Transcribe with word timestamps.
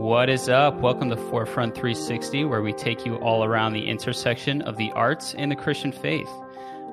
What 0.00 0.30
is 0.30 0.48
up? 0.48 0.76
Welcome 0.76 1.10
to 1.10 1.16
Forefront 1.18 1.74
360, 1.74 2.46
where 2.46 2.62
we 2.62 2.72
take 2.72 3.04
you 3.04 3.16
all 3.16 3.44
around 3.44 3.74
the 3.74 3.86
intersection 3.86 4.62
of 4.62 4.78
the 4.78 4.90
arts 4.92 5.34
and 5.34 5.52
the 5.52 5.56
Christian 5.56 5.92
faith. 5.92 6.26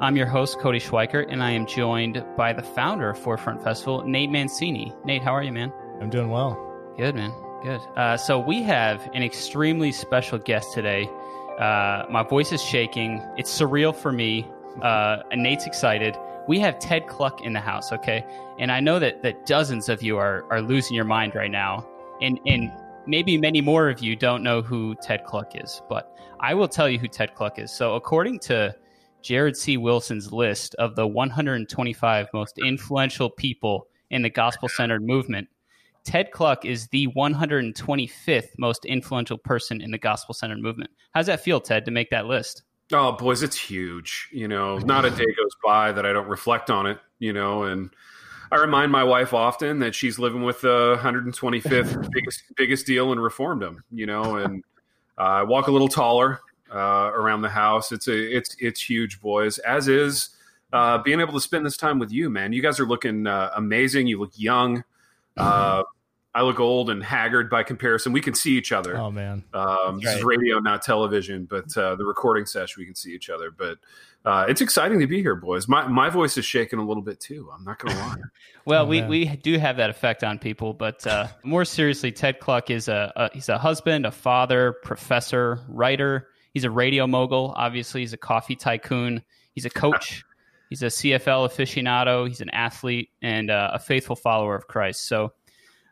I'm 0.01 0.17
your 0.17 0.25
host, 0.25 0.59
Cody 0.59 0.81
Schweiker, 0.81 1.25
and 1.29 1.41
I 1.41 1.51
am 1.51 1.65
joined 1.65 2.21
by 2.35 2.51
the 2.51 2.61
founder 2.61 3.09
of 3.09 3.17
Forefront 3.17 3.63
Festival, 3.63 4.03
Nate 4.03 4.29
Mancini. 4.29 4.93
Nate, 5.05 5.23
how 5.23 5.31
are 5.31 5.41
you, 5.41 5.53
man? 5.53 5.71
I'm 6.01 6.09
doing 6.09 6.29
well. 6.29 6.61
Good, 6.97 7.15
man. 7.15 7.31
Good. 7.63 7.79
Uh, 7.95 8.17
so, 8.17 8.39
we 8.39 8.61
have 8.63 9.09
an 9.13 9.23
extremely 9.23 9.93
special 9.93 10.37
guest 10.37 10.73
today. 10.73 11.09
Uh, 11.57 12.03
my 12.11 12.23
voice 12.29 12.51
is 12.51 12.61
shaking. 12.61 13.23
It's 13.37 13.57
surreal 13.57 13.95
for 13.95 14.11
me. 14.11 14.45
Uh, 14.81 15.19
and 15.31 15.41
Nate's 15.41 15.65
excited. 15.65 16.17
We 16.49 16.59
have 16.59 16.77
Ted 16.79 17.07
Kluck 17.07 17.41
in 17.41 17.53
the 17.53 17.61
house, 17.61 17.93
okay? 17.93 18.25
And 18.59 18.69
I 18.69 18.81
know 18.81 18.99
that, 18.99 19.21
that 19.21 19.45
dozens 19.45 19.87
of 19.87 20.03
you 20.03 20.17
are, 20.17 20.43
are 20.51 20.61
losing 20.61 20.93
your 20.93 21.05
mind 21.05 21.35
right 21.35 21.49
now. 21.49 21.87
And, 22.19 22.39
and 22.47 22.71
maybe 23.07 23.37
many 23.37 23.61
more 23.61 23.89
of 23.89 23.99
you 23.99 24.15
don't 24.15 24.43
know 24.43 24.61
who 24.61 24.95
Ted 25.01 25.23
Kluck 25.25 25.53
is, 25.55 25.81
but 25.89 26.11
I 26.39 26.53
will 26.53 26.67
tell 26.67 26.89
you 26.89 26.99
who 26.99 27.07
Ted 27.07 27.33
Kluck 27.33 27.59
is. 27.59 27.71
So, 27.71 27.95
according 27.95 28.39
to 28.41 28.75
Jared 29.21 29.57
C. 29.57 29.77
Wilson's 29.77 30.31
list 30.31 30.75
of 30.75 30.95
the 30.95 31.07
125 31.07 32.27
most 32.33 32.57
influential 32.59 33.29
people 33.29 33.87
in 34.09 34.21
the 34.21 34.29
gospel 34.29 34.69
centered 34.69 35.03
movement, 35.03 35.47
Ted 36.03 36.31
Kluck 36.31 36.63
is 36.63 36.87
the 36.87 37.07
125th 37.07 38.49
most 38.57 38.85
influential 38.85 39.37
person 39.37 39.81
in 39.81 39.91
the 39.91 39.97
gospel 39.97 40.33
centered 40.33 40.61
movement. 40.61 40.91
How's 41.13 41.25
that 41.25 41.41
feel, 41.41 41.59
Ted, 41.59 41.85
to 41.85 41.91
make 41.91 42.09
that 42.11 42.27
list? 42.27 42.63
Oh, 42.93 43.11
boys, 43.11 43.43
it's 43.43 43.59
huge. 43.59 44.29
You 44.31 44.47
know, 44.47 44.77
not 44.77 45.03
a 45.03 45.09
day 45.09 45.25
goes 45.25 45.55
by 45.65 45.91
that 45.91 46.05
I 46.05 46.13
don't 46.13 46.29
reflect 46.29 46.69
on 46.69 46.85
it, 46.85 46.97
you 47.19 47.33
know, 47.33 47.63
and 47.63 47.89
I 48.51 48.57
remind 48.57 48.91
my 48.91 49.03
wife 49.03 49.33
often 49.33 49.79
that 49.79 49.95
she's 49.95 50.19
living 50.19 50.43
with 50.43 50.61
the 50.61 50.97
125th 50.99 52.09
biggest 52.13 52.43
biggest 52.55 52.85
deal 52.85 53.11
in 53.11 53.19
reformdom, 53.19 53.77
you 53.91 54.05
know, 54.05 54.37
and 54.37 54.63
uh, 55.17 55.21
I 55.21 55.43
walk 55.43 55.67
a 55.67 55.71
little 55.71 55.87
taller 55.87 56.39
uh, 56.73 57.11
around 57.13 57.41
the 57.41 57.49
house. 57.49 57.91
It's 57.91 58.07
a 58.07 58.37
it's 58.37 58.55
it's 58.59 58.81
huge, 58.81 59.19
boys. 59.21 59.57
As 59.59 59.87
is 59.87 60.29
uh, 60.73 60.97
being 60.99 61.19
able 61.19 61.33
to 61.33 61.41
spend 61.41 61.65
this 61.65 61.77
time 61.77 61.99
with 61.99 62.11
you, 62.11 62.29
man. 62.29 62.53
You 62.53 62.61
guys 62.61 62.79
are 62.79 62.85
looking 62.85 63.27
uh, 63.27 63.51
amazing. 63.55 64.07
You 64.07 64.19
look 64.19 64.33
young. 64.35 64.83
Uh, 65.35 65.83
I 66.33 66.41
look 66.41 66.59
old 66.59 66.91
and 66.91 67.03
haggard 67.03 67.49
by 67.49 67.63
comparison. 67.63 68.13
We 68.13 68.21
can 68.21 68.35
see 68.35 68.57
each 68.57 68.71
other. 68.71 68.95
Oh 68.95 69.09
man, 69.09 69.43
um, 69.53 69.99
this 69.99 70.17
is 70.17 70.23
radio, 70.23 70.59
not 70.59 70.83
television, 70.83 71.45
but 71.45 71.75
uh, 71.75 71.95
the 71.95 72.05
recording 72.05 72.45
session 72.45 72.75
we 72.79 72.85
can 72.85 72.95
see 72.95 73.13
each 73.13 73.29
other. 73.29 73.49
But 73.49 73.79
uh, 74.27 74.45
it's 74.49 74.59
exciting 74.59 74.99
to 74.99 75.07
be 75.07 75.21
here, 75.21 75.35
boys. 75.35 75.69
My 75.69 75.87
my 75.87 76.09
voice 76.09 76.37
is 76.37 76.43
shaking 76.43 76.79
a 76.79 76.85
little 76.85 77.01
bit 77.01 77.21
too. 77.21 77.49
I'm 77.53 77.63
not 77.63 77.79
going 77.79 77.95
to 77.95 78.01
lie. 78.01 78.15
well, 78.65 78.83
Oh, 78.83 78.85
we, 78.85 78.99
man. 78.99 79.09
we 79.09 79.25
do 79.37 79.57
have 79.57 79.77
that 79.77 79.89
effect 79.89 80.21
on 80.21 80.37
people, 80.37 80.73
but 80.73 81.07
uh, 81.07 81.27
more 81.45 81.63
seriously, 81.63 82.11
Ted 82.11 82.41
Kluck 82.41 82.69
is 82.69 82.89
a, 82.89 83.13
a 83.15 83.29
he's 83.33 83.47
a 83.47 83.57
husband, 83.57 84.05
a 84.05 84.11
father, 84.11 84.75
professor, 84.83 85.61
writer. 85.69 86.27
He's 86.53 86.65
a 86.65 86.69
radio 86.69 87.07
mogul. 87.07 87.53
Obviously, 87.55 88.01
he's 88.01 88.11
a 88.11 88.17
coffee 88.17 88.57
tycoon. 88.57 89.23
He's 89.53 89.65
a 89.65 89.69
coach. 89.69 90.23
He's 90.69 90.83
a 90.83 90.87
CFL 90.87 91.47
aficionado. 91.47 92.27
He's 92.27 92.41
an 92.41 92.49
athlete 92.49 93.11
and 93.21 93.49
uh, 93.49 93.69
a 93.71 93.79
faithful 93.79 94.17
follower 94.17 94.53
of 94.53 94.67
Christ. 94.67 95.07
So. 95.07 95.31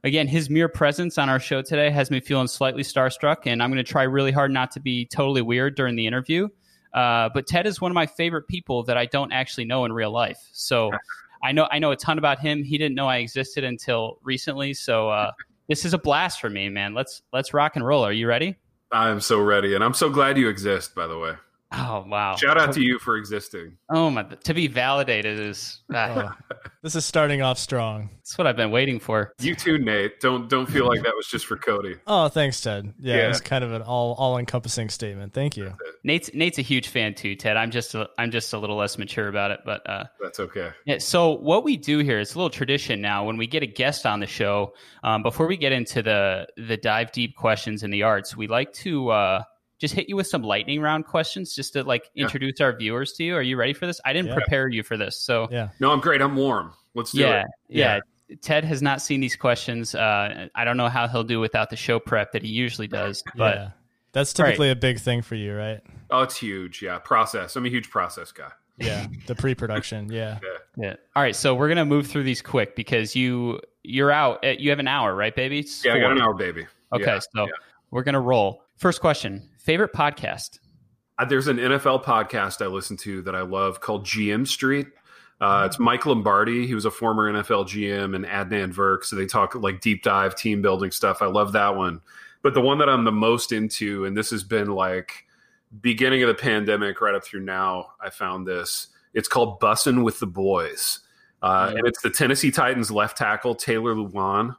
Again, 0.03 0.27
his 0.27 0.51
mere 0.51 0.67
presence 0.69 1.17
on 1.17 1.29
our 1.29 1.39
show 1.39 1.63
today 1.63 1.89
has 1.89 2.11
me 2.11 2.19
feeling 2.19 2.45
slightly 2.45 2.83
starstruck, 2.83 3.37
and 3.47 3.63
I'm 3.63 3.71
going 3.71 3.83
to 3.83 3.91
try 3.91 4.03
really 4.03 4.31
hard 4.31 4.51
not 4.51 4.69
to 4.71 4.79
be 4.79 5.07
totally 5.07 5.41
weird 5.41 5.75
during 5.75 5.95
the 5.95 6.05
interview. 6.05 6.47
Uh, 6.95 7.29
but 7.33 7.45
Ted 7.45 7.67
is 7.67 7.81
one 7.81 7.91
of 7.91 7.95
my 7.95 8.07
favorite 8.07 8.47
people 8.47 8.83
that 8.83 8.97
I 8.97 9.05
don't 9.05 9.33
actually 9.33 9.65
know 9.65 9.83
in 9.83 9.91
real 9.91 10.11
life. 10.11 10.39
So 10.53 10.91
I 11.43 11.51
know 11.51 11.67
I 11.69 11.77
know 11.77 11.91
a 11.91 11.95
ton 11.95 12.17
about 12.17 12.39
him. 12.39 12.63
He 12.63 12.77
didn't 12.77 12.95
know 12.95 13.07
I 13.07 13.17
existed 13.17 13.63
until 13.65 14.17
recently. 14.23 14.73
So 14.73 15.09
uh, 15.09 15.31
this 15.67 15.85
is 15.85 15.93
a 15.93 15.97
blast 15.97 16.39
for 16.39 16.49
me, 16.49 16.69
man. 16.69 16.93
Let's 16.93 17.21
let's 17.33 17.53
rock 17.53 17.75
and 17.75 17.85
roll. 17.85 18.03
Are 18.03 18.13
you 18.13 18.27
ready? 18.27 18.55
I'm 18.91 19.19
so 19.19 19.39
ready, 19.41 19.75
and 19.75 19.83
I'm 19.83 19.93
so 19.93 20.09
glad 20.09 20.37
you 20.37 20.47
exist. 20.47 20.95
By 20.95 21.07
the 21.07 21.19
way, 21.19 21.33
Oh 21.77 22.05
wow! 22.07 22.35
shout 22.35 22.57
out 22.57 22.73
to 22.73 22.81
you 22.81 22.99
for 22.99 23.17
existing. 23.17 23.77
Oh 23.89 24.09
my! 24.09 24.23
To 24.23 24.53
be 24.53 24.67
validated 24.67 25.39
is 25.39 25.81
Oh, 25.93 26.31
this 26.83 26.95
is 26.95 27.05
starting 27.05 27.41
off 27.41 27.57
strong. 27.57 28.09
that's 28.17 28.37
what 28.37 28.47
I've 28.47 28.55
been 28.55 28.71
waiting 28.71 28.99
for. 28.99 29.33
You 29.39 29.55
too, 29.55 29.77
Nate. 29.77 30.19
Don't 30.21 30.47
don't 30.49 30.67
feel 30.69 30.87
like 30.87 31.03
that 31.03 31.13
was 31.15 31.27
just 31.27 31.45
for 31.45 31.57
Cody. 31.57 31.95
Oh, 32.07 32.27
thanks, 32.29 32.61
Ted. 32.61 32.93
Yeah, 32.99 33.15
Yeah. 33.17 33.29
it's 33.29 33.41
kind 33.41 33.63
of 33.63 33.73
an 33.73 33.81
all 33.81 34.13
all 34.13 34.37
encompassing 34.37 34.89
statement. 34.89 35.33
Thank 35.33 35.57
you. 35.57 35.73
Nate's 36.03 36.31
Nate's 36.33 36.57
a 36.59 36.61
huge 36.61 36.87
fan 36.87 37.13
too, 37.15 37.35
Ted. 37.35 37.57
I'm 37.57 37.71
just 37.71 37.95
a, 37.95 38.07
I'm 38.17 38.31
just 38.31 38.53
a 38.53 38.57
little 38.57 38.77
less 38.77 38.97
mature 38.97 39.27
about 39.27 39.51
it, 39.51 39.59
but 39.65 39.87
uh, 39.89 40.05
That's 40.21 40.39
okay. 40.39 40.69
Yeah. 40.85 40.99
So 40.99 41.31
what 41.31 41.63
we 41.63 41.77
do 41.77 41.99
here, 41.99 42.19
it's 42.19 42.35
a 42.35 42.37
little 42.37 42.49
tradition 42.49 43.01
now. 43.01 43.25
When 43.25 43.37
we 43.37 43.47
get 43.47 43.63
a 43.63 43.67
guest 43.67 44.05
on 44.05 44.19
the 44.19 44.27
show, 44.27 44.73
um, 45.03 45.23
before 45.23 45.47
we 45.47 45.57
get 45.57 45.71
into 45.71 46.01
the 46.03 46.47
the 46.57 46.77
dive 46.77 47.11
deep 47.11 47.35
questions 47.35 47.83
in 47.83 47.89
the 47.91 48.03
arts, 48.03 48.37
we 48.37 48.47
like 48.47 48.71
to 48.73 49.09
uh, 49.09 49.43
just 49.85 49.93
hit 49.95 50.09
you 50.09 50.15
with 50.15 50.27
some 50.27 50.41
lightning 50.43 50.81
round 50.81 51.05
questions, 51.05 51.55
just 51.55 51.73
to 51.73 51.83
like 51.83 52.09
Yeah. 52.13 52.23
introduce 52.23 52.59
our 52.61 52.75
viewers 52.75 53.13
to 53.13 53.23
you. 53.23 53.35
Are 53.35 53.41
you 53.41 53.55
ready 53.57 53.73
for 53.73 53.85
this? 53.85 54.01
I 54.05 54.13
didn't 54.13 54.29
Yeah. 54.29 54.35
prepare 54.35 54.67
you 54.67 54.83
for 54.83 54.97
this, 54.97 55.17
so 55.17 55.47
Yeah. 55.51 55.69
No, 55.79 55.91
I'm 55.91 55.99
great. 55.99 56.21
I'm 56.21 56.35
warm. 56.35 56.73
Let's 56.93 57.11
do 57.11 57.21
yeah, 57.21 57.41
it. 57.41 57.47
yeah. 57.69 57.99
Ted 58.41 58.63
has 58.65 58.81
not 58.81 59.01
seen 59.01 59.19
these 59.21 59.35
questions. 59.35 59.93
Uh, 59.93 60.47
I 60.55 60.63
don't 60.65 60.77
know 60.77 60.89
how 60.89 61.07
he'll 61.07 61.23
do 61.23 61.39
without 61.39 61.69
the 61.69 61.75
show 61.75 61.99
prep 61.99 62.31
that 62.31 62.41
he 62.41 62.49
usually 62.49 62.87
does, 62.87 63.23
but. 63.35 63.55
yeah. 63.55 63.69
That's 64.13 64.31
typically 64.31 64.69
a 64.71 64.75
big 64.77 64.99
thing 64.99 65.21
for 65.21 65.35
you, 65.35 65.53
right? 65.53 65.81
Oh, 66.09 66.21
it's 66.21 66.37
huge. 66.37 66.81
Yeah, 66.81 66.99
process. 66.99 67.55
I'm 67.57 67.65
a 67.65 67.69
huge 67.69 67.89
process 67.89 68.31
guy. 68.31 68.49
Yeah. 68.77 69.07
The 69.27 69.35
pre-production. 69.35 70.09
Yeah. 70.11 70.39
Yeah. 70.77 70.95
All 71.15 71.21
right. 71.23 71.35
So 71.35 71.53
we're 71.53 71.67
gonna 71.67 71.83
move 71.85 72.07
through 72.07 72.23
these 72.23 72.41
quick 72.41 72.75
because 72.77 73.15
you 73.15 73.59
you're 73.83 74.11
out. 74.11 74.43
uh, 74.45 74.49
You 74.57 74.69
have 74.71 74.79
an 74.79 74.87
hour, 74.87 75.13
right, 75.13 75.35
baby? 75.35 75.59
It's 75.59 75.83
Yeah, 75.85 75.93
I 75.95 75.99
got 75.99 76.11
an 76.13 76.21
hour, 76.21 76.33
baby. 76.33 76.65
Okay, 76.93 77.03
Yeah, 77.05 77.19
so 77.19 77.43
yeah. 77.45 77.51
we're 77.91 78.03
gonna 78.03 78.21
roll. 78.21 78.63
First 78.77 79.01
question: 79.01 79.47
favorite 79.65 79.93
podcast? 79.93 80.59
Uh, 81.17 81.25
There's 81.25 81.47
an 81.47 81.57
NFL 81.57 82.03
podcast 82.03 82.63
I 82.63 82.67
listen 82.67 82.97
to 82.97 83.23
that 83.23 83.35
I 83.35 83.41
love 83.41 83.81
called 83.81 84.05
GM 84.05 84.47
Street. 84.47 84.87
Uh, 85.41 85.63
it's 85.65 85.79
Mike 85.79 86.05
Lombardi. 86.05 86.65
He 86.65 86.75
was 86.75 86.85
a 86.85 86.91
former 86.91 87.31
NFL 87.31 87.65
GM 87.65 88.15
and 88.15 88.25
Adnan 88.25 88.73
Virk. 88.73 89.03
So 89.03 89.15
they 89.15 89.25
talk 89.25 89.55
like 89.55 89.81
deep 89.81 90.03
dive 90.03 90.35
team 90.35 90.61
building 90.61 90.91
stuff. 90.91 91.21
I 91.21 91.25
love 91.25 91.51
that 91.53 91.75
one. 91.75 91.99
But 92.41 92.53
the 92.53 92.61
one 92.61 92.77
that 92.77 92.87
I'm 92.89 93.03
the 93.03 93.11
most 93.11 93.51
into, 93.51 94.05
and 94.05 94.15
this 94.15 94.29
has 94.29 94.43
been 94.43 94.69
like 94.69 95.25
beginning 95.81 96.21
of 96.23 96.27
the 96.27 96.35
pandemic 96.35 97.01
right 97.01 97.15
up 97.15 97.25
through 97.25 97.41
now, 97.41 97.87
I 97.99 98.11
found 98.11 98.47
this. 98.47 98.87
It's 99.13 99.27
called 99.27 99.59
Bussin' 99.59 100.03
with 100.03 100.19
the 100.19 100.27
Boys. 100.27 100.99
Uh, 101.41 101.71
Yeah. 101.71 101.79
And 101.79 101.87
it's 101.87 102.01
the 102.01 102.09
Tennessee 102.11 102.51
Titans 102.51 102.91
left 102.91 103.17
tackle, 103.17 103.55
Taylor 103.55 103.95
Lewan, 103.95 104.55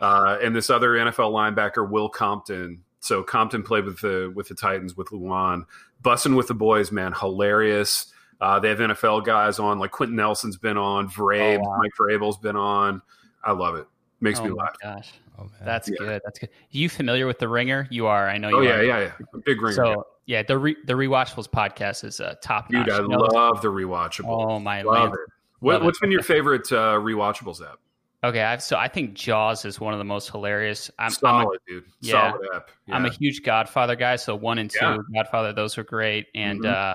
uh, 0.00 0.38
and 0.42 0.54
this 0.54 0.70
other 0.70 0.90
NFL 0.90 1.32
linebacker, 1.32 1.88
Will 1.88 2.08
Compton. 2.08 2.84
So 3.00 3.22
Compton 3.22 3.62
played 3.62 3.84
with 3.84 4.00
the 4.00 4.32
with 4.34 4.48
the 4.48 4.54
Titans 4.54 4.96
with 4.96 5.08
Lewan. 5.08 5.64
Bussin' 6.02 6.36
with 6.36 6.48
the 6.48 6.54
boys, 6.54 6.92
man, 6.92 7.12
hilarious. 7.12 8.12
Uh, 8.40 8.58
they 8.58 8.68
have 8.70 8.78
NFL 8.78 9.24
guys 9.24 9.58
on, 9.58 9.78
like 9.78 9.90
Quenton 9.90 10.16
Nelson's 10.16 10.56
been 10.56 10.78
on, 10.78 11.08
Vrabe, 11.10 11.58
Oh, 11.58 11.68
wow. 11.68 11.76
Mike 11.78 11.90
Vrabel's 12.00 12.38
been 12.38 12.56
on. 12.56 13.02
I 13.44 13.52
love 13.52 13.74
it. 13.76 13.86
Makes 14.22 14.40
oh 14.40 14.44
me 14.44 14.50
my 14.50 14.64
laugh. 14.64 14.76
gosh, 14.82 15.12
Oh 15.38 15.42
man. 15.44 15.52
that's 15.64 15.88
Yeah. 15.88 15.96
good. 15.98 16.22
That's 16.24 16.38
good. 16.38 16.48
you 16.70 16.88
familiar 16.88 17.26
with 17.26 17.38
the 17.38 17.48
Ringer? 17.48 17.86
You 17.90 18.06
are. 18.06 18.28
I 18.28 18.38
know 18.38 18.48
you 18.48 18.56
Oh 18.56 18.60
yeah, 18.62 18.70
are. 18.76 18.82
yeah, 18.84 18.98
yeah. 19.00 19.12
A 19.34 19.38
big 19.38 19.60
ringer. 19.60 19.74
So 19.76 20.06
yeah, 20.26 20.42
the 20.42 20.56
re- 20.58 20.76
the 20.84 20.92
rewatchables 20.94 21.48
podcast 21.50 22.04
is 22.04 22.20
uh, 22.20 22.34
top 22.42 22.70
notch. 22.70 22.86
Dude, 22.86 22.94
I 22.94 22.98
You 23.00 23.08
know- 23.08 23.18
love 23.18 23.60
the 23.62 23.68
rewatchable. 23.68 24.26
Oh 24.52 24.58
my 24.58 24.82
love 24.82 24.94
land. 25.10 25.14
it. 25.14 25.20
What, 25.60 25.72
Love 25.74 25.82
it. 25.82 25.84
what's 25.86 25.98
been 26.00 26.10
your 26.12 26.22
favorite 26.34 26.70
uh, 26.72 26.94
rewatchables 26.94 27.60
app? 27.62 27.78
Okay, 28.22 28.42
I've, 28.42 28.62
so 28.62 28.76
I 28.76 28.88
think 28.88 29.14
Jaws 29.14 29.64
is 29.64 29.80
one 29.80 29.94
of 29.94 29.98
the 29.98 30.04
most 30.04 30.30
hilarious. 30.30 30.90
I'm, 30.98 31.06
I'm 31.06 31.08
a 31.10 31.12
Solid, 31.42 31.58
dude. 31.66 31.84
yeah. 32.00 32.30
Solid 32.32 32.46
app. 32.54 32.70
Yeah. 32.86 32.96
I'm 32.96 33.06
a 33.06 33.10
huge 33.10 33.42
Godfather 33.42 33.96
guy, 33.96 34.16
so 34.16 34.34
one 34.36 34.58
and 34.58 34.70
two, 34.70 34.78
Yeah. 34.82 34.98
Godfather, 35.14 35.52
those 35.54 35.76
were 35.78 35.84
great, 35.84 36.26
and 36.34 36.60
Mhm. 36.60 36.70
uh, 36.70 36.94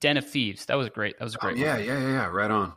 Den 0.00 0.18
of 0.18 0.28
Thieves, 0.28 0.66
that 0.66 0.76
was 0.76 0.90
great. 0.90 1.18
That 1.18 1.24
was 1.24 1.34
a 1.34 1.38
Oh, 1.38 1.40
great. 1.40 1.56
yeah, 1.56 1.76
one. 1.76 1.84
yeah, 1.86 1.98
yeah, 1.98 2.08
yeah. 2.10 2.26
Right 2.26 2.50
on. 2.50 2.74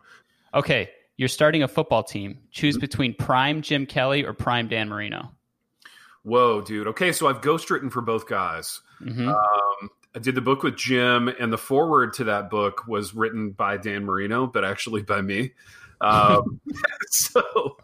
Okay, 0.53 0.89
you're 1.17 1.27
starting 1.29 1.63
a 1.63 1.67
football 1.67 2.01
team. 2.03 2.39
Choose 2.51 2.75
Mm-hmm. 2.75 2.81
between 2.81 3.13
Prime 3.13 3.61
Jim 3.61 3.85
Kelly 3.85 4.23
or 4.25 4.33
Prime 4.33 4.67
Dan 4.69 4.87
Marino. 4.87 5.31
Whoa, 6.23 6.61
dude. 6.61 6.87
Okay, 6.87 7.11
so 7.11 7.27
I've 7.27 7.41
ghostwritten 7.41 7.91
for 7.91 8.01
both 8.01 8.25
guys. 8.27 8.79
hmm 8.99 9.27
Um, 9.27 9.89
I 10.15 10.19
did 10.19 10.35
the 10.35 10.41
book 10.41 10.63
with 10.63 10.75
Jim, 10.77 11.27
and 11.27 11.51
the 11.51 11.57
foreword 11.57 12.13
to 12.13 12.25
that 12.25 12.49
book 12.49 12.85
was 12.87 13.13
written 13.13 13.51
by 13.51 13.77
Dan 13.77 14.05
Marino, 14.05 14.45
but 14.47 14.63
actually 14.63 15.03
by 15.03 15.21
me. 15.21 15.53
Um, 16.01 16.59
so, 17.11 17.77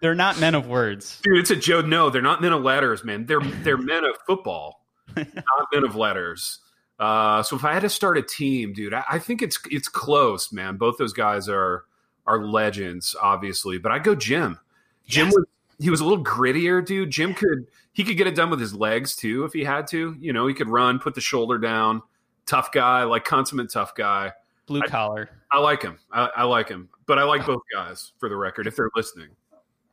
They're 0.00 0.14
not 0.14 0.38
men 0.40 0.54
of 0.54 0.66
words. 0.66 1.20
dude, 1.22 1.38
it's 1.38 1.50
a 1.50 1.56
joke. 1.56 1.86
No, 1.86 2.10
they're 2.10 2.22
not 2.22 2.40
men 2.42 2.52
of 2.52 2.62
letters, 2.62 3.04
man. 3.04 3.26
They're 3.26 3.40
they're 3.40 3.76
men 3.78 4.04
of 4.04 4.16
football, 4.26 4.84
not 5.16 5.68
men 5.72 5.84
of 5.84 5.96
letters. 5.96 6.58
Uh, 6.98 7.42
so 7.42 7.56
if 7.56 7.64
I 7.64 7.72
had 7.72 7.80
to 7.82 7.88
start 7.88 8.18
a 8.18 8.22
team, 8.22 8.72
dude, 8.74 8.92
I, 8.92 9.04
I 9.12 9.18
think 9.18 9.40
it's 9.42 9.58
it's 9.70 9.88
close, 9.88 10.52
man. 10.52 10.76
Both 10.76 10.98
those 10.98 11.12
guys 11.12 11.48
are 11.48 11.84
are 12.26 12.44
legends, 12.44 13.16
obviously, 13.20 13.78
but 13.78 13.90
I 13.92 13.98
go 13.98 14.14
Jim. 14.14 14.58
Jim 15.06 15.26
Yes. 15.28 15.34
was 15.36 15.46
he 15.78 15.88
was 15.90 16.00
a 16.00 16.04
little 16.04 16.22
grittier, 16.22 16.84
dude. 16.84 17.10
Jim 17.10 17.32
could 17.34 17.66
he 17.92 18.04
could 18.04 18.16
get 18.18 18.26
it 18.26 18.34
done 18.34 18.50
with 18.50 18.60
his 18.60 18.74
legs 18.74 19.16
too 19.16 19.44
if 19.44 19.52
he 19.52 19.64
had 19.64 19.86
to. 19.88 20.14
You 20.20 20.32
know, 20.32 20.46
he 20.46 20.54
could 20.54 20.68
run, 20.68 20.98
put 20.98 21.14
the 21.14 21.20
shoulder 21.22 21.58
down. 21.58 22.02
Tough 22.46 22.70
guy, 22.72 23.04
like 23.04 23.24
consummate 23.24 23.70
tough 23.70 23.94
guy. 23.94 24.32
Blue 24.66 24.82
collar. 24.82 25.30
I 25.50 25.58
like 25.58 25.82
him. 25.82 25.98
I, 26.12 26.28
I 26.36 26.44
like 26.44 26.68
him, 26.68 26.90
but 27.06 27.18
I 27.18 27.24
like 27.24 27.44
both 27.46 27.62
guys 27.74 28.12
for 28.18 28.28
the 28.28 28.36
record 28.36 28.66
if 28.68 28.76
they're 28.76 28.90
listening. 28.94 29.28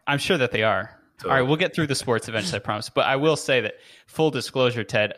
I'm 0.07 0.19
sure 0.19 0.37
that 0.37 0.51
they 0.51 0.63
are. 0.63 0.97
So, 1.21 1.29
All 1.29 1.35
right, 1.35 1.41
we'll 1.41 1.57
get 1.57 1.73
through 1.75 1.87
the 1.87 1.95
sports 1.95 2.27
eventually, 2.29 2.57
I 2.57 2.59
promise. 2.59 2.89
But 2.89 3.07
I 3.07 3.15
will 3.15 3.35
say 3.35 3.61
that 3.61 3.75
full 4.05 4.29
disclosure, 4.31 4.83
Ted, 4.83 5.15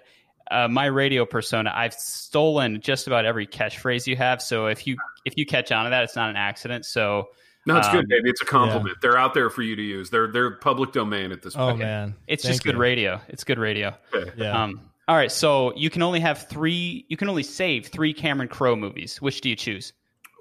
uh, 0.49 0.67
my 0.67 0.85
radio 0.85 1.25
persona, 1.25 1.71
I've 1.75 1.93
stolen 1.93 2.79
just 2.81 3.05
about 3.07 3.25
every 3.25 3.45
catchphrase 3.45 4.07
you 4.07 4.15
have. 4.15 4.41
So 4.41 4.67
if 4.67 4.87
you 4.87 4.97
if 5.25 5.33
you 5.37 5.45
catch 5.45 5.71
on 5.71 5.83
to 5.83 5.89
that, 5.91 6.03
it's 6.05 6.15
not 6.15 6.29
an 6.29 6.37
accident. 6.37 6.85
So 6.85 7.27
no, 7.65 7.77
it's 7.77 7.87
um, 7.87 7.97
good, 7.97 8.07
baby. 8.07 8.29
It's 8.29 8.41
a 8.41 8.45
compliment. 8.45 8.97
They're 9.01 9.17
out 9.17 9.33
there 9.33 9.49
for 9.49 9.61
you 9.61 9.75
to 9.75 9.81
use. 9.81 10.09
They're 10.09 10.31
they're 10.31 10.51
public 10.51 10.93
domain 10.93 11.31
at 11.33 11.41
this 11.41 11.55
Oh 11.55 11.67
point. 11.67 11.79
man, 11.79 12.15
it's 12.27 12.43
Thank 12.43 12.53
just 12.53 12.63
good 12.63 12.75
you. 12.75 12.81
radio. 12.81 13.19
It's 13.27 13.43
good 13.43 13.59
radio. 13.59 13.93
Okay. 14.13 14.31
Yeah. 14.37 14.63
Um, 14.63 14.89
all 15.09 15.15
right, 15.15 15.31
so 15.31 15.75
you 15.75 15.89
can 15.89 16.01
only 16.01 16.19
have 16.21 16.47
three. 16.47 17.05
You 17.09 17.17
can 17.17 17.29
only 17.29 17.43
save 17.43 17.87
three 17.87 18.13
Cameron 18.13 18.47
Crowe 18.47 18.75
movies. 18.75 19.21
Which 19.21 19.41
do 19.41 19.49
you 19.49 19.55
choose? 19.55 19.91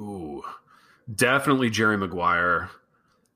Ooh, 0.00 0.42
definitely 1.14 1.70
Jerry 1.70 1.96
Maguire. 1.98 2.70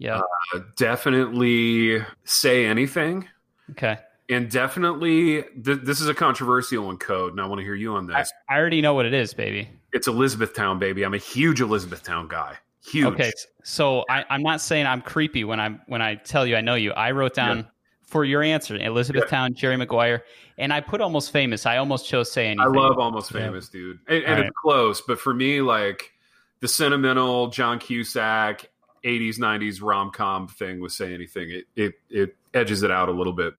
Yeah. 0.02 0.20
Uh, 0.54 0.60
definitely 0.76 2.04
say 2.24 2.66
anything, 2.66 3.28
okay. 3.70 3.98
and 4.28 4.50
definitely 4.50 5.42
th- 5.42 5.80
this 5.82 6.00
is 6.00 6.08
a 6.08 6.14
controversial 6.14 6.86
one, 6.86 6.96
code, 6.98 7.32
and 7.32 7.40
I 7.40 7.46
want 7.46 7.58
to 7.60 7.64
hear 7.64 7.74
you 7.74 7.94
on 7.94 8.06
this. 8.06 8.32
I 8.48 8.58
already 8.58 8.80
know 8.80 8.94
what 8.94 9.06
it 9.06 9.14
is, 9.14 9.34
baby. 9.34 9.68
it's 9.92 10.08
Elizabethtown, 10.08 10.78
baby. 10.78 11.04
I'm 11.04 11.14
a 11.14 11.18
huge 11.18 11.60
Elizabethtown 11.60 12.28
guy. 12.28 12.56
Huge. 12.84 13.06
Okay, 13.14 13.30
so 13.62 14.04
I, 14.10 14.24
I'm 14.28 14.42
not 14.42 14.60
saying 14.60 14.86
I'm 14.86 15.02
creepy 15.02 15.44
when 15.44 15.60
I'm 15.60 15.80
when 15.86 16.02
I 16.02 16.16
tell 16.16 16.46
you 16.46 16.56
I 16.56 16.60
know 16.62 16.74
you. 16.74 16.90
I 16.92 17.12
wrote 17.12 17.34
down 17.34 17.58
Yeah. 17.58 17.64
for 18.06 18.24
your 18.24 18.42
answer 18.42 18.74
Elizabethtown, 18.76 19.54
Jerry 19.54 19.76
Maguire, 19.76 20.24
and 20.58 20.72
I 20.72 20.80
put 20.80 21.00
almost 21.00 21.30
famous. 21.30 21.64
I 21.64 21.76
almost 21.76 22.06
chose 22.08 22.32
say 22.32 22.46
anything. 22.46 22.60
I 22.60 22.66
love 22.66 22.98
Almost 22.98 23.32
Yeah. 23.32 23.42
Famous, 23.46 23.68
dude, 23.68 24.00
and, 24.08 24.24
and 24.24 24.36
right. 24.38 24.46
it's 24.46 24.56
close. 24.60 25.00
But 25.00 25.20
for 25.20 25.32
me, 25.32 25.60
like 25.60 26.10
the 26.58 26.66
sentimental 26.66 27.48
John 27.48 27.78
Cusack 27.78 28.68
'80s 29.04 29.38
'90s 29.38 29.82
rom 29.82 30.10
com 30.10 30.48
thing 30.48 30.80
with 30.80 30.92
Say 30.92 31.14
Anything, 31.14 31.50
it 31.50 31.64
it 31.76 31.94
it 32.10 32.36
edges 32.54 32.82
it 32.82 32.90
out 32.90 33.08
a 33.08 33.12
little 33.12 33.32
bit. 33.32 33.54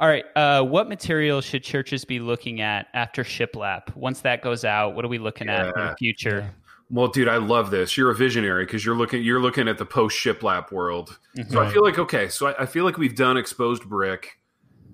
All 0.00 0.08
right, 0.08 0.24
uh, 0.34 0.62
what 0.62 0.88
material 0.88 1.40
should 1.40 1.62
churches 1.62 2.04
be 2.04 2.18
looking 2.18 2.60
at 2.60 2.88
after 2.94 3.22
shiplap? 3.22 3.94
Once 3.94 4.20
that 4.22 4.42
goes 4.42 4.64
out, 4.64 4.96
what 4.96 5.04
are 5.04 5.08
we 5.08 5.18
looking 5.18 5.48
at 5.48 5.66
in 5.66 5.72
the 5.74 5.94
future? 5.98 6.50
Well, 6.90 7.08
dude, 7.08 7.28
I 7.28 7.36
love 7.36 7.70
this. 7.70 7.96
You're 7.96 8.10
a 8.10 8.14
visionary 8.14 8.66
because 8.66 8.84
you're 8.84 8.96
looking 8.96 9.22
you're 9.22 9.40
looking 9.40 9.68
at 9.68 9.78
the 9.78 9.86
post 9.86 10.16
shiplap 10.18 10.70
world. 10.72 11.18
Mhm. 11.38 11.50
So 11.50 11.62
I 11.62 11.70
feel 11.70 11.82
like 11.82 11.98
okay, 11.98 12.28
so 12.28 12.48
I, 12.48 12.62
I 12.62 12.66
feel 12.66 12.84
like 12.84 12.98
we've 12.98 13.14
done 13.16 13.36
exposed 13.36 13.84
brick, 13.88 14.38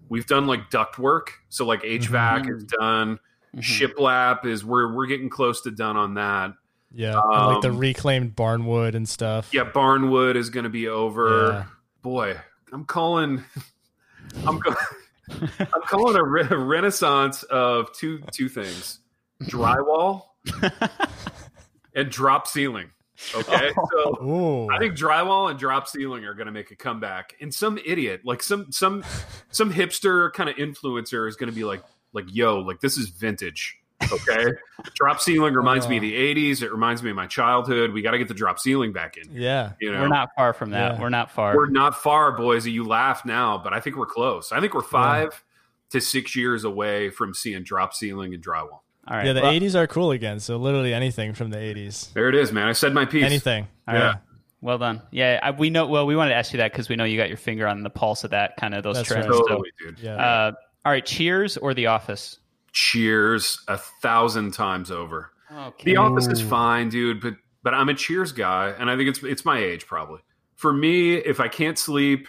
we've 0.09 0.27
done 0.27 0.47
like 0.47 0.71
duct 0.71 0.99
work. 0.99 1.33
So 1.49 1.67
like 1.67 1.83
HVAC 1.83 2.45
Mhm. 2.45 2.57
is 2.57 2.65
done. 2.65 3.19
Mhm. 3.57 3.61
Shiplap 3.63 4.45
is 4.45 4.65
we're 4.65 4.95
we're 4.95 5.07
getting 5.07 5.29
close 5.31 5.63
to 5.63 5.71
done 5.71 5.97
on 5.97 6.15
that. 6.15 6.53
Yeah, 6.93 7.21
and, 7.23 7.47
like 7.47 7.61
the 7.63 7.71
Um, 7.71 7.79
reclaimed 7.79 8.35
barnwood 8.35 8.95
and 8.95 9.09
stuff. 9.09 9.51
Yeah, 9.53 9.65
Barnwood 9.65 10.35
is 10.37 10.51
going 10.51 10.65
to 10.65 10.71
be 10.71 10.89
over. 10.89 11.53
Yeah. 11.53 11.65
Boy, 12.03 12.37
I'm 12.73 12.85
calling. 12.85 13.45
I'm 14.47 14.59
go- 14.59 14.75
I'm 15.61 15.83
calling 15.87 16.17
a, 16.17 16.25
re- 16.25 16.47
a 16.51 16.57
renaissance 16.57 17.43
of 17.45 17.93
two 17.93 18.23
two 18.33 18.49
things: 18.49 18.99
drywall 19.45 20.25
and 21.95 22.11
drop 22.11 22.47
ceiling. 22.47 22.91
Okay, 23.35 23.71
so 23.93 24.19
Ooh. 24.25 24.71
I 24.71 24.79
think 24.79 24.97
drywall 24.97 25.51
and 25.51 25.59
drop 25.59 25.87
ceiling 25.87 26.25
are 26.25 26.33
going 26.35 26.47
to 26.47 26.53
make 26.53 26.71
a 26.71 26.77
comeback. 26.77 27.35
And 27.41 27.53
some 27.53 27.79
idiot, 27.85 28.23
like 28.25 28.43
some 28.43 28.73
some 28.73 29.05
some 29.51 29.73
hipster 29.73 30.33
kind 30.33 30.49
of 30.49 30.57
influencer, 30.57 31.29
is 31.29 31.37
going 31.37 31.51
to 31.51 31.55
be 31.55 31.65
like 31.65 31.83
like 32.13 32.25
Yo, 32.35 32.59
like 32.61 32.81
this 32.81 32.97
is 32.97 33.09
vintage. 33.11 33.77
Okay, 34.13 34.53
drop 34.95 35.21
ceiling 35.21 35.55
reminds 35.55 35.89
me 35.89 35.97
of 35.97 36.03
the 36.03 36.15
'80s. 36.15 36.63
It 36.63 36.73
reminds 36.73 37.03
me 37.03 37.11
of 37.11 37.17
my 37.17 37.27
childhood. 37.27 37.93
We 37.93 38.03
got 38.03 38.13
to 38.13 38.19
get 38.19 38.29
the 38.29 38.35
drop 38.35 38.59
ceiling 38.59 38.93
back 38.93 39.17
in. 39.17 39.29
here, 39.31 39.41
yeah. 39.41 39.73
You 39.81 39.93
know, 39.93 40.01
We're 40.01 40.09
not 40.09 40.31
far 40.37 40.53
from 40.53 40.71
that. 40.71 40.95
Yeah. 40.95 41.01
We're 41.01 41.11
not 41.11 41.31
far. 41.31 41.55
we're 41.55 41.69
not 41.69 42.01
far, 42.03 42.33
boys. 42.33 42.67
You 42.67 42.85
laugh 42.85 43.25
now, 43.25 43.59
but 43.59 43.73
I 43.73 43.81
think 43.81 43.97
we're 43.97 44.07
close. 44.07 44.53
I 44.53 44.61
think 44.61 44.75
we're 44.75 44.83
five 44.83 45.43
to 45.91 46.01
six 46.01 46.35
years 46.35 46.65
away 46.65 47.11
from 47.11 47.35
seeing 47.35 47.63
drop 47.63 47.95
ceiling 47.95 48.35
and 48.35 48.43
drywall. 48.43 48.81
All 49.09 49.17
right. 49.17 49.27
Yeah, 49.27 49.33
the 49.33 49.43
well, 49.43 49.53
80s 49.53 49.75
are 49.75 49.87
cool 49.87 50.13
again. 50.13 50.41
So 50.41 50.57
literally 50.57 50.95
anything 50.95 51.35
from 51.35 51.51
the 51.51 51.57
80s. 51.57 52.13
There 52.13 52.29
it 52.29 52.35
is, 52.35 52.53
man. 52.53 52.69
I 52.69 52.73
said 52.73 52.95
my 52.95 53.05
piece. 53.05 53.25
Anything. 53.25 53.67
all 53.89 53.95
right. 53.95 54.01
yeah. 54.01 54.15
Well 54.63 54.79
done. 54.79 55.01
Yeah, 55.11 55.41
I, 55.43 55.53
we 55.53 55.71
know. 55.71 55.87
Well, 55.87 56.07
we 56.07 56.15
wanted 56.15 56.31
to 56.31 56.37
ask 56.37 56.53
you 56.53 56.59
that 56.59 56.71
because 56.71 56.89
we 56.89 56.95
know 56.97 57.05
you 57.05 57.17
got 57.17 57.29
your 57.29 57.39
finger 57.39 57.67
on 57.67 57.83
the 57.83 57.91
pulse 57.91 58.25
of 58.25 58.31
that 58.33 58.57
kind 58.59 58.75
of 58.75 58.83
those 58.83 58.97
That's 58.97 59.09
trends. 59.09 59.27
right. 59.27 59.35
So, 59.35 59.47
Totally, 59.49 59.71
dude. 59.79 59.99
Yeah. 60.01 60.17
uh, 60.17 60.53
all 60.85 60.93
right. 60.93 61.05
Cheers 61.05 61.57
or 61.57 61.73
The 61.73 61.87
Office? 61.87 62.39
Cheers 62.73 63.63
a 63.69 63.79
thousand 63.79 64.53
times 64.53 64.91
over. 64.91 65.33
Okay. 65.53 65.85
The 65.85 65.97
Office 65.97 66.29
is 66.29 66.41
fine, 66.41 66.89
dude, 66.89 67.21
but 67.21 67.35
but 67.63 67.75
I'm 67.75 67.89
a 67.89 67.95
Cheers 67.95 68.33
guy, 68.33 68.75
and 68.79 68.91
I 68.91 68.97
think 68.97 69.09
it's 69.09 69.23
it's 69.23 69.45
my 69.45 69.59
age 69.59 69.87
probably. 69.87 70.21
For 70.57 70.73
me, 70.73 71.15
if 71.15 71.41
I 71.41 71.49
can't 71.49 71.79
sleep, 71.79 72.29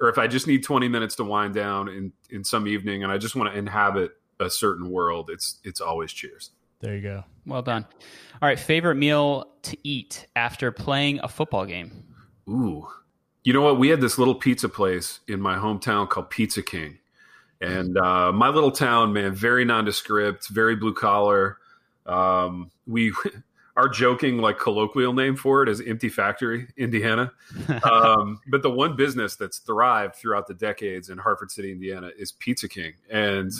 or 0.00 0.08
if 0.08 0.18
I 0.18 0.26
just 0.26 0.46
need 0.46 0.62
20 0.64 0.88
minutes 0.88 1.16
to 1.16 1.24
wind 1.24 1.54
down 1.54 1.88
in 1.88 2.12
in 2.30 2.44
some 2.44 2.66
evening, 2.68 3.02
and 3.02 3.10
I 3.12 3.18
just 3.18 3.34
want 3.34 3.52
to 3.52 3.58
inhabit 3.58 4.12
a 4.38 4.50
certain 4.50 4.90
world, 4.90 5.30
it's 5.30 5.58
it's 5.64 5.80
always 5.80 6.12
Cheers. 6.12 6.50
there 6.80 6.94
you 6.94 7.02
go. 7.02 7.24
Well 7.46 7.62
done. 7.62 7.86
All 8.42 8.48
right. 8.48 8.58
Favorite 8.58 8.96
meal 8.96 9.50
to 9.62 9.76
eat 9.82 10.26
after 10.36 10.70
playing 10.72 11.20
a 11.22 11.28
football 11.28 11.66
game? 11.66 12.04
Ooh, 12.48 12.86
you 13.44 13.52
know 13.52 13.62
what? 13.62 13.78
We 13.78 13.88
had 13.88 14.00
this 14.00 14.18
little 14.18 14.34
pizza 14.34 14.68
place 14.68 15.20
in 15.28 15.40
my 15.40 15.56
hometown 15.56 16.08
called 16.08 16.30
Pizza 16.30 16.62
King, 16.62 16.98
and 17.60 17.98
uh, 17.98 18.32
my 18.32 18.48
little 18.48 18.70
town, 18.70 19.12
man, 19.12 19.34
very 19.34 19.64
nondescript, 19.64 20.48
very 20.48 20.76
blue 20.76 20.94
collar. 20.94 21.58
Um, 22.06 22.70
we 22.86 23.12
our 23.76 23.88
joking 23.88 24.38
like 24.38 24.58
colloquial 24.58 25.12
name 25.12 25.36
for 25.36 25.62
it 25.62 25.68
is 25.68 25.80
Empty 25.80 26.08
Factory, 26.08 26.68
Indiana. 26.76 27.32
um, 27.84 28.40
but 28.48 28.62
the 28.62 28.70
one 28.70 28.96
business 28.96 29.36
that's 29.36 29.58
thrived 29.58 30.16
throughout 30.16 30.46
the 30.46 30.54
decades 30.54 31.08
in 31.08 31.18
Hartford 31.18 31.50
City, 31.50 31.72
Indiana, 31.72 32.10
is 32.18 32.32
Pizza 32.32 32.68
King, 32.68 32.94
and 33.10 33.52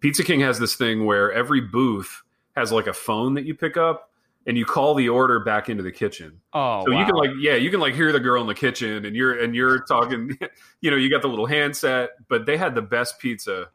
Pizza 0.00 0.22
King 0.22 0.40
has 0.40 0.58
this 0.58 0.76
thing 0.76 1.04
where 1.04 1.32
every 1.32 1.60
booth 1.60 2.22
has 2.56 2.72
like 2.72 2.86
a 2.86 2.92
phone 2.92 3.34
that 3.34 3.44
you 3.44 3.54
pick 3.54 3.76
up. 3.76 4.10
And 4.48 4.56
you 4.56 4.64
call 4.64 4.94
the 4.94 5.08
order 5.08 5.40
back 5.40 5.68
into 5.68 5.82
the 5.82 5.90
kitchen, 5.90 6.40
Oh, 6.52 6.84
so 6.86 6.92
wow. 6.92 7.00
you 7.00 7.04
can 7.04 7.16
like, 7.16 7.30
yeah, 7.40 7.54
you 7.56 7.68
can 7.68 7.80
like 7.80 7.94
hear 7.94 8.12
the 8.12 8.20
girl 8.20 8.40
in 8.40 8.46
the 8.46 8.54
kitchen, 8.54 9.04
and 9.04 9.16
you're 9.16 9.36
and 9.42 9.54
you're 9.56 9.80
talking. 9.84 10.38
You 10.82 10.90
know, 10.92 10.96
you 10.96 11.10
got 11.10 11.22
the 11.22 11.28
little 11.28 11.46
handset, 11.46 12.10
but 12.28 12.46
they 12.46 12.56
had 12.56 12.74
the 12.76 12.82
best 12.82 13.18
pizza, 13.18 13.70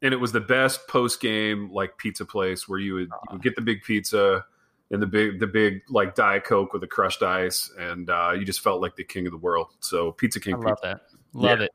and 0.00 0.14
it 0.14 0.16
was 0.16 0.32
the 0.32 0.40
best 0.40 0.88
post 0.88 1.20
game 1.20 1.70
like 1.70 1.98
pizza 1.98 2.24
place 2.24 2.66
where 2.66 2.78
you 2.78 2.94
would, 2.94 3.08
you 3.08 3.32
would 3.32 3.42
get 3.42 3.56
the 3.56 3.60
big 3.62 3.82
pizza 3.82 4.44
and 4.90 5.02
the 5.02 5.06
big 5.06 5.38
the 5.40 5.46
big 5.46 5.82
like 5.90 6.14
diet 6.14 6.44
coke 6.44 6.72
with 6.72 6.80
the 6.80 6.86
crushed 6.86 7.22
ice, 7.22 7.70
and 7.78 8.08
uh, 8.08 8.32
you 8.38 8.44
just 8.46 8.60
felt 8.60 8.80
like 8.80 8.96
the 8.96 9.04
king 9.04 9.26
of 9.26 9.32
the 9.32 9.38
world. 9.38 9.66
So 9.80 10.12
Pizza 10.12 10.40
King, 10.40 10.54
I 10.54 10.58
love 10.58 10.78
pizza. 10.80 10.80
that. 10.82 11.00
Love 11.38 11.58
Yeah. 11.58 11.64
it. 11.66 11.70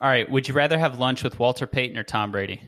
All 0.00 0.08
right. 0.08 0.30
Would 0.30 0.46
you 0.46 0.54
rather 0.54 0.78
have 0.78 0.98
lunch 1.00 1.24
with 1.24 1.38
Walter 1.40 1.66
Payton 1.66 1.96
or 1.98 2.04
Tom 2.04 2.30
Brady? 2.30 2.60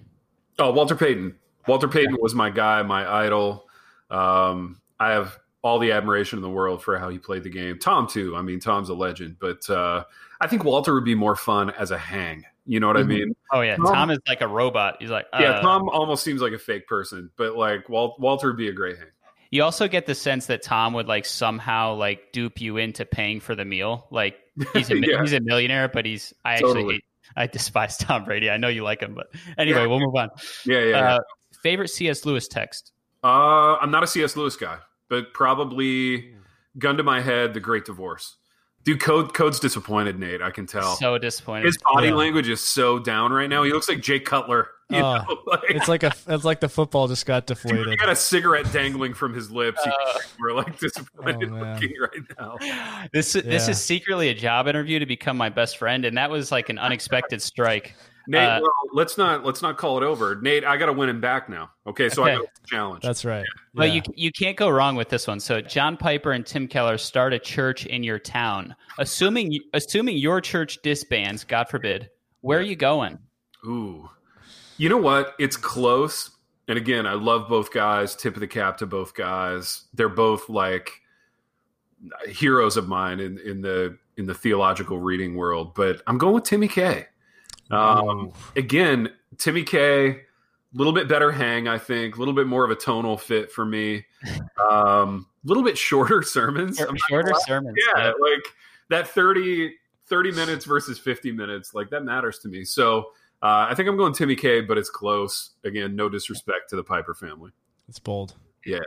Oh, 0.59 0.73
Walter 0.73 0.97
Payton. 0.97 1.37
Walter 1.68 1.87
Payton 1.88 2.16
was 2.21 2.35
my 2.35 2.50
guy, 2.50 2.83
my 2.83 3.09
idol. 3.26 3.68
Um, 4.11 4.80
I 5.00 5.10
have 5.12 5.38
all 5.62 5.78
the 5.78 5.92
admiration 5.92 6.38
in 6.38 6.42
the 6.42 6.50
world 6.50 6.82
for 6.82 6.98
how 6.98 7.08
he 7.08 7.18
played 7.18 7.42
the 7.42 7.50
game. 7.50 7.78
Tom 7.78 8.06
too. 8.06 8.36
I 8.36 8.42
mean, 8.42 8.60
Tom's 8.60 8.88
a 8.90 8.94
legend, 8.94 9.36
but 9.40 9.68
uh, 9.70 10.04
I 10.40 10.46
think 10.46 10.62
Walter 10.64 10.92
would 10.94 11.04
be 11.04 11.14
more 11.14 11.36
fun 11.36 11.70
as 11.70 11.90
a 11.90 11.98
hang. 11.98 12.44
You 12.66 12.80
know 12.80 12.86
what 12.86 12.96
Mhm. 12.96 13.00
I 13.00 13.02
mean? 13.04 13.36
Oh 13.52 13.60
yeah, 13.60 13.76
Tom- 13.76 13.86
Tom 13.86 14.10
is 14.10 14.18
like 14.28 14.40
a 14.40 14.48
robot. 14.48 14.96
He's 15.00 15.10
like, 15.10 15.26
Yeah, 15.32 15.52
uh, 15.52 15.60
Tom 15.62 15.88
almost 15.90 16.22
seems 16.24 16.40
like 16.40 16.52
a 16.52 16.58
fake 16.58 16.86
person, 16.86 17.30
but 17.36 17.56
like 17.56 17.88
Wal- 17.88 18.16
Walter 18.18 18.48
would 18.48 18.56
be 18.56 18.68
a 18.68 18.72
great 18.72 18.96
hang. 18.98 19.06
You 19.50 19.62
also 19.62 19.86
get 19.86 20.06
the 20.06 20.14
sense 20.14 20.46
that 20.46 20.62
Tom 20.62 20.94
would 20.94 21.06
like 21.06 21.26
somehow 21.26 21.94
like 21.94 22.32
dupe 22.32 22.60
you 22.60 22.76
into 22.78 23.04
paying 23.04 23.40
for 23.40 23.54
the 23.54 23.64
meal. 23.64 24.06
Like 24.10 24.36
he's 24.72 24.90
a 24.90 24.96
Yeah. 24.98 25.20
he's 25.20 25.32
a 25.32 25.40
millionaire, 25.40 25.88
but 25.88 26.04
he's 26.06 26.32
I 26.44 26.54
actually 26.54 26.94
hate 26.94 27.04
I 27.36 27.46
despise 27.46 27.96
Tom 27.98 28.24
Brady. 28.24 28.50
I 28.50 28.56
know 28.56 28.68
you 28.68 28.82
like 28.82 29.00
him, 29.00 29.14
but 29.14 29.26
anyway, 29.58 29.80
Yeah. 29.80 29.86
we'll 29.86 30.00
move 30.00 30.14
on. 30.16 30.30
Yeah, 30.66 30.78
yeah. 30.80 30.86
yeah. 30.88 31.14
Uh, 31.16 31.18
favorite 31.62 31.88
C.S. 31.88 32.24
Lewis 32.24 32.48
text? 32.48 32.92
Uh, 33.25 33.76
I'm 33.81 33.90
not 33.90 34.02
a 34.04 34.07
C.S. 34.07 34.37
Lewis 34.37 34.54
guy, 34.57 34.78
but 35.09 35.33
probably 35.33 36.35
gun 36.78 36.97
to 36.99 37.02
my 37.02 37.21
head, 37.23 37.54
The 37.54 37.61
Great 37.61 37.85
Divorce. 37.87 38.37
Dude, 38.85 39.00
Code 39.00 39.33
Code's 39.33 39.59
disappointed, 39.59 40.19
Nate. 40.19 40.43
I 40.43 40.50
can 40.50 40.66
tell. 40.66 40.97
So 40.97 41.16
disappointed. 41.16 41.64
His 41.64 41.78
body 41.78 42.09
Yeah. 42.09 42.14
language 42.16 42.50
is 42.50 42.61
so 42.61 42.99
down 42.99 43.33
right 43.33 43.49
now. 43.49 43.62
He 43.62 43.73
looks 43.73 43.88
like 43.88 44.02
Jay 44.02 44.21
Cutler. 44.21 44.69
You 44.90 44.99
Oh, 44.99 45.14
know? 45.16 45.38
like, 45.47 45.61
It's 45.71 45.88
like 45.88 46.02
a 46.02 46.12
it's 46.28 46.45
like 46.45 46.61
the 46.61 46.69
football 46.69 47.09
just 47.09 47.25
got 47.25 47.47
dude, 47.47 47.57
he 47.57 47.69
deflated. 47.71 47.99
got 47.99 48.11
a 48.11 48.16
cigarette 48.16 48.71
dangling 48.75 49.14
from 49.14 49.33
his 49.33 49.50
lips. 49.50 49.81
Uh, 49.87 49.90
We're 50.38 50.52
like 50.52 50.78
disappointed 50.78 51.50
Oh, 51.50 51.54
looking 51.54 51.95
right 51.99 52.21
now. 52.38 53.07
this 53.14 53.33
this 53.33 53.69
is 53.69 53.83
secretly 53.83 54.28
a 54.28 54.35
job 54.35 54.69
interview 54.69 54.99
to 54.99 55.07
become 55.07 55.38
my 55.38 55.49
best 55.49 55.78
friend, 55.78 56.04
and 56.04 56.19
that 56.19 56.28
was 56.28 56.52
like 56.52 56.69
an 56.69 56.78
unexpected 56.78 57.40
strike. 57.40 57.95
Nate, 58.26 58.49
Uh, 58.49 58.61
well, 58.62 58.73
let's 58.93 59.19
not 59.19 59.45
let's 59.45 59.61
not 59.62 59.76
call 59.76 59.99
it 59.99 60.02
over. 60.04 60.35
Nate, 60.37 60.64
I 60.64 60.76
got 60.76 60.87
to 60.87 60.93
win 60.93 61.09
him 61.09 61.21
back 61.21 61.49
now. 61.49 61.71
Okay, 61.87 62.09
so 62.09 62.23
I 62.25 62.31
Okay. 62.33 62.37
got 62.38 62.45
a 62.45 62.66
challenge. 62.66 63.02
That's 63.02 63.25
right. 63.25 63.45
Well, 63.75 63.87
Yeah. 63.87 63.95
you 63.95 64.02
you 64.16 64.33
can't 64.33 64.57
go 64.57 64.69
wrong 64.71 64.97
with 64.97 65.09
this 65.11 65.26
one. 65.26 65.40
So 65.40 65.61
John 65.61 65.97
Piper 65.97 66.33
and 66.33 66.45
Tim 66.47 66.66
Keller 66.69 66.97
start 66.99 67.33
a 67.33 67.38
church 67.38 67.85
in 67.87 68.02
your 68.02 68.19
town. 68.19 68.75
Assuming 68.99 69.59
assuming 69.75 70.16
your 70.16 70.40
church 70.40 70.78
disbands, 70.83 71.45
God 71.45 71.69
forbid, 71.69 72.09
where 72.40 72.59
are 72.59 72.62
you 72.62 72.76
going? 72.76 73.19
Ooh. 73.66 74.09
You 74.78 74.88
know 74.88 74.97
what? 74.99 75.35
It's 75.38 75.57
close. 75.57 76.31
And 76.66 76.78
again, 76.78 77.07
I 77.07 77.12
love 77.12 77.49
both 77.49 77.73
guys. 77.73 78.16
Tip 78.16 78.35
of 78.35 78.40
the 78.40 78.47
cap 78.47 78.78
to 78.78 78.87
both 78.87 79.14
guys. 79.14 79.85
They're 79.93 80.09
both 80.09 80.49
like 80.49 80.90
heroes 82.26 82.76
of 82.76 82.88
mine 82.88 83.21
in 83.21 83.38
in 83.38 83.61
the 83.61 83.99
in 84.16 84.26
the 84.26 84.35
theological 84.35 84.99
reading 84.99 85.35
world, 85.35 85.75
but 85.75 86.00
I'm 86.07 86.19
going 86.19 86.35
with 86.35 86.45
Timmy 86.45 86.69
K. 86.69 87.07
Um, 87.71 88.33
again, 88.56 89.11
Timmy 89.38 89.62
K, 89.62 90.09
a 90.09 90.16
little 90.73 90.92
bit 90.92 91.09
better 91.09 91.30
hang, 91.30 91.68
I 91.68 91.78
think, 91.78 92.16
a 92.16 92.18
little 92.18 92.35
bit 92.35 92.47
more 92.47 92.64
of 92.64 92.71
a 92.71 92.75
tonal 92.75 93.16
fit 93.16 93.52
for 93.52 93.64
me. 93.64 94.04
Um, 94.59 95.26
a 95.44 95.49
little 95.49 95.62
bit 95.62 95.78
shorter 95.78 96.23
sermons. 96.23 96.80
I'm 96.80 96.97
Shorter 97.09 97.33
sermons. 97.47 97.76
Yeah, 97.97 98.12
like 98.21 98.44
that 98.90 99.09
30, 99.09 99.75
30 100.06 100.33
minutes 100.33 100.64
versus 100.64 100.99
50 100.99 101.33
minutes, 101.33 101.75
like 101.75 101.90
that 101.90 102.04
matters 102.04 102.38
to 102.40 102.49
me. 102.49 102.64
So 102.64 103.11
uh, 103.42 103.66
I 103.68 103.75
think 103.75 103.88
I'm 103.88 103.97
going 103.97 104.12
Timmy 104.12 104.37
K, 104.37 104.61
but 104.61 104.78
it's 104.78 104.90
close. 104.90 105.50
Again, 105.64 105.94
no 105.94 106.09
disrespect 106.09 106.71
to 106.71 106.76
the 106.76 106.85
Piper 106.85 107.14
family. 107.14 107.50
It's 107.88 107.99
bold. 107.99 108.35
Yeah. 108.64 108.78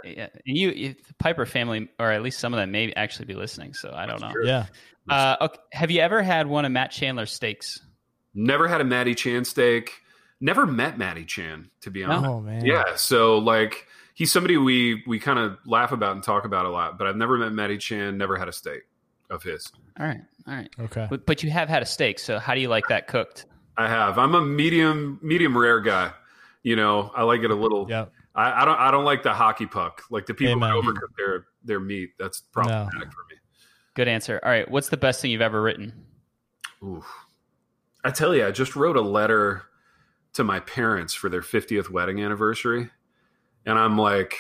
You, 0.46 0.72
you, 0.72 0.96
the 1.08 1.14
Piper 1.20 1.46
family, 1.46 1.90
or 2.00 2.12
at 2.12 2.22
least 2.24 2.40
some 2.40 2.54
of 2.54 2.58
them, 2.58 2.72
may 2.72 2.92
actually 2.94 3.26
be 3.26 3.36
listening. 3.36 3.74
So 3.74 3.92
I 3.94 4.06
don't 4.06 4.20
know. 4.20 4.32
Sure. 4.32 4.44
Yeah. 4.44 4.66
Uh, 5.08 5.38
okay. 5.42 5.60
Have 5.74 5.92
you 5.92 6.02
ever 6.02 6.22
had 6.22 6.48
one 6.48 6.66
of 6.66 6.72
Matt 6.72 6.92
Chandler's 6.92 7.32
steaks? 7.32 7.82
Never 8.38 8.68
had 8.68 8.82
a 8.82 8.84
Maddie 8.84 9.16
Chan 9.16 9.46
steak. 9.46 9.94
Never 10.40 10.68
met 10.68 11.00
Maddie 11.00 11.26
Chan, 11.26 11.72
to 11.82 11.90
be 11.90 12.04
honest. 12.04 12.30
Oh 12.30 12.40
man. 12.40 12.64
Yeah, 12.64 12.96
so 12.96 13.40
like 13.40 13.88
he's 14.14 14.32
somebody 14.32 14.58
we 14.58 15.04
we 15.08 15.20
kind 15.20 15.40
of 15.40 15.58
laugh 15.66 15.92
about 15.92 16.12
and 16.12 16.24
talk 16.24 16.46
about 16.46 16.68
a 16.68 16.70
lot, 16.70 17.00
but 17.00 17.08
I've 17.08 17.16
never 17.16 17.36
met 17.36 17.52
Matty 17.52 17.80
Chan, 17.80 18.16
never 18.16 18.38
had 18.38 18.48
a 18.48 18.54
steak 18.54 18.84
of 19.32 19.42
his. 19.42 19.72
All 20.00 20.06
right. 20.06 20.22
All 20.48 20.54
right. 20.54 20.70
Okay. 20.80 21.08
But, 21.10 21.26
but 21.26 21.42
you 21.42 21.50
have 21.50 21.68
had 21.68 21.82
a 21.82 21.86
steak. 21.86 22.20
So 22.20 22.38
how 22.38 22.54
do 22.54 22.62
you 22.62 22.70
like 22.70 22.88
that 22.90 23.08
cooked? 23.08 23.46
I 23.76 23.88
have. 23.88 24.20
I'm 24.20 24.36
a 24.36 24.42
medium 24.42 25.20
medium 25.24 25.58
rare 25.58 25.82
guy. 25.82 26.12
You 26.62 26.76
know, 26.76 27.12
I 27.16 27.24
like 27.24 27.42
it 27.42 27.50
a 27.50 27.56
little. 27.56 27.88
Yeah. 27.90 28.06
I, 28.36 28.62
I 28.62 28.66
don't 28.66 28.80
I 28.80 28.92
don't 28.92 29.06
like 29.06 29.24
the 29.24 29.34
hockey 29.34 29.66
puck, 29.66 30.04
like 30.12 30.28
the 30.28 30.36
people 30.36 30.54
Amen. 30.54 30.70
who 30.74 30.84
overcook 30.84 31.10
their 31.18 31.46
their 31.64 31.80
meat. 31.80 32.12
That's 32.20 32.42
problematic 32.42 33.12
for 33.12 33.26
me. 33.32 33.38
Good 33.96 34.08
answer. 34.08 34.40
All 34.44 34.52
right. 34.52 34.70
What's 34.70 34.90
the 34.90 34.98
best 34.98 35.24
thing 35.24 35.32
you've 35.32 35.42
ever 35.42 35.60
written? 35.60 36.06
Ooh. 36.84 37.04
I 38.08 38.12
tell 38.12 38.34
you, 38.34 38.48
I 38.48 38.52
just 38.52 38.78
wrote 38.78 38.96
a 38.96 39.02
letter 39.02 39.64
to 40.32 40.44
my 40.46 40.62
parents 40.62 41.14
for 41.14 41.28
their 41.28 41.42
50th 41.42 41.90
wedding 41.90 42.22
anniversary. 42.22 42.90
And 43.66 43.78
I'm 43.78 43.98
like 43.98 44.34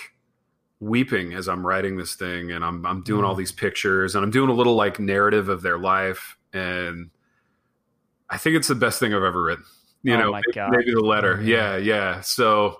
weeping 0.79 1.33
as 1.33 1.49
I'm 1.49 1.67
writing 1.67 1.97
this 1.97 2.15
thing 2.15 2.49
and 2.49 2.63
I'm 2.63 2.85
I'm 2.85 3.03
doing 3.03 3.25
all 3.25 3.35
these 3.35 3.51
pictures 3.51 4.15
and 4.15 4.23
I'm 4.23 4.31
doing 4.31 4.49
a 4.49 4.53
little 4.53 4.75
like 4.75 5.01
narrative 5.01 5.49
of 5.49 5.63
their 5.63 5.77
life 5.77 6.37
and 6.53 7.09
I 8.29 8.37
think 8.37 8.55
it's 8.55 8.69
the 8.69 8.75
best 8.75 9.01
thing 9.01 9.13
I've 9.13 9.23
ever 9.23 9.43
written. 9.43 9.65
You 10.01 10.13
Oh 10.13 10.19
know, 10.19 10.31
my 10.31 10.41
maybe, 10.47 10.53
God. 10.53 10.71
maybe 10.71 10.93
the 10.93 11.01
letter. 11.01 11.37
Oh, 11.37 11.43
yeah, 11.43 11.75
yeah. 11.75 12.21
So 12.21 12.77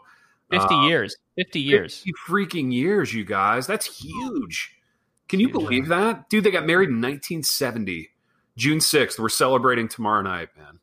50 0.51 0.73
uh, 0.73 0.87
years. 0.87 1.17
50 1.35 1.59
years. 1.59 1.97
50 1.97 2.13
freaking 2.29 2.71
years, 2.71 3.13
you 3.13 3.25
guys. 3.25 3.67
That's 3.67 3.99
huge. 4.01 4.73
Can 5.27 5.41
you 5.41 5.49
believe 5.49 5.89
that? 5.89 6.29
Dude, 6.29 6.45
they 6.45 6.51
got 6.51 6.65
married 6.65 6.87
in 6.87 7.01
1970. 7.01 8.11
June 8.57 8.79
6th. 8.79 9.17
We're 9.19 9.29
celebrating 9.29 9.87
tomorrow 9.87 10.21
night, 10.21 10.49
man. 10.57 10.79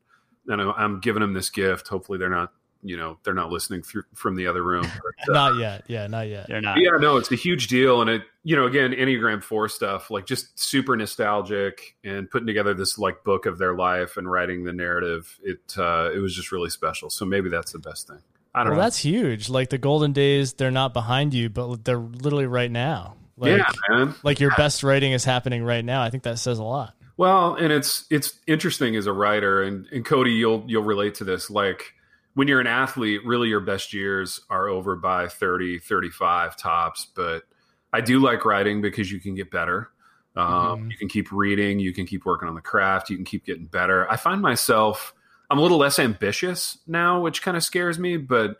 And 0.48 0.62
I'm, 0.62 0.70
I'm 0.76 1.00
giving 1.00 1.20
them 1.20 1.34
this 1.34 1.50
gift. 1.50 1.88
Hopefully 1.88 2.18
they're 2.18 2.30
not, 2.30 2.52
you 2.82 2.96
know, 2.96 3.18
they're 3.24 3.34
not 3.34 3.50
listening 3.50 3.82
through 3.82 4.04
from 4.14 4.36
the 4.36 4.46
other 4.46 4.62
room. 4.62 4.86
But, 5.26 5.30
uh, 5.30 5.32
Not 5.32 5.58
yet. 5.58 5.84
Yeah. 5.88 6.06
Not 6.06 6.28
yet. 6.28 6.48
They're 6.48 6.60
not. 6.60 6.78
yeah, 6.78 6.90
no, 6.98 7.16
it's 7.16 7.32
a 7.32 7.34
huge 7.36 7.68
deal. 7.68 8.00
And 8.02 8.10
it, 8.10 8.22
you 8.42 8.56
know, 8.56 8.66
again, 8.66 8.92
Enneagram 8.92 9.42
4 9.42 9.68
stuff, 9.70 10.10
like 10.10 10.26
just 10.26 10.58
super 10.58 10.94
nostalgic 10.96 11.96
and 12.04 12.30
putting 12.30 12.46
together 12.46 12.74
this 12.74 12.98
like 12.98 13.24
book 13.24 13.46
of 13.46 13.56
their 13.58 13.74
life 13.74 14.16
and 14.18 14.30
writing 14.30 14.64
the 14.64 14.72
narrative. 14.72 15.38
It, 15.42 15.74
uh, 15.78 16.10
it 16.14 16.18
was 16.18 16.34
just 16.34 16.52
really 16.52 16.68
special. 16.70 17.08
So 17.10 17.24
maybe 17.24 17.48
that's 17.48 17.72
the 17.72 17.78
best 17.78 18.06
thing. 18.08 18.18
I 18.54 18.60
don't 18.60 18.70
Well, 18.72 18.76
know. 18.76 18.82
that's 18.84 18.98
huge. 18.98 19.48
Like 19.48 19.70
the 19.70 19.78
golden 19.78 20.12
days, 20.12 20.52
they're 20.52 20.70
not 20.70 20.92
behind 20.92 21.32
you, 21.34 21.48
but 21.48 21.84
they're 21.84 21.96
literally 21.98 22.46
right 22.46 22.70
now. 22.70 23.16
Like, 23.36 23.56
yeah, 23.58 23.70
man. 23.88 24.14
like 24.22 24.38
your 24.40 24.52
best 24.56 24.82
writing 24.84 25.12
is 25.12 25.24
happening 25.24 25.64
right 25.64 25.84
now. 25.84 26.02
I 26.02 26.10
think 26.10 26.22
that 26.24 26.38
says 26.38 26.58
a 26.58 26.62
lot. 26.62 26.94
Well, 27.16 27.54
and 27.54 27.72
it's 27.72 28.06
it's 28.10 28.40
interesting 28.46 28.96
as 28.96 29.06
a 29.06 29.12
writer, 29.12 29.62
and, 29.62 29.86
and 29.92 30.04
Cody, 30.04 30.32
you'll 30.32 30.64
you'll 30.66 30.82
relate 30.82 31.14
to 31.16 31.24
this. 31.24 31.50
Like 31.50 31.94
when 32.34 32.48
you're 32.48 32.60
an 32.60 32.66
athlete, 32.66 33.24
really 33.24 33.48
your 33.48 33.60
best 33.60 33.92
years 33.92 34.40
are 34.50 34.68
over 34.68 34.96
by 34.96 35.28
30, 35.28 35.78
35 35.78 36.56
tops. 36.56 37.06
But 37.14 37.44
I 37.92 38.00
do 38.00 38.18
like 38.18 38.44
writing 38.44 38.82
because 38.82 39.12
you 39.12 39.20
can 39.20 39.34
get 39.34 39.50
better. 39.50 39.90
Um, 40.36 40.46
Mhm. 40.86 40.90
You 40.90 40.96
can 40.96 41.08
keep 41.08 41.30
reading, 41.30 41.78
you 41.78 41.92
can 41.92 42.06
keep 42.06 42.24
working 42.24 42.48
on 42.48 42.56
the 42.56 42.60
craft, 42.60 43.08
you 43.08 43.16
can 43.16 43.24
keep 43.24 43.44
getting 43.46 43.66
better. 43.66 44.10
I 44.10 44.16
find 44.16 44.42
myself 44.42 45.14
I'm 45.50 45.58
a 45.58 45.62
little 45.62 45.78
less 45.78 45.98
ambitious 45.98 46.78
now, 46.86 47.20
which 47.20 47.42
kind 47.42 47.56
of 47.56 47.62
scares 47.62 47.98
me, 47.98 48.16
but 48.16 48.56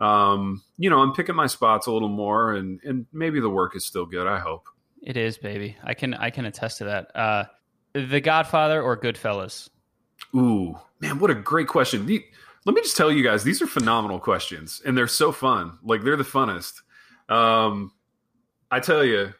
um, 0.00 0.62
you 0.78 0.88
know, 0.88 1.00
I'm 1.00 1.12
picking 1.12 1.34
my 1.34 1.46
spots 1.46 1.86
a 1.86 1.92
little 1.92 2.08
more, 2.08 2.54
and 2.54 2.80
and 2.84 3.06
maybe 3.12 3.40
the 3.40 3.50
work 3.50 3.74
is 3.76 3.84
still 3.84 4.06
good. 4.06 4.26
I 4.26 4.38
hope. 4.38 4.66
It 5.02 5.16
is, 5.16 5.36
baby. 5.36 5.76
I 5.82 5.94
can 5.94 6.14
I 6.14 6.30
can 6.30 6.44
attest 6.44 6.78
to 6.78 6.84
that. 6.84 7.14
Uh, 7.14 7.44
the 7.94 8.20
Godfather 8.20 8.80
or 8.82 8.96
Goodfellas? 8.96 9.68
Ooh, 10.34 10.78
man, 11.00 11.18
what 11.18 11.30
a 11.30 11.34
great 11.34 11.68
question. 11.68 12.06
The- 12.06 12.24
let 12.64 12.74
me 12.74 12.82
just 12.82 12.96
tell 12.96 13.10
you 13.10 13.22
guys, 13.24 13.44
these 13.44 13.62
are 13.62 13.66
phenomenal 13.66 14.18
questions, 14.18 14.82
and 14.84 14.96
they're 14.98 15.06
so 15.06 15.32
fun. 15.32 15.78
Like 15.82 16.02
they're 16.02 16.16
the 16.16 16.24
funnest. 16.24 16.82
Um, 17.30 17.92
I 18.70 18.80
tell 18.80 19.04
you, 19.04 19.32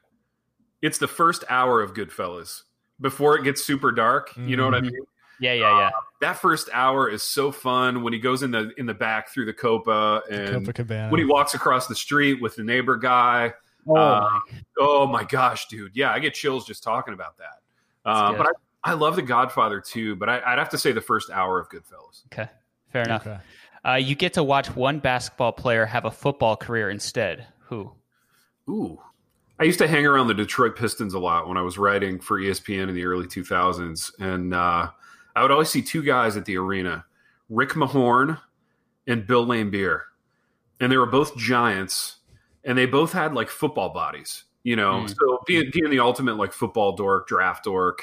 it's 0.80 0.98
the 0.98 1.08
first 1.08 1.44
hour 1.50 1.82
of 1.82 1.92
Goodfellas 1.92 2.62
before 3.00 3.36
it 3.36 3.44
gets 3.44 3.62
super 3.64 3.92
dark. 3.92 4.34
You 4.36 4.56
know 4.56 4.64
what 4.64 4.74
I 4.74 4.80
Mhm. 4.80 4.92
mean? 4.92 5.00
Yeah, 5.40 5.52
yeah, 5.52 5.78
yeah. 5.78 5.90
That 6.20 6.38
first 6.40 6.68
hour 6.72 7.08
is 7.08 7.22
so 7.22 7.52
fun 7.52 8.02
when 8.02 8.12
he 8.12 8.18
goes 8.18 8.42
in 8.42 8.50
the 8.50 8.72
in 8.78 8.86
the 8.86 8.94
back 8.94 9.28
through 9.28 9.44
the 9.44 9.52
copa 9.52 10.22
and 10.30 10.66
Copacabana. 10.66 11.10
when 11.10 11.20
he 11.20 11.26
walks 11.26 11.54
across 11.54 11.86
the 11.86 11.94
street 11.94 12.40
with 12.40 12.56
the 12.56 12.64
neighbor 12.64 12.96
guy. 12.96 13.52
Oh, 13.86 13.94
Uh, 13.96 14.40
Oh 14.80 15.06
my 15.06 15.24
gosh, 15.24 15.66
dude! 15.68 15.94
Yeah, 15.94 16.12
I 16.12 16.18
get 16.18 16.34
chills 16.34 16.66
just 16.66 16.82
talking 16.82 17.14
about 17.14 17.36
that. 17.38 17.60
Uh, 18.04 18.32
but 18.32 18.46
I, 18.46 18.92
I 18.92 18.92
love 18.94 19.16
The 19.16 19.22
Godfather 19.22 19.80
too. 19.80 20.16
But 20.16 20.28
I, 20.28 20.40
I'd 20.44 20.58
have 20.58 20.70
to 20.70 20.78
say 20.78 20.92
the 20.92 21.00
first 21.00 21.30
hour 21.30 21.58
of 21.60 21.68
Goodfellas. 21.68 22.24
okay, 22.32 22.48
fair 22.92 23.02
enough. 23.02 23.26
Okay. 23.26 23.38
Uh, 23.84 23.94
you 23.94 24.14
get 24.14 24.34
to 24.34 24.42
watch 24.42 24.74
one 24.74 24.98
basketball 24.98 25.52
player 25.52 25.86
have 25.86 26.04
a 26.04 26.10
football 26.10 26.56
career 26.56 26.90
instead. 26.90 27.46
Who? 27.66 27.92
Ooh. 28.68 29.00
I 29.60 29.64
used 29.64 29.78
to 29.78 29.88
hang 29.88 30.06
around 30.06 30.28
the 30.28 30.34
Detroit 30.34 30.76
Pistons 30.76 31.14
a 31.14 31.18
lot 31.18 31.48
when 31.48 31.56
I 31.56 31.62
was 31.62 31.78
writing 31.78 32.20
for 32.20 32.38
ESPN 32.38 32.88
in 32.88 32.94
the 32.94 33.04
early 33.04 33.26
2000s. 33.26 34.12
And 34.20 34.54
uh, 34.54 34.88
I 35.34 35.42
would 35.42 35.50
always 35.50 35.68
see 35.68 35.82
two 35.82 36.02
guys 36.02 36.36
at 36.36 36.44
the 36.44 36.56
arena 36.56 37.04
Rick 37.48 37.70
Mahorn 37.70 38.40
and 39.06 39.26
Bill 39.26 39.46
Laimbeer. 39.46 40.02
And 40.80 40.92
they 40.92 40.96
were 40.96 41.06
both 41.06 41.36
giants, 41.36 42.16
and 42.62 42.78
they 42.78 42.86
both 42.86 43.12
had 43.12 43.34
like 43.34 43.48
football 43.48 43.88
bodies, 43.88 44.44
you 44.68 44.76
know? 44.76 45.04
Mm. 45.04 45.16
So 45.16 45.40
being, 45.46 45.70
being 45.72 45.90
the 45.90 46.00
ultimate 46.00 46.36
like 46.36 46.52
football 46.52 46.92
dork, 46.94 47.26
draft 47.26 47.64
dork, 47.64 48.02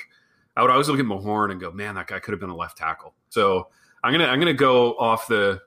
I 0.58 0.62
would 0.62 0.72
always 0.72 0.90
look 0.90 1.00
at 1.00 1.06
Mahorn 1.06 1.52
and 1.52 1.60
go, 1.60 1.72
man, 1.72 1.94
that 1.96 2.08
guy 2.08 2.20
could 2.20 2.32
have 2.32 2.40
been 2.40 2.50
a 2.50 2.56
left 2.56 2.78
tackle. 2.78 3.14
So 3.30 3.68
I'm 4.04 4.12
gonna 4.12 4.26
I'm 4.26 4.40
gonna 4.40 4.54
go 4.54 4.94
off 4.98 5.28
the 5.28 5.62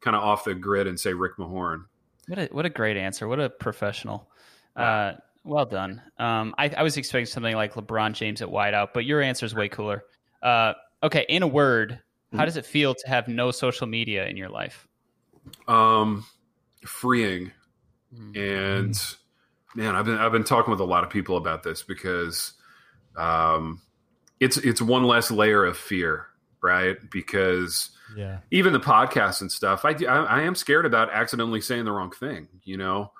kind 0.00 0.16
of 0.16 0.22
off 0.22 0.44
the 0.44 0.54
grid 0.54 0.86
and 0.86 0.98
say 0.98 1.12
Rick 1.12 1.36
Mahorn. 1.36 1.84
What 2.28 2.38
a 2.38 2.46
what 2.46 2.64
a 2.64 2.70
great 2.70 2.96
answer. 2.96 3.28
What 3.28 3.40
a 3.40 3.50
professional. 3.50 4.30
Wow. 4.74 4.82
Uh, 4.84 5.16
well 5.44 5.66
done. 5.66 6.00
Um, 6.18 6.54
I, 6.56 6.68
I 6.68 6.82
was 6.82 6.96
expecting 6.96 7.26
something 7.26 7.54
like 7.54 7.74
LeBron 7.74 8.12
James 8.14 8.40
at 8.40 8.48
wideout, 8.48 8.90
but 8.94 9.04
your 9.04 9.20
answer 9.20 9.44
is 9.44 9.54
way 9.54 9.68
cooler. 9.68 10.04
Uh, 10.42 10.72
okay, 11.02 11.26
in 11.28 11.42
a 11.42 11.48
word, 11.48 12.00
how 12.32 12.44
does 12.44 12.56
it 12.56 12.64
feel 12.64 12.94
to 12.94 13.08
have 13.08 13.26
no 13.28 13.50
social 13.50 13.86
media 13.86 14.26
in 14.28 14.36
your 14.36 14.48
life? 14.48 14.86
Um, 15.68 16.24
freeing 16.86 17.50
Mm. 18.14 18.36
and 18.36 19.16
man, 19.74 19.94
I've 19.94 20.04
been 20.04 20.18
I've 20.18 20.32
been 20.32 20.44
talking 20.44 20.70
with 20.70 20.80
a 20.80 20.84
lot 20.84 21.04
of 21.04 21.10
people 21.10 21.36
about 21.36 21.62
this 21.62 21.82
because 21.82 22.52
um, 23.16 23.80
it's 24.40 24.56
it's 24.58 24.82
one 24.82 25.04
less 25.04 25.30
layer 25.30 25.64
of 25.64 25.76
fear, 25.76 26.26
right? 26.62 26.96
Because 27.10 27.90
Yeah. 28.16 28.38
even 28.50 28.72
the 28.72 28.80
podcast 28.80 29.40
and 29.40 29.50
stuff, 29.50 29.84
I, 29.84 29.90
I 30.06 30.24
I 30.24 30.42
am 30.42 30.54
scared 30.54 30.86
about 30.86 31.10
accidentally 31.10 31.60
saying 31.60 31.84
the 31.84 31.92
wrong 31.92 32.10
thing, 32.10 32.48
you 32.64 32.76
know. 32.76 33.12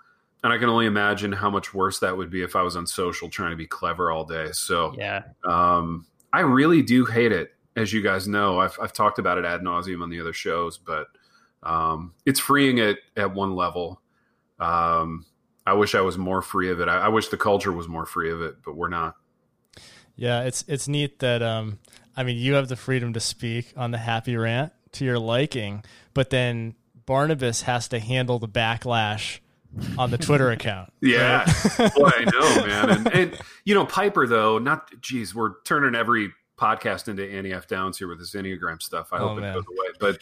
And 0.44 0.52
I 0.52 0.58
can 0.58 0.68
only 0.68 0.86
imagine 0.86 1.30
how 1.30 1.50
much 1.50 1.72
worse 1.72 2.00
that 2.00 2.16
would 2.16 2.28
be 2.28 2.42
if 2.42 2.56
I 2.56 2.62
was 2.62 2.74
on 2.74 2.84
social 2.84 3.28
trying 3.28 3.50
to 3.50 3.56
be 3.56 3.66
clever 3.66 4.10
all 4.10 4.24
day. 4.24 4.50
So 4.52 4.92
Yeah, 4.98 5.22
um, 5.44 6.06
I 6.32 6.40
really 6.40 6.82
do 6.82 7.04
hate 7.04 7.30
it, 7.30 7.54
as 7.76 7.92
you 7.92 8.02
guys 8.02 8.26
know. 8.26 8.58
I've, 8.58 8.76
I've 8.82 8.92
talked 8.92 9.20
about 9.20 9.38
it 9.38 9.44
ad 9.44 9.60
nauseum 9.60 10.02
on 10.02 10.10
the 10.10 10.20
other 10.20 10.32
shows, 10.32 10.78
but 10.78 11.06
um, 11.62 12.12
it's 12.26 12.40
freeing 12.40 12.78
it 12.78 12.98
at 13.16 13.32
one 13.32 13.54
level. 13.54 14.00
Um, 14.58 15.26
I 15.66 15.74
wish 15.74 15.94
I 15.94 16.00
was 16.00 16.18
more 16.18 16.42
free 16.42 16.70
of 16.70 16.80
it. 16.80 16.88
I, 16.88 17.02
I 17.02 17.08
wish 17.08 17.28
the 17.28 17.36
culture 17.36 17.72
was 17.72 17.88
more 17.88 18.06
free 18.06 18.30
of 18.30 18.40
it, 18.42 18.56
but 18.64 18.76
we're 18.76 18.88
not. 18.88 19.16
Yeah, 20.16 20.42
it's 20.42 20.64
it's 20.68 20.88
neat 20.88 21.20
that 21.20 21.42
um 21.42 21.78
I 22.16 22.22
mean 22.22 22.36
you 22.36 22.54
have 22.54 22.68
the 22.68 22.76
freedom 22.76 23.12
to 23.14 23.20
speak 23.20 23.72
on 23.76 23.90
the 23.92 23.98
happy 23.98 24.36
rant 24.36 24.72
to 24.92 25.04
your 25.04 25.18
liking, 25.18 25.84
but 26.14 26.30
then 26.30 26.74
Barnabas 27.06 27.62
has 27.62 27.88
to 27.88 27.98
handle 27.98 28.38
the 28.38 28.48
backlash 28.48 29.40
on 29.96 30.10
the 30.10 30.18
Twitter 30.18 30.50
account. 30.56 30.92
Yeah, 31.00 31.44
right? 31.78 31.94
boy, 31.94 32.10
I 32.14 32.24
know, 32.32 32.66
man. 32.66 32.90
And, 32.90 33.14
and 33.14 33.38
you 33.64 33.74
know, 33.74 33.86
Piper 33.86 34.26
though, 34.26 34.58
not. 34.58 34.90
Geez, 35.00 35.34
we're 35.34 35.60
turning 35.64 35.94
every 35.94 36.30
podcast 36.58 37.08
into 37.08 37.28
Annie 37.28 37.52
F. 37.52 37.66
Downs 37.66 37.98
here 37.98 38.06
with 38.08 38.18
this 38.18 38.34
Enneagram 38.34 38.82
stuff. 38.82 39.08
I 39.12 39.18
Oh, 39.18 39.28
hope 39.28 39.38
it 39.38 39.40
man. 39.40 39.54
goes 39.54 39.64
away. 39.66 39.88
But 39.98 40.18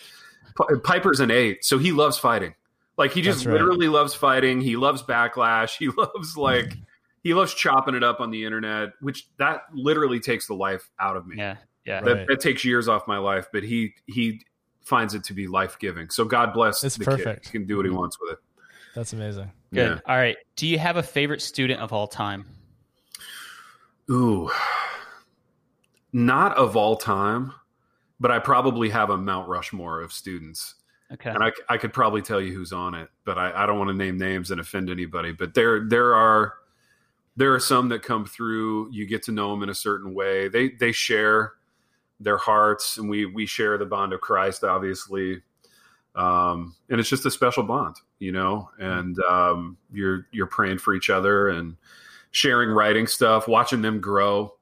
Pi- 0.54 0.78
Piper's 0.98 1.20
an 1.20 1.30
eight, 1.32 1.64
so 1.64 1.78
he 1.78 1.90
loves 1.92 2.16
fighting. 2.16 2.54
Like 3.00 3.12
he 3.12 3.22
just 3.22 3.46
right. 3.46 3.54
literally 3.54 3.88
loves 3.88 4.12
fighting. 4.12 4.60
He 4.60 4.76
loves 4.76 5.02
backlash. 5.02 5.76
He 5.78 5.88
loves 5.88 6.36
like 6.36 6.76
he 7.22 7.32
loves 7.32 7.54
chopping 7.54 7.94
it 7.94 8.04
up 8.04 8.20
on 8.20 8.30
the 8.30 8.44
internet, 8.44 8.90
which 9.00 9.26
that 9.38 9.62
literally 9.72 10.20
takes 10.20 10.46
the 10.46 10.54
life 10.54 10.90
out 11.00 11.16
of 11.16 11.26
me. 11.26 11.36
Yeah, 11.38 11.56
yeah. 11.86 12.02
That, 12.02 12.14
Right. 12.14 12.26
that 12.28 12.40
takes 12.40 12.62
years 12.62 12.88
off 12.88 13.08
my 13.08 13.16
life, 13.16 13.46
but 13.54 13.62
he 13.62 13.94
he 14.06 14.42
finds 14.82 15.14
it 15.14 15.24
to 15.24 15.32
be 15.32 15.46
life 15.46 15.78
giving. 15.78 16.10
So 16.10 16.26
God 16.26 16.52
bless 16.52 16.84
It's 16.84 16.98
the 16.98 17.06
kid. 17.06 17.10
perfect. 17.10 17.46
He 17.46 17.52
can 17.52 17.66
do 17.66 17.78
what 17.78 17.86
he 17.86 17.88
mm-hmm. 17.88 18.00
wants 18.00 18.18
with 18.20 18.32
it. 18.32 18.38
That's 18.94 19.14
amazing. 19.14 19.50
Good. 19.72 19.92
Yeah. 19.92 20.00
All 20.06 20.18
right. 20.18 20.36
Do 20.56 20.66
you 20.66 20.78
have 20.78 20.98
a 20.98 21.02
favorite 21.02 21.40
student 21.40 21.80
of 21.80 21.94
all 21.94 22.06
time? 22.06 22.44
Ooh, 24.10 24.50
not 26.12 26.54
of 26.58 26.76
all 26.76 26.96
time, 26.96 27.54
but 28.18 28.30
I 28.30 28.40
probably 28.40 28.90
have 28.90 29.08
a 29.08 29.16
Mount 29.16 29.48
Rushmore 29.48 30.02
of 30.02 30.12
students. 30.12 30.74
Okay. 31.12 31.30
and 31.30 31.42
I, 31.42 31.50
I 31.68 31.76
could 31.76 31.92
probably 31.92 32.22
tell 32.22 32.40
you 32.40 32.54
who's 32.54 32.72
on 32.72 32.94
it, 32.94 33.08
but 33.24 33.36
I, 33.36 33.64
I 33.64 33.66
don't 33.66 33.78
want 33.78 33.88
to 33.88 33.96
name 33.96 34.16
names 34.16 34.50
and 34.52 34.60
offend 34.60 34.90
anybody. 34.90 35.32
But 35.32 35.54
there 35.54 35.88
there 35.88 36.14
are 36.14 36.54
there 37.36 37.52
are 37.54 37.60
some 37.60 37.88
that 37.88 38.02
come 38.02 38.26
through. 38.26 38.90
You 38.92 39.06
get 39.06 39.24
to 39.24 39.32
know 39.32 39.50
them 39.50 39.62
in 39.62 39.68
a 39.70 39.74
certain 39.74 40.14
way. 40.14 40.48
They 40.48 40.70
they 40.70 40.92
share 40.92 41.54
their 42.20 42.36
hearts, 42.36 42.98
and 42.98 43.08
we 43.08 43.26
we 43.26 43.46
share 43.46 43.76
the 43.78 43.86
bond 43.86 44.12
of 44.12 44.20
Christ, 44.20 44.62
obviously. 44.62 45.42
Um, 46.14 46.74
and 46.88 47.00
it's 47.00 47.08
just 47.08 47.26
a 47.26 47.30
special 47.30 47.62
bond, 47.62 47.96
you 48.18 48.30
know. 48.30 48.70
And 48.78 49.18
um, 49.28 49.78
you're 49.92 50.26
you're 50.30 50.46
praying 50.46 50.78
for 50.78 50.94
each 50.94 51.10
other 51.10 51.48
and 51.48 51.76
sharing 52.30 52.70
writing 52.70 53.06
stuff, 53.06 53.48
watching 53.48 53.82
them 53.82 54.00
grow, 54.00 54.54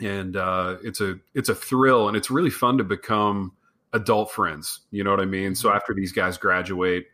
and 0.00 0.36
uh, 0.36 0.76
it's 0.84 1.00
a 1.00 1.18
it's 1.34 1.48
a 1.48 1.54
thrill, 1.54 2.08
and 2.08 2.16
it's 2.16 2.30
really 2.30 2.50
fun 2.50 2.78
to 2.78 2.84
become 2.84 3.52
adult 3.96 4.30
friends. 4.30 4.80
You 4.90 5.02
know 5.02 5.10
what 5.10 5.20
I 5.20 5.24
mean? 5.24 5.54
So 5.54 5.72
after 5.72 5.94
these 5.94 6.12
guys 6.12 6.38
graduate 6.38 7.06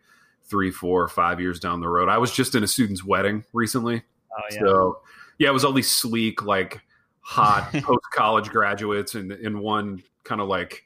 three, 0.44 0.70
four, 0.70 1.08
five 1.08 1.40
years 1.40 1.58
down 1.58 1.80
the 1.80 1.88
road, 1.88 2.08
I 2.08 2.18
was 2.18 2.32
just 2.32 2.54
in 2.54 2.62
a 2.62 2.68
student's 2.68 3.04
wedding 3.04 3.44
recently. 3.52 4.02
oh 4.36 4.56
So 4.58 5.00
yeah, 5.38 5.48
it 5.48 5.52
was 5.52 5.64
all 5.64 5.72
these 5.72 5.90
sleek, 5.90 6.42
like 6.42 6.80
hot 7.20 7.72
post 7.82 8.04
college 8.12 8.50
graduates 8.50 9.14
and 9.14 9.32
in 9.32 9.60
one 9.60 10.02
kind 10.24 10.40
of 10.40 10.48
like, 10.48 10.84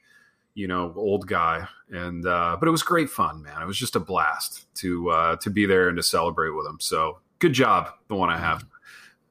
you 0.53 0.67
know, 0.67 0.93
old 0.95 1.27
guy. 1.27 1.67
And 1.89 2.25
uh 2.25 2.57
but 2.59 2.67
it 2.67 2.71
was 2.71 2.83
great 2.83 3.09
fun, 3.09 3.41
man. 3.41 3.61
It 3.61 3.65
was 3.65 3.77
just 3.77 3.95
a 3.95 3.99
blast 3.99 4.73
to 4.75 5.09
uh 5.09 5.35
to 5.37 5.49
be 5.49 5.65
there 5.65 5.89
and 5.89 5.97
to 5.97 6.03
celebrate 6.03 6.51
with 6.51 6.65
them. 6.65 6.77
So 6.79 7.19
good 7.39 7.53
job, 7.53 7.89
the 8.07 8.15
one 8.15 8.29
I 8.29 8.37
have. 8.37 8.65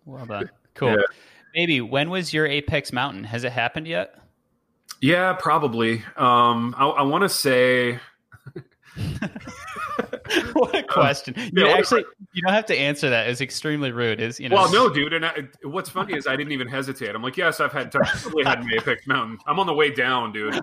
Well 0.04 0.26
done. 0.26 0.50
Cool. 0.74 0.90
Yeah. 0.90 1.04
Maybe 1.54 1.80
when 1.80 2.10
was 2.10 2.34
your 2.34 2.46
Apex 2.46 2.92
Mountain? 2.92 3.24
Has 3.24 3.44
it 3.44 3.52
happened 3.52 3.86
yet? 3.86 4.14
Yeah, 5.00 5.32
probably. 5.34 6.02
Um 6.16 6.74
I, 6.76 6.86
I 6.86 7.02
wanna 7.02 7.28
say 7.28 8.00
what 10.52 10.74
a 10.74 10.82
question. 10.82 11.34
You 11.36 11.50
yeah, 11.52 11.62
what 11.64 11.76
a 11.76 11.78
actually 11.78 12.04
you 12.32 12.42
don't 12.42 12.52
have 12.52 12.66
to 12.66 12.76
answer 12.76 13.10
that. 13.10 13.28
It's 13.28 13.40
extremely 13.40 13.92
rude. 13.92 14.20
Is 14.20 14.40
you 14.40 14.48
know 14.48 14.56
Well, 14.56 14.72
no, 14.72 14.88
dude. 14.88 15.12
And 15.12 15.24
I, 15.24 15.48
what's 15.62 15.88
funny 15.88 16.16
is 16.16 16.26
I 16.26 16.36
didn't 16.36 16.52
even 16.52 16.68
hesitate. 16.68 17.14
I'm 17.14 17.22
like, 17.22 17.36
yes, 17.36 17.60
I've 17.60 17.72
had 17.72 17.92
totally 17.92 18.44
had 18.44 18.62
my 18.64 18.72
Apex 18.76 19.06
Mountain. 19.06 19.38
I'm 19.46 19.58
on 19.58 19.66
the 19.66 19.74
way 19.74 19.90
down, 19.90 20.32
dude. 20.32 20.60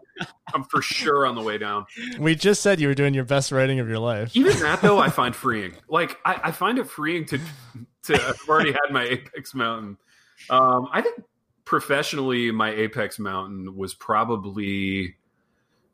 I'm 0.54 0.64
for 0.66 0.82
sure 0.82 1.26
on 1.26 1.36
the 1.36 1.42
way 1.42 1.58
down. 1.58 1.86
We 2.20 2.36
just 2.36 2.62
said 2.62 2.80
you 2.80 2.88
were 2.88 2.94
doing 2.94 3.14
your 3.14 3.26
best 3.26 3.52
writing 3.52 3.80
of 3.80 3.88
your 3.88 4.00
life. 4.00 4.36
Even 4.36 4.58
that 4.60 4.82
though, 4.82 5.00
I 5.00 5.10
find 5.10 5.36
freeing. 5.36 5.74
Like 5.88 6.18
I, 6.26 6.40
I 6.46 6.52
find 6.52 6.78
it 6.78 6.88
freeing 6.88 7.26
to 7.26 7.40
to 8.04 8.14
I've 8.14 8.50
already 8.50 8.72
had 8.72 8.92
my 8.92 9.04
Apex 9.04 9.54
Mountain. 9.56 9.98
Um, 10.50 10.90
I 10.92 11.02
think 11.02 11.24
professionally, 11.66 12.52
my 12.52 12.72
Apex 12.72 13.20
Mountain 13.20 13.76
was 13.76 13.94
probably 13.94 15.16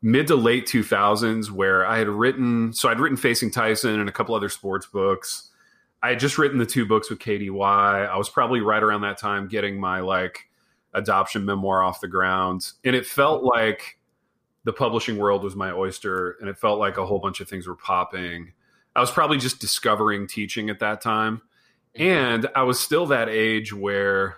mid 0.02 0.26
to 0.28 0.36
late 0.36 0.66
2000s, 0.66 1.50
where 1.50 1.86
I 1.86 1.98
had 1.98 2.08
written. 2.08 2.72
So 2.72 2.88
I'd 2.88 3.00
written 3.00 3.16
Facing 3.16 3.50
Tyson 3.50 4.00
and 4.00 4.08
a 4.08 4.12
couple 4.12 4.34
other 4.34 4.48
sports 4.48 4.86
books. 4.86 5.50
I 6.02 6.10
had 6.10 6.20
just 6.20 6.38
written 6.38 6.58
the 6.58 6.66
two 6.66 6.86
books 6.86 7.10
with 7.10 7.18
KDY. 7.18 8.08
I 8.08 8.16
was 8.16 8.30
probably 8.30 8.60
right 8.60 8.82
around 8.82 9.02
that 9.02 9.18
time 9.18 9.48
getting 9.48 9.78
my 9.78 10.00
like 10.00 10.48
adoption 10.94 11.44
memoir 11.44 11.82
off 11.82 12.00
the 12.00 12.08
ground, 12.08 12.72
and 12.84 12.96
it 12.96 13.06
felt 13.06 13.44
like 13.44 13.98
the 14.64 14.72
publishing 14.72 15.18
world 15.18 15.42
was 15.44 15.56
my 15.56 15.72
oyster, 15.72 16.36
and 16.40 16.48
it 16.48 16.58
felt 16.58 16.78
like 16.78 16.96
a 16.96 17.06
whole 17.06 17.18
bunch 17.18 17.40
of 17.40 17.48
things 17.48 17.66
were 17.66 17.76
popping. 17.76 18.52
I 18.94 19.00
was 19.00 19.10
probably 19.10 19.38
just 19.38 19.60
discovering 19.60 20.26
teaching 20.26 20.68
at 20.68 20.80
that 20.80 21.00
time. 21.00 21.42
And 21.94 22.48
I 22.54 22.62
was 22.62 22.78
still 22.78 23.06
that 23.06 23.28
age 23.28 23.72
where 23.72 24.36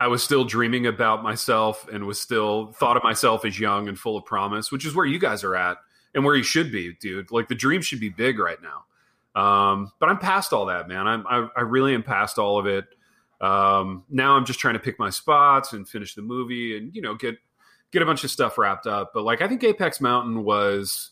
I 0.00 0.08
was 0.08 0.22
still 0.22 0.44
dreaming 0.44 0.86
about 0.86 1.22
myself 1.22 1.86
and 1.92 2.04
was 2.06 2.20
still 2.20 2.72
thought 2.72 2.96
of 2.96 3.04
myself 3.04 3.44
as 3.44 3.58
young 3.58 3.88
and 3.88 3.98
full 3.98 4.16
of 4.16 4.24
promise, 4.24 4.72
which 4.72 4.84
is 4.84 4.94
where 4.94 5.06
you 5.06 5.18
guys 5.18 5.44
are 5.44 5.54
at 5.54 5.78
and 6.14 6.24
where 6.24 6.34
you 6.34 6.42
should 6.42 6.72
be, 6.72 6.94
dude. 7.00 7.30
Like 7.30 7.48
the 7.48 7.54
dream 7.54 7.80
should 7.80 8.00
be 8.00 8.08
big 8.08 8.38
right 8.38 8.58
now. 8.60 8.84
Um, 9.40 9.92
but 9.98 10.08
I'm 10.08 10.18
past 10.18 10.52
all 10.52 10.66
that, 10.66 10.88
man. 10.88 11.06
I'm, 11.06 11.26
I, 11.26 11.48
I 11.56 11.60
really 11.62 11.94
am 11.94 12.02
past 12.02 12.38
all 12.38 12.58
of 12.58 12.66
it. 12.66 12.84
Um, 13.40 14.04
now 14.10 14.36
I'm 14.36 14.44
just 14.44 14.58
trying 14.58 14.74
to 14.74 14.80
pick 14.80 14.98
my 14.98 15.10
spots 15.10 15.72
and 15.72 15.88
finish 15.88 16.14
the 16.14 16.22
movie 16.22 16.76
and, 16.76 16.94
you 16.94 17.02
know, 17.02 17.14
get, 17.14 17.36
get 17.90 18.02
a 18.02 18.06
bunch 18.06 18.24
of 18.24 18.30
stuff 18.30 18.58
wrapped 18.58 18.86
up. 18.86 19.12
But 19.14 19.22
like, 19.22 19.42
I 19.42 19.48
think 19.48 19.62
Apex 19.62 20.00
Mountain 20.00 20.44
was 20.44 21.10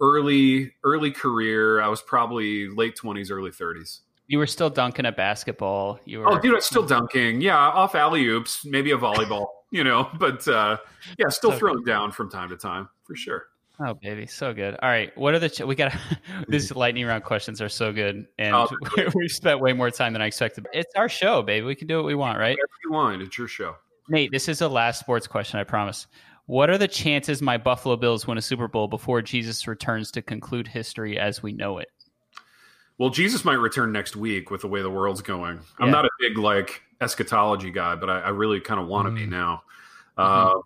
early, 0.00 0.74
early 0.84 1.10
career. 1.10 1.80
I 1.80 1.88
was 1.88 2.02
probably 2.02 2.68
late 2.68 2.96
twenties, 2.96 3.30
early 3.30 3.52
thirties. 3.52 4.00
You 4.28 4.38
were 4.38 4.46
still 4.46 4.70
dunking 4.70 5.06
at 5.06 5.16
basketball. 5.16 5.98
You 6.04 6.20
were 6.20 6.28
Oh, 6.32 6.38
dude, 6.38 6.54
I'm 6.54 6.60
still 6.60 6.86
dunking. 6.86 7.40
Yeah, 7.40 7.56
off 7.58 7.94
alley 7.94 8.26
oops, 8.26 8.64
maybe 8.64 8.90
a 8.92 8.96
volleyball, 8.98 9.46
you 9.70 9.84
know, 9.84 10.08
but 10.18 10.46
uh, 10.48 10.78
yeah, 11.18 11.28
still 11.28 11.52
So- 11.52 11.58
throwing 11.58 11.84
down 11.84 12.12
from 12.12 12.30
time 12.30 12.48
to 12.50 12.56
time 12.56 12.88
for 13.04 13.14
sure. 13.16 13.46
Oh 13.84 13.94
baby, 13.94 14.26
so 14.26 14.52
good. 14.52 14.76
All 14.82 14.88
right, 14.88 15.16
what 15.16 15.34
are 15.34 15.38
the 15.40 15.48
ch- 15.48 15.62
we 15.62 15.74
got? 15.74 15.92
these 16.48 16.72
lightning 16.76 17.06
round 17.06 17.24
questions 17.24 17.60
are 17.60 17.68
so 17.70 17.92
good, 17.92 18.26
and 18.38 18.54
Oh, 18.54 18.68
we 19.14 19.28
spent 19.28 19.60
way 19.60 19.72
more 19.72 19.90
time 19.90 20.12
than 20.12 20.22
I 20.22 20.26
expected. 20.26 20.66
It's 20.72 20.94
our 20.94 21.08
show, 21.08 21.42
baby. 21.42 21.66
We 21.66 21.74
can 21.74 21.88
do 21.88 21.96
what 21.96 22.04
we 22.04 22.14
want, 22.14 22.38
right? 22.38 22.56
You 22.84 22.92
want, 22.92 23.22
it's 23.22 23.36
your 23.36 23.48
show. 23.48 23.74
Nate, 24.08 24.30
this 24.30 24.48
is 24.48 24.58
the 24.60 24.68
last 24.68 25.00
sports 25.00 25.26
question. 25.26 25.58
I 25.58 25.64
promise. 25.64 26.06
What 26.46 26.70
are 26.70 26.76
the 26.78 26.86
chances 26.88 27.40
my 27.40 27.56
Buffalo 27.56 27.96
Bills 27.96 28.26
win 28.26 28.36
a 28.36 28.42
Super 28.42 28.68
Bowl 28.68 28.88
before 28.88 29.22
Jesus 29.22 29.66
returns 29.66 30.10
to 30.12 30.22
conclude 30.22 30.68
history 30.68 31.18
as 31.18 31.42
we 31.42 31.52
know 31.52 31.78
it? 31.78 31.88
Well, 32.98 33.10
Jesus 33.10 33.44
might 33.44 33.54
return 33.54 33.90
next 33.92 34.14
week 34.16 34.50
with 34.50 34.60
the 34.60 34.68
way 34.68 34.82
the 34.82 34.90
world's 34.90 35.22
going. 35.22 35.60
I'm 35.78 35.86
Yeah. 35.86 35.92
not 35.92 36.04
a 36.04 36.10
big 36.20 36.38
like 36.38 36.82
eschatology 37.00 37.70
guy, 37.70 37.94
but 37.96 38.08
I, 38.10 38.20
I 38.20 38.28
really 38.28 38.60
kind 38.60 38.78
of 38.80 38.86
want 38.86 39.06
to 39.06 39.12
be 39.12 39.26
Mm. 39.26 39.30
now. 39.30 39.62
Mhm. 40.18 40.56
Uh, 40.56 40.60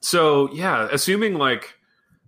so 0.00 0.50
yeah, 0.52 0.88
assuming 0.90 1.34
like 1.34 1.74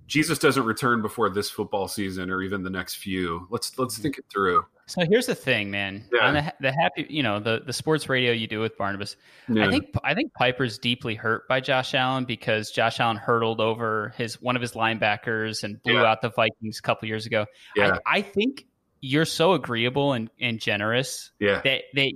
Jesus 0.06 0.38
doesn't 0.38 0.64
return 0.64 1.02
before 1.02 1.28
this 1.28 1.50
football 1.50 1.86
season 1.88 2.30
or 2.30 2.42
even 2.42 2.62
the 2.62 2.70
next 2.70 2.96
few, 2.96 3.46
let's 3.50 3.78
let's 3.78 3.98
think 3.98 4.18
it 4.18 4.24
through. 4.32 4.64
So 4.86 5.02
here's 5.10 5.26
the 5.26 5.34
thing, 5.34 5.70
man. 5.70 6.08
Yeah. 6.10 6.28
On 6.28 6.34
the, 6.34 6.54
the 6.60 6.72
happy, 6.72 7.06
you 7.10 7.22
know, 7.22 7.38
the 7.38 7.60
the 7.66 7.74
sports 7.74 8.08
radio 8.08 8.32
you 8.32 8.46
do 8.46 8.58
with 8.60 8.76
Barnabas. 8.78 9.16
Yeah. 9.48 9.66
I 9.66 9.70
think 9.70 9.84
I 10.02 10.14
think 10.14 10.32
Piper's 10.32 10.78
deeply 10.78 11.14
hurt 11.14 11.46
by 11.46 11.60
Josh 11.60 11.92
Allen 11.94 12.24
because 12.24 12.70
Josh 12.70 12.98
Allen 13.00 13.18
hurtled 13.18 13.60
over 13.60 14.14
his 14.16 14.40
one 14.40 14.56
of 14.56 14.62
his 14.62 14.72
linebackers 14.72 15.62
and 15.62 15.82
blew 15.82 15.94
Yeah. 15.94 16.04
out 16.10 16.22
the 16.22 16.30
Vikings 16.30 16.78
a 16.78 16.82
couple 16.82 17.06
years 17.08 17.26
ago. 17.26 17.44
yeah, 17.76 17.98
I, 18.06 18.18
I 18.18 18.22
think 18.22 18.64
you're 19.00 19.24
so 19.24 19.52
agreeable 19.52 20.12
and, 20.12 20.30
and 20.40 20.60
generous 20.60 21.30
yeah, 21.38 21.60
that 21.64 21.82
that 21.94 22.12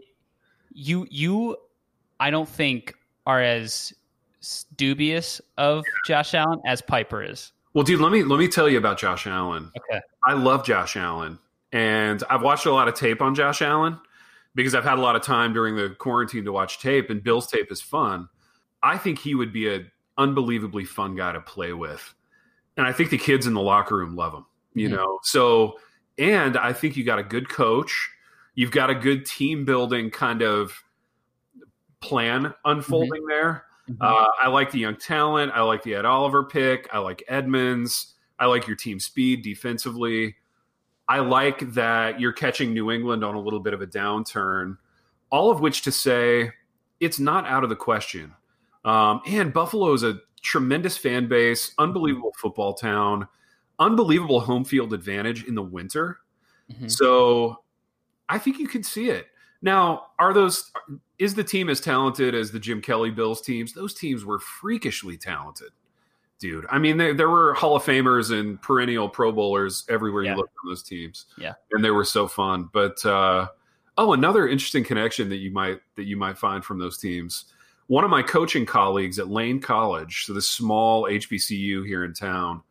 you 0.72 1.06
you 1.10 1.56
I 2.20 2.30
don't 2.30 2.48
think 2.48 2.94
are 3.26 3.40
as 3.42 3.92
dubious 4.76 5.40
of 5.56 5.84
Josh 6.06 6.34
Allen 6.34 6.60
as 6.66 6.82
Piper 6.82 7.22
is. 7.22 7.52
Well, 7.74 7.84
dude, 7.84 8.00
let 8.00 8.12
me 8.12 8.22
let 8.22 8.38
me 8.38 8.48
tell 8.48 8.68
you 8.68 8.78
about 8.78 8.98
Josh 8.98 9.26
Allen. 9.26 9.70
Okay. 9.76 10.00
I 10.26 10.34
love 10.34 10.64
Josh 10.64 10.96
Allen, 10.96 11.38
and 11.72 12.22
I've 12.28 12.42
watched 12.42 12.66
a 12.66 12.72
lot 12.72 12.88
of 12.88 12.94
tape 12.94 13.22
on 13.22 13.34
Josh 13.34 13.62
Allen 13.62 13.98
because 14.54 14.74
I've 14.74 14.84
had 14.84 14.98
a 14.98 15.00
lot 15.00 15.16
of 15.16 15.22
time 15.22 15.52
during 15.52 15.76
the 15.76 15.90
quarantine 15.90 16.44
to 16.44 16.52
watch 16.52 16.80
tape, 16.80 17.08
and 17.10 17.22
Bill's 17.22 17.46
tape 17.46 17.72
is 17.72 17.80
fun. 17.80 18.28
I 18.82 18.98
think 18.98 19.18
he 19.18 19.34
would 19.34 19.52
be 19.52 19.72
an 19.74 19.90
unbelievably 20.18 20.84
fun 20.84 21.16
guy 21.16 21.32
to 21.32 21.40
play 21.40 21.72
with, 21.72 22.14
and 22.76 22.86
I 22.86 22.92
think 22.92 23.10
the 23.10 23.18
kids 23.18 23.46
in 23.46 23.54
the 23.54 23.62
locker 23.62 23.96
room 23.96 24.16
love 24.16 24.34
him. 24.34 24.46
You 24.74 24.88
Mhm. 24.88 24.92
know, 24.92 25.18
so 25.22 25.78
and 26.22 26.56
I 26.56 26.72
think 26.72 26.96
you 26.96 27.02
got 27.02 27.18
a 27.18 27.24
good 27.24 27.48
coach. 27.48 28.10
You've 28.54 28.70
got 28.70 28.90
a 28.90 28.94
good 28.94 29.26
team 29.26 29.64
building 29.64 30.10
kind 30.10 30.40
of 30.40 30.72
plan 32.00 32.54
unfolding 32.64 33.26
there. 33.26 33.64
Uh, 34.00 34.26
I 34.40 34.48
like 34.48 34.70
the 34.70 34.78
young 34.78 34.96
talent. 34.96 35.52
I 35.52 35.62
like 35.62 35.82
the 35.82 35.96
Ed 35.96 36.04
Oliver 36.04 36.44
pick. 36.44 36.88
I 36.92 36.98
like 36.98 37.24
Edmunds. 37.26 38.14
I 38.38 38.46
like 38.46 38.68
your 38.68 38.76
team 38.76 39.00
speed 39.00 39.42
defensively. 39.42 40.36
I 41.08 41.18
like 41.18 41.72
that 41.74 42.20
you're 42.20 42.32
catching 42.32 42.72
New 42.72 42.92
England 42.92 43.24
on 43.24 43.34
a 43.34 43.40
little 43.40 43.60
bit 43.60 43.74
of 43.74 43.82
a 43.82 43.86
downturn. 43.86 44.78
All 45.30 45.50
of 45.50 45.60
which 45.60 45.82
to 45.82 45.92
say, 45.92 46.52
it's 47.00 47.18
not 47.18 47.46
out 47.46 47.64
of 47.64 47.70
the 47.70 47.76
question. 47.76 48.32
Um, 48.84 49.22
and 49.26 49.52
Buffalo 49.52 49.92
is 49.92 50.04
a 50.04 50.20
tremendous 50.40 50.96
fan 50.96 51.28
base, 51.28 51.74
unbelievable 51.78 52.32
football 52.38 52.74
town, 52.74 53.26
unbelievable 53.82 54.40
home 54.40 54.64
field 54.64 54.92
advantage 54.94 55.44
in 55.44 55.54
the 55.54 55.62
winter. 55.62 56.18
Mhm. 56.72 56.90
So 56.90 57.62
I 58.28 58.38
think 58.38 58.58
you 58.58 58.68
could 58.68 58.86
see 58.86 59.10
it. 59.10 59.26
Now, 59.60 60.06
are 60.18 60.32
those 60.32 60.70
is 61.18 61.34
the 61.34 61.44
team 61.44 61.68
as 61.68 61.80
talented 61.80 62.34
as 62.34 62.50
the 62.50 62.58
Jim 62.58 62.80
Kelly 62.80 63.10
Bills 63.10 63.40
teams? 63.42 63.72
Those 63.74 63.94
teams 63.94 64.24
were 64.24 64.38
freakishly 64.40 65.16
talented, 65.16 65.70
dude. 66.40 66.66
I 66.70 66.78
mean, 66.78 66.96
there, 66.96 67.14
there 67.14 67.30
were 67.30 67.54
Hall 67.54 67.76
of 67.76 67.84
Famers 67.84 68.36
and 68.36 68.60
perennial 68.60 69.08
Pro 69.08 69.30
Bowlers 69.30 69.84
everywhere 69.88 70.24
Yeah. 70.24 70.32
you 70.32 70.36
looked 70.38 70.54
on 70.64 70.70
those 70.70 70.82
teams. 70.82 71.26
Yeah. 71.36 71.54
and 71.72 71.84
they 71.84 71.90
were 71.92 72.04
so 72.04 72.26
fun. 72.26 72.70
But 72.72 73.04
uh, 73.06 73.48
Oh, 73.98 74.14
another 74.14 74.48
interesting 74.48 74.84
connection 74.84 75.28
that 75.28 75.36
you 75.36 75.50
might 75.52 75.80
that 75.96 76.04
you 76.04 76.16
might 76.16 76.38
find 76.38 76.64
from 76.64 76.78
those 76.78 76.96
teams. 76.96 77.44
One 77.88 78.04
of 78.04 78.10
my 78.10 78.22
coaching 78.22 78.64
colleagues 78.64 79.18
at 79.18 79.28
Lane 79.28 79.60
College, 79.60 80.24
so 80.24 80.32
the 80.32 80.40
small 80.40 81.04
HBCU 81.04 81.84
here 81.86 82.02
in 82.04 82.14
town, 82.14 82.62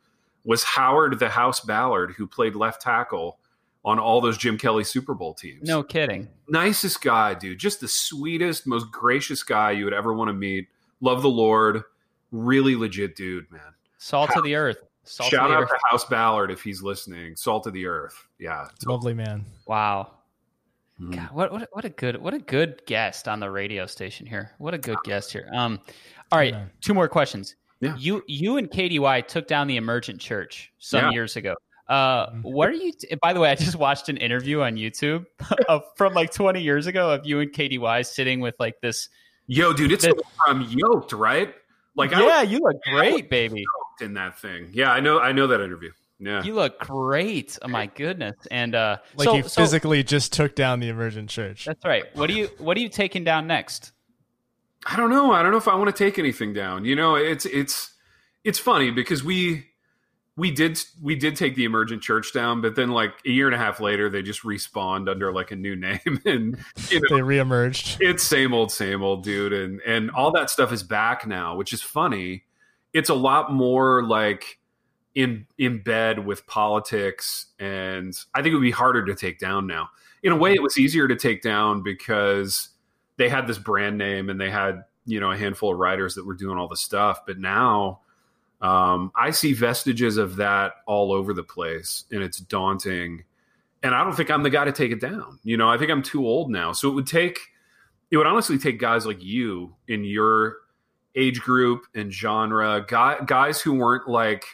was 0.44 0.62
Howard 0.64 1.18
the 1.18 1.28
House 1.28 1.60
Ballard, 1.60 2.12
who 2.16 2.26
played 2.26 2.54
left 2.54 2.82
tackle 2.82 3.38
on 3.84 3.98
all 3.98 4.20
those 4.20 4.38
Jim 4.38 4.58
Kelly 4.58 4.84
Super 4.84 5.14
Bowl 5.14 5.34
teams. 5.34 5.68
No 5.68 5.82
kidding. 5.82 6.28
Nicest 6.48 7.00
guy, 7.02 7.34
dude. 7.34 7.58
Just 7.58 7.80
the 7.80 7.88
sweetest, 7.88 8.66
most 8.66 8.90
gracious 8.92 9.42
guy 9.42 9.72
you 9.72 9.84
would 9.84 9.94
ever 9.94 10.12
want 10.14 10.28
to 10.28 10.32
meet. 10.34 10.68
Love 11.00 11.22
the 11.22 11.28
Lord. 11.30 11.82
Really 12.30 12.76
legit 12.76 13.16
dude, 13.16 13.50
man. 13.50 13.60
Salt 13.98 14.36
of 14.36 14.44
the 14.44 14.54
earth. 14.54 14.78
Salt 15.04 15.30
Shout 15.30 15.46
of 15.46 15.50
the 15.50 15.56
out 15.56 15.62
earth. 15.64 15.70
to 15.70 15.78
House 15.90 16.04
Ballard 16.04 16.50
if 16.52 16.62
he's 16.62 16.80
listening. 16.80 17.34
Salt 17.34 17.66
of 17.66 17.72
the 17.72 17.86
earth. 17.86 18.28
Yeah. 18.38 18.68
Lovely 18.86 19.14
man. 19.14 19.44
Wow. 19.66 20.12
Mhm. 21.00 21.16
God, 21.16 21.30
what, 21.32 21.52
what 21.52 21.68
what 21.72 21.84
a 21.84 21.88
good 21.88 22.16
what 22.22 22.34
a 22.34 22.38
good 22.38 22.82
guest 22.86 23.26
on 23.26 23.40
the 23.40 23.50
radio 23.50 23.86
station 23.86 24.26
here. 24.26 24.52
What 24.58 24.74
a 24.74 24.78
good 24.78 24.98
guest 25.04 25.32
here. 25.32 25.48
Um, 25.52 25.80
all 26.30 26.38
right, 26.38 26.54
two 26.80 26.94
more 26.94 27.08
questions. 27.08 27.56
Yeah. 27.82 27.96
You 27.98 28.22
you 28.26 28.56
and 28.56 28.70
KDY 28.70 29.26
took 29.26 29.46
down 29.46 29.66
the 29.66 29.76
Emergent 29.76 30.20
Church 30.20 30.72
some 30.78 31.04
Yeah. 31.06 31.10
years 31.10 31.36
ago. 31.36 31.54
Uh, 31.88 32.30
what 32.42 32.68
are 32.70 32.72
you? 32.74 32.92
T- 32.92 33.14
by 33.20 33.32
the 33.34 33.40
way, 33.40 33.50
I 33.50 33.54
just 33.56 33.76
watched 33.76 34.08
an 34.08 34.16
interview 34.16 34.60
on 34.62 34.76
YouTube 34.76 35.26
of, 35.68 35.82
from 35.96 36.14
like 36.14 36.32
20 36.32 36.62
years 36.62 36.86
ago 36.86 37.10
of 37.10 37.26
you 37.26 37.40
and 37.40 37.52
KDY 37.52 38.06
sitting 38.06 38.40
with 38.40 38.54
like 38.58 38.80
this. 38.80 39.08
Yo, 39.48 39.72
dude, 39.74 39.92
it's 39.92 40.04
The- 40.06 40.14
the 40.14 40.22
I'm 40.46 40.62
yoked, 40.70 41.12
right? 41.12 41.52
Like 41.94 42.14
I 42.14 42.20
was 42.22 42.28
yeah, 42.30 42.42
you 42.42 42.60
look 42.62 42.76
great, 42.84 43.28
baby. 43.28 43.58
yoked 43.60 44.00
in 44.00 44.14
that 44.14 44.38
thing. 44.38 44.70
Yeah, 44.72 44.90
I 44.92 45.00
know. 45.00 45.18
I 45.20 45.32
know 45.32 45.48
that 45.48 45.60
interview. 45.60 45.90
Yeah. 46.20 46.42
You 46.44 46.54
look 46.54 46.78
great. 46.78 47.58
Oh 47.60 47.68
my 47.68 47.86
goodness! 47.96 48.36
And 48.50 48.74
uh, 48.76 48.98
Like 49.16 49.26
so, 49.26 49.34
you 49.34 49.42
so- 49.42 49.60
physically 49.60 50.02
just 50.04 50.32
took 50.32 50.54
down 50.54 50.78
the 50.80 50.88
emergent 50.88 51.28
church. 51.30 51.64
that's 51.66 51.84
right. 51.84 52.04
What 52.16 52.28
do 52.28 52.34
you 52.34 52.48
what 52.58 52.76
are 52.76 52.80
you 52.80 52.88
taking 52.88 53.24
down 53.24 53.48
next? 53.48 53.90
I 54.86 54.96
don't 54.96 55.10
know. 55.10 55.32
I 55.32 55.42
don't 55.42 55.52
know 55.52 55.58
if 55.58 55.68
I 55.68 55.74
want 55.74 55.94
to 55.94 56.04
take 56.04 56.18
anything 56.18 56.52
down. 56.52 56.84
You 56.84 56.96
know, 56.96 57.14
it's 57.14 57.46
it's 57.46 57.92
it's 58.44 58.58
funny 58.58 58.90
because 58.90 59.22
we 59.22 59.66
we 60.36 60.50
did 60.50 60.82
we 61.00 61.14
did 61.14 61.36
take 61.36 61.54
the 61.54 61.64
emergent 61.64 62.02
church 62.02 62.32
down, 62.32 62.60
but 62.62 62.74
then 62.74 62.90
like 62.90 63.12
a 63.26 63.30
year 63.30 63.46
and 63.46 63.54
a 63.54 63.58
half 63.58 63.80
later, 63.80 64.08
they 64.08 64.22
just 64.22 64.42
respawned 64.42 65.08
under 65.10 65.32
like 65.32 65.50
a 65.50 65.56
new 65.56 65.76
name, 65.76 66.00
and 66.24 66.58
you 66.90 67.00
know, 67.00 67.16
They 67.16 67.22
reemerged. 67.22 67.98
it's 68.00 68.22
same 68.22 68.52
old, 68.54 68.72
same 68.72 69.02
old, 69.02 69.24
dude, 69.24 69.52
and 69.52 69.80
and 69.86 70.10
all 70.10 70.32
that 70.32 70.50
stuff 70.50 70.72
is 70.72 70.82
back 70.82 71.26
now, 71.26 71.56
which 71.56 71.72
is 71.72 71.82
funny. 71.82 72.44
It's 72.92 73.08
a 73.10 73.14
lot 73.14 73.52
more 73.52 74.02
like 74.04 74.58
in 75.14 75.46
in 75.58 75.82
bed 75.82 76.24
with 76.24 76.46
politics, 76.46 77.46
and 77.58 78.14
I 78.34 78.42
think 78.42 78.52
it 78.52 78.56
would 78.56 78.62
be 78.62 78.70
harder 78.70 79.04
to 79.04 79.14
take 79.14 79.38
down 79.38 79.66
now. 79.66 79.90
In 80.22 80.32
a 80.32 80.36
way, 80.36 80.52
it 80.52 80.62
was 80.62 80.78
easier 80.78 81.08
to 81.08 81.16
take 81.16 81.42
down 81.42 81.82
because 81.82 82.70
they 83.22 83.28
had 83.28 83.46
this 83.46 83.58
brand 83.58 83.98
name 83.98 84.28
and 84.30 84.40
they 84.40 84.50
had 84.50 84.82
you 85.06 85.20
know 85.20 85.30
a 85.30 85.36
handful 85.36 85.72
of 85.72 85.78
writers 85.78 86.16
that 86.16 86.26
were 86.26 86.34
doing 86.34 86.58
all 86.58 86.66
the 86.66 86.76
stuff. 86.76 87.20
But 87.24 87.38
now, 87.38 88.00
um, 88.60 89.12
I 89.14 89.30
see 89.30 89.52
vestiges 89.52 90.16
of 90.16 90.36
that 90.36 90.72
all 90.86 91.12
over 91.12 91.32
the 91.32 91.44
place, 91.44 92.04
and 92.10 92.20
it's 92.20 92.38
daunting. 92.38 93.22
And 93.84 93.94
I 93.94 94.02
don't 94.02 94.16
think 94.16 94.30
I'm 94.30 94.42
the 94.42 94.50
guy 94.50 94.64
to 94.64 94.72
take 94.72 94.90
it 94.90 95.00
down. 95.00 95.38
You 95.44 95.56
know, 95.56 95.68
I 95.68 95.78
think 95.78 95.90
I'm 95.90 96.02
too 96.02 96.26
old 96.26 96.50
now. 96.50 96.72
So 96.72 96.88
it 96.88 96.94
would 96.94 97.06
take 97.06 97.38
it 98.10 98.16
would 98.16 98.26
honestly 98.26 98.58
take 98.58 98.80
guys 98.80 99.06
like 99.06 99.22
you 99.22 99.76
in 99.86 100.04
your 100.04 100.56
age 101.14 101.40
group 101.40 101.84
and 101.94 102.12
genre, 102.12 102.84
guy, 102.86 103.18
guys 103.24 103.60
who 103.60 103.74
weren't 103.74 104.08
like 104.08 104.44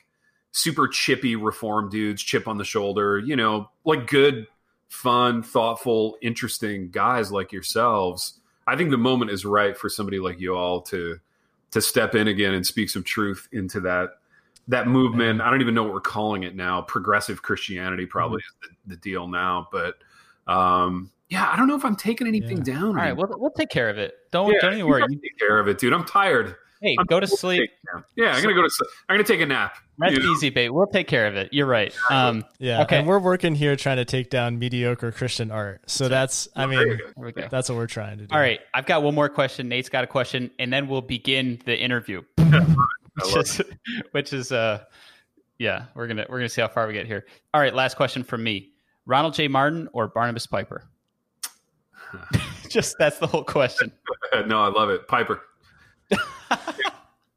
super 0.52 0.88
chippy 0.88 1.36
reform 1.36 1.88
dudes, 1.88 2.22
chip 2.22 2.46
on 2.46 2.58
the 2.58 2.64
shoulder, 2.64 3.18
you 3.18 3.34
know, 3.34 3.70
like 3.84 4.06
good, 4.06 4.46
fun, 4.88 5.42
thoughtful, 5.42 6.18
interesting 6.20 6.90
guys 6.90 7.32
like 7.32 7.52
yourselves. 7.52 8.38
I 8.68 8.76
think 8.76 8.90
the 8.90 8.98
moment 8.98 9.30
is 9.30 9.44
right 9.44 9.76
for 9.76 9.88
somebody 9.88 10.18
like 10.18 10.38
you 10.38 10.54
all 10.54 10.82
to 10.82 11.18
to 11.70 11.82
step 11.82 12.14
in 12.14 12.28
again 12.28 12.54
and 12.54 12.66
speak 12.66 12.90
some 12.90 13.02
truth 13.02 13.48
into 13.52 13.80
that 13.80 14.10
that 14.68 14.86
movement. 14.86 15.40
I 15.40 15.50
don't 15.50 15.60
even 15.60 15.74
know 15.74 15.82
what 15.82 15.94
we're 15.94 16.00
calling 16.00 16.42
it 16.42 16.54
now. 16.54 16.82
Progressive 16.82 17.42
Christianity 17.42 18.06
probably 18.06 18.38
is 18.38 18.54
the, 18.62 18.94
the 18.94 18.96
deal 18.96 19.26
now, 19.26 19.68
but 19.72 19.94
um, 20.46 21.10
yeah, 21.30 21.50
I 21.50 21.56
don't 21.56 21.68
know 21.68 21.76
if 21.76 21.84
I'm 21.84 21.96
taking 21.96 22.26
anything 22.26 22.62
down. 22.62 22.88
All 22.88 22.94
right, 22.94 23.16
we'll 23.16 23.28
we'll 23.36 23.50
take 23.50 23.70
care 23.70 23.88
of 23.88 23.98
it. 23.98 24.14
Don't 24.30 24.52
Yeah, 24.52 24.58
don't 24.60 24.72
even 24.74 24.78
you 24.80 24.86
worry. 24.86 25.02
take 25.08 25.38
care 25.38 25.58
of 25.58 25.68
it, 25.68 25.78
dude. 25.78 25.92
I'm 25.92 26.04
tired. 26.04 26.56
Hey, 26.80 26.96
I'm 26.98 27.06
go 27.06 27.18
to 27.20 27.26
sleep. 27.26 27.60
take 27.60 27.70
it 27.70 27.92
down. 27.92 28.04
Yeah, 28.16 28.34
I'm 28.34 28.42
gonna 28.42 28.54
go 28.54 28.62
to. 28.62 28.70
sleep. 28.70 28.88
I'm 29.08 29.14
gonna 29.14 29.24
take 29.24 29.40
a 29.40 29.46
nap. 29.46 29.76
That's 29.98 30.14
you 30.14 30.20
know? 30.20 30.32
easy, 30.32 30.50
babe. 30.50 30.70
We'll 30.70 30.86
take 30.86 31.08
care 31.08 31.26
of 31.26 31.34
it. 31.34 31.48
You're 31.52 31.66
right. 31.66 31.92
Um, 32.10 32.44
Yeah. 32.58 32.82
Okay. 32.82 32.98
And 32.98 33.08
we're 33.08 33.18
working 33.18 33.54
here 33.54 33.74
trying 33.74 33.96
to 33.96 34.04
take 34.04 34.30
down 34.30 34.58
mediocre 34.58 35.10
Christian 35.10 35.50
art. 35.50 35.82
So 35.90 36.08
that's 36.08 36.48
I 36.54 36.66
mean 36.66 36.78
go. 36.78 36.96
there 36.96 37.26
we 37.26 37.32
go. 37.32 37.48
that's 37.50 37.68
what 37.68 37.76
we're 37.76 37.88
trying 37.88 38.18
to 38.18 38.26
do. 38.26 38.34
All 38.34 38.40
right, 38.40 38.60
I've 38.74 38.86
got 38.86 39.02
one 39.02 39.14
more 39.14 39.28
question. 39.28 39.68
Nate's 39.68 39.88
got 39.88 40.04
a 40.04 40.06
question, 40.06 40.50
and 40.58 40.72
then 40.72 40.86
we'll 40.88 41.02
begin 41.02 41.60
the 41.64 41.76
interview. 41.76 42.22
Which 43.18 43.36
is, 43.36 43.62
which 44.12 44.32
is 44.32 44.52
uh, 44.52 44.84
yeah, 45.58 45.86
we're 45.94 46.06
gonna 46.06 46.24
we're 46.28 46.38
gonna 46.38 46.48
see 46.48 46.60
how 46.60 46.68
far 46.68 46.86
we 46.86 46.92
get 46.92 47.06
here. 47.06 47.26
All 47.52 47.60
right, 47.60 47.74
last 47.74 47.96
question 47.96 48.22
from 48.22 48.44
me: 48.44 48.70
Ronald 49.06 49.34
J. 49.34 49.48
Martin 49.48 49.88
or 49.92 50.06
Barnabas 50.06 50.46
Piper? 50.46 50.84
Just 52.68 52.96
that's 52.98 53.18
the 53.18 53.26
whole 53.26 53.42
question. 53.42 53.90
no, 54.46 54.62
I 54.62 54.68
love 54.68 54.90
it. 54.90 55.08
Piper. 55.08 55.42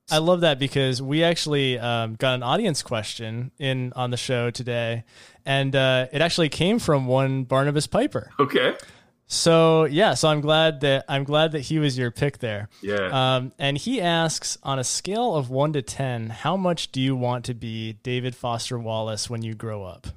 I 0.09 0.17
love 0.17 0.41
that 0.41 0.59
because 0.59 1.01
we 1.01 1.23
actually 1.23 1.79
um, 1.79 2.15
got 2.15 2.35
an 2.35 2.43
audience 2.43 2.83
question 2.83 3.51
in 3.57 3.93
on 3.95 4.11
the 4.11 4.17
show 4.17 4.51
today, 4.51 5.05
and 5.45 5.73
uh, 5.73 6.07
it 6.11 6.21
actually 6.21 6.49
came 6.49 6.79
from 6.79 7.07
one 7.07 7.45
Barnabas 7.45 7.87
Piper. 7.87 8.29
Okay. 8.37 8.75
So 9.27 9.85
yeah, 9.85 10.13
so 10.15 10.27
I'm 10.27 10.41
glad 10.41 10.81
that 10.81 11.05
I'm 11.07 11.23
glad 11.23 11.53
that 11.53 11.61
he 11.61 11.79
was 11.79 11.97
your 11.97 12.11
pick 12.11 12.39
there. 12.39 12.67
Yeah. 12.81 13.35
Um, 13.35 13.53
and 13.57 13.77
he 13.77 14.01
asks, 14.01 14.57
on 14.63 14.79
a 14.79 14.83
scale 14.83 15.35
of 15.35 15.49
one 15.49 15.71
to 15.71 15.81
ten, 15.81 16.29
how 16.29 16.57
much 16.57 16.91
do 16.91 16.99
you 16.99 17.15
want 17.15 17.45
to 17.45 17.53
be 17.53 17.93
David 18.03 18.35
Foster 18.35 18.77
Wallace 18.77 19.29
when 19.29 19.41
you 19.41 19.55
grow 19.55 19.85
up? 19.85 20.07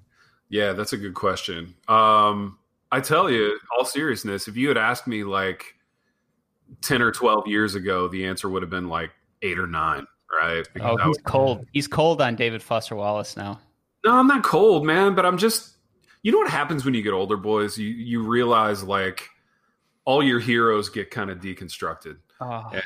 Yeah, 0.48 0.72
that's 0.72 0.92
a 0.92 0.96
good 0.96 1.14
question. 1.14 1.74
Um, 1.86 2.58
I 2.90 2.98
tell 2.98 3.30
you, 3.30 3.58
all 3.78 3.84
seriousness, 3.84 4.48
if 4.48 4.56
you 4.56 4.66
had 4.66 4.76
asked 4.76 5.06
me 5.06 5.22
like 5.22 5.76
10 6.82 7.02
or 7.02 7.10
12 7.12 7.46
years 7.46 7.74
ago, 7.74 8.08
the 8.08 8.26
answer 8.26 8.48
would 8.48 8.62
have 8.62 8.70
been 8.70 8.88
like 8.88 9.10
eight 9.42 9.58
or 9.58 9.66
nine, 9.66 10.06
right? 10.40 10.66
Because 10.72 10.96
Oh, 11.00 11.04
he's 11.04 11.08
was- 11.08 11.18
cold. 11.24 11.66
He's 11.72 11.86
cold 11.88 12.20
on 12.20 12.36
David 12.36 12.62
Foster 12.62 12.96
Wallace 12.96 13.36
now. 13.36 13.60
no, 14.04 14.12
I'm 14.18 14.26
not 14.26 14.42
cold, 14.44 14.84
man, 14.84 15.14
but 15.14 15.24
I'm 15.26 15.38
just, 15.38 15.76
you 16.22 16.32
know 16.32 16.38
what 16.38 16.50
happens 16.50 16.84
when 16.84 16.94
you 16.94 17.02
get 17.02 17.12
older, 17.12 17.36
boys? 17.36 17.78
You, 17.78 17.88
you 17.88 18.22
realize 18.22 18.82
like 18.82 19.28
all 20.04 20.22
your 20.22 20.40
heroes 20.40 20.88
get 20.90 21.10
kind 21.10 21.30
of 21.30 21.38
deconstructed. 21.38 22.16
Oh, 22.40 22.70
Yeah. 22.72 22.80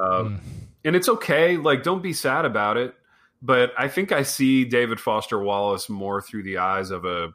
Um, 0.00 0.40
and 0.84 0.96
it's 0.96 1.08
okay. 1.08 1.56
Like, 1.58 1.82
don't 1.82 2.02
be 2.02 2.12
sad 2.12 2.44
about 2.44 2.76
it. 2.76 2.94
But 3.42 3.72
I 3.76 3.88
think 3.88 4.10
I 4.12 4.22
see 4.22 4.64
David 4.64 4.98
Foster 4.98 5.38
Wallace 5.38 5.88
more 5.90 6.22
through 6.22 6.44
the 6.44 6.58
eyes 6.58 6.90
of 6.90 7.04
a 7.04 7.32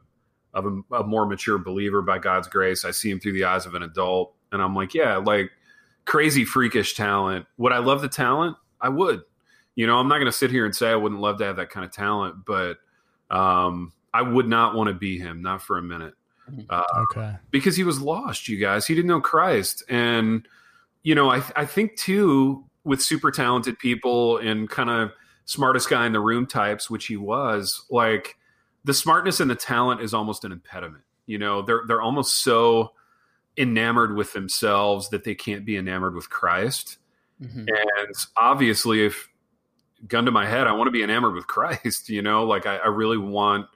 of 0.55 0.65
a, 0.65 0.95
a 0.95 1.03
more 1.03 1.27
mature 1.27 1.59
believer 1.59 2.01
by 2.01 2.17
God's 2.17 2.47
grace. 2.47 2.83
I 2.83 2.89
see 2.91 3.11
him 3.11 3.19
through 3.19 3.33
the 3.33 3.43
eyes 3.43 3.67
of 3.67 3.75
an 3.75 3.83
adult, 3.83 4.33
and 4.51 4.59
I'm 4.63 4.73
like, 4.75 4.95
yeah, 4.95 5.17
like 5.17 5.51
crazy 6.05 6.45
freakish 6.45 6.95
talent. 6.95 7.45
Would 7.57 7.71
I 7.71 7.79
love 7.79 8.01
the 8.01 8.09
talent? 8.09 8.57
I 8.81 8.89
would. 8.89 9.21
You 9.75 9.87
know, 9.87 9.97
I'm 9.97 10.07
not 10.07 10.15
going 10.15 10.25
to 10.25 10.31
sit 10.31 10.51
here 10.51 10.65
and 10.65 10.75
say 10.75 10.89
I 10.89 10.95
wouldn't 10.95 11.21
love 11.21 11.37
to 11.37 11.45
have 11.45 11.55
that 11.57 11.69
kind 11.69 11.85
of 11.85 11.91
talent, 11.91 12.45
but 12.45 12.77
um, 13.29 13.93
I 14.13 14.21
would 14.21 14.47
not 14.47 14.75
want 14.75 14.87
to 14.89 14.93
be 14.93 15.17
him, 15.19 15.41
not 15.41 15.61
for 15.61 15.77
a 15.77 15.81
minute 15.81 16.15
uh, 16.69 16.83
Okay. 17.11 17.35
because 17.51 17.75
he 17.75 17.83
was 17.83 18.01
lost, 18.01 18.47
you 18.47 18.57
guys. 18.57 18.85
He 18.87 18.95
didn't 18.95 19.07
know 19.07 19.21
Christ. 19.21 19.83
And, 19.87 20.47
you 21.03 21.15
know, 21.15 21.29
I, 21.29 21.43
I 21.55 21.65
think 21.65 21.95
too, 21.95 22.65
with 22.83 23.01
super 23.01 23.31
talented 23.31 23.77
people 23.79 24.37
and 24.37 24.69
kind 24.69 24.89
of 24.89 25.11
smartest 25.45 25.89
guy 25.89 26.05
in 26.05 26.11
the 26.11 26.19
room 26.19 26.45
types, 26.45 26.89
which 26.89 27.05
he 27.05 27.17
was, 27.17 27.85
like 27.89 28.35
the 28.83 28.93
smartness 28.93 29.39
and 29.39 29.49
the 29.49 29.55
talent 29.55 30.01
is 30.01 30.13
almost 30.13 30.43
an 30.43 30.51
impediment. 30.51 31.03
You 31.25 31.37
know, 31.37 31.61
they're 31.61 31.83
they're 31.87 32.01
almost 32.01 32.41
so 32.41 32.93
enamored 33.59 34.15
with 34.15 34.33
themselves 34.33 35.09
that 35.09 35.23
they 35.25 35.35
can't 35.35 35.65
be 35.65 35.75
enamored 35.77 36.15
with 36.15 36.29
Christ. 36.29 36.97
mhm. 37.41 37.67
And 37.67 38.15
obviously, 38.37 39.05
if 39.05 39.29
gun 40.07 40.25
to 40.25 40.31
my 40.31 40.45
head, 40.47 40.65
I 40.65 40.71
want 40.71 40.87
to 40.87 40.91
be 40.91 41.03
enamored 41.03 41.33
with 41.35 41.45
Christ. 41.47 42.09
You 42.09 42.21
know, 42.21 42.45
like 42.45 42.65
I, 42.65 42.77
I 42.77 42.87
really 42.87 43.17
want, 43.17 43.67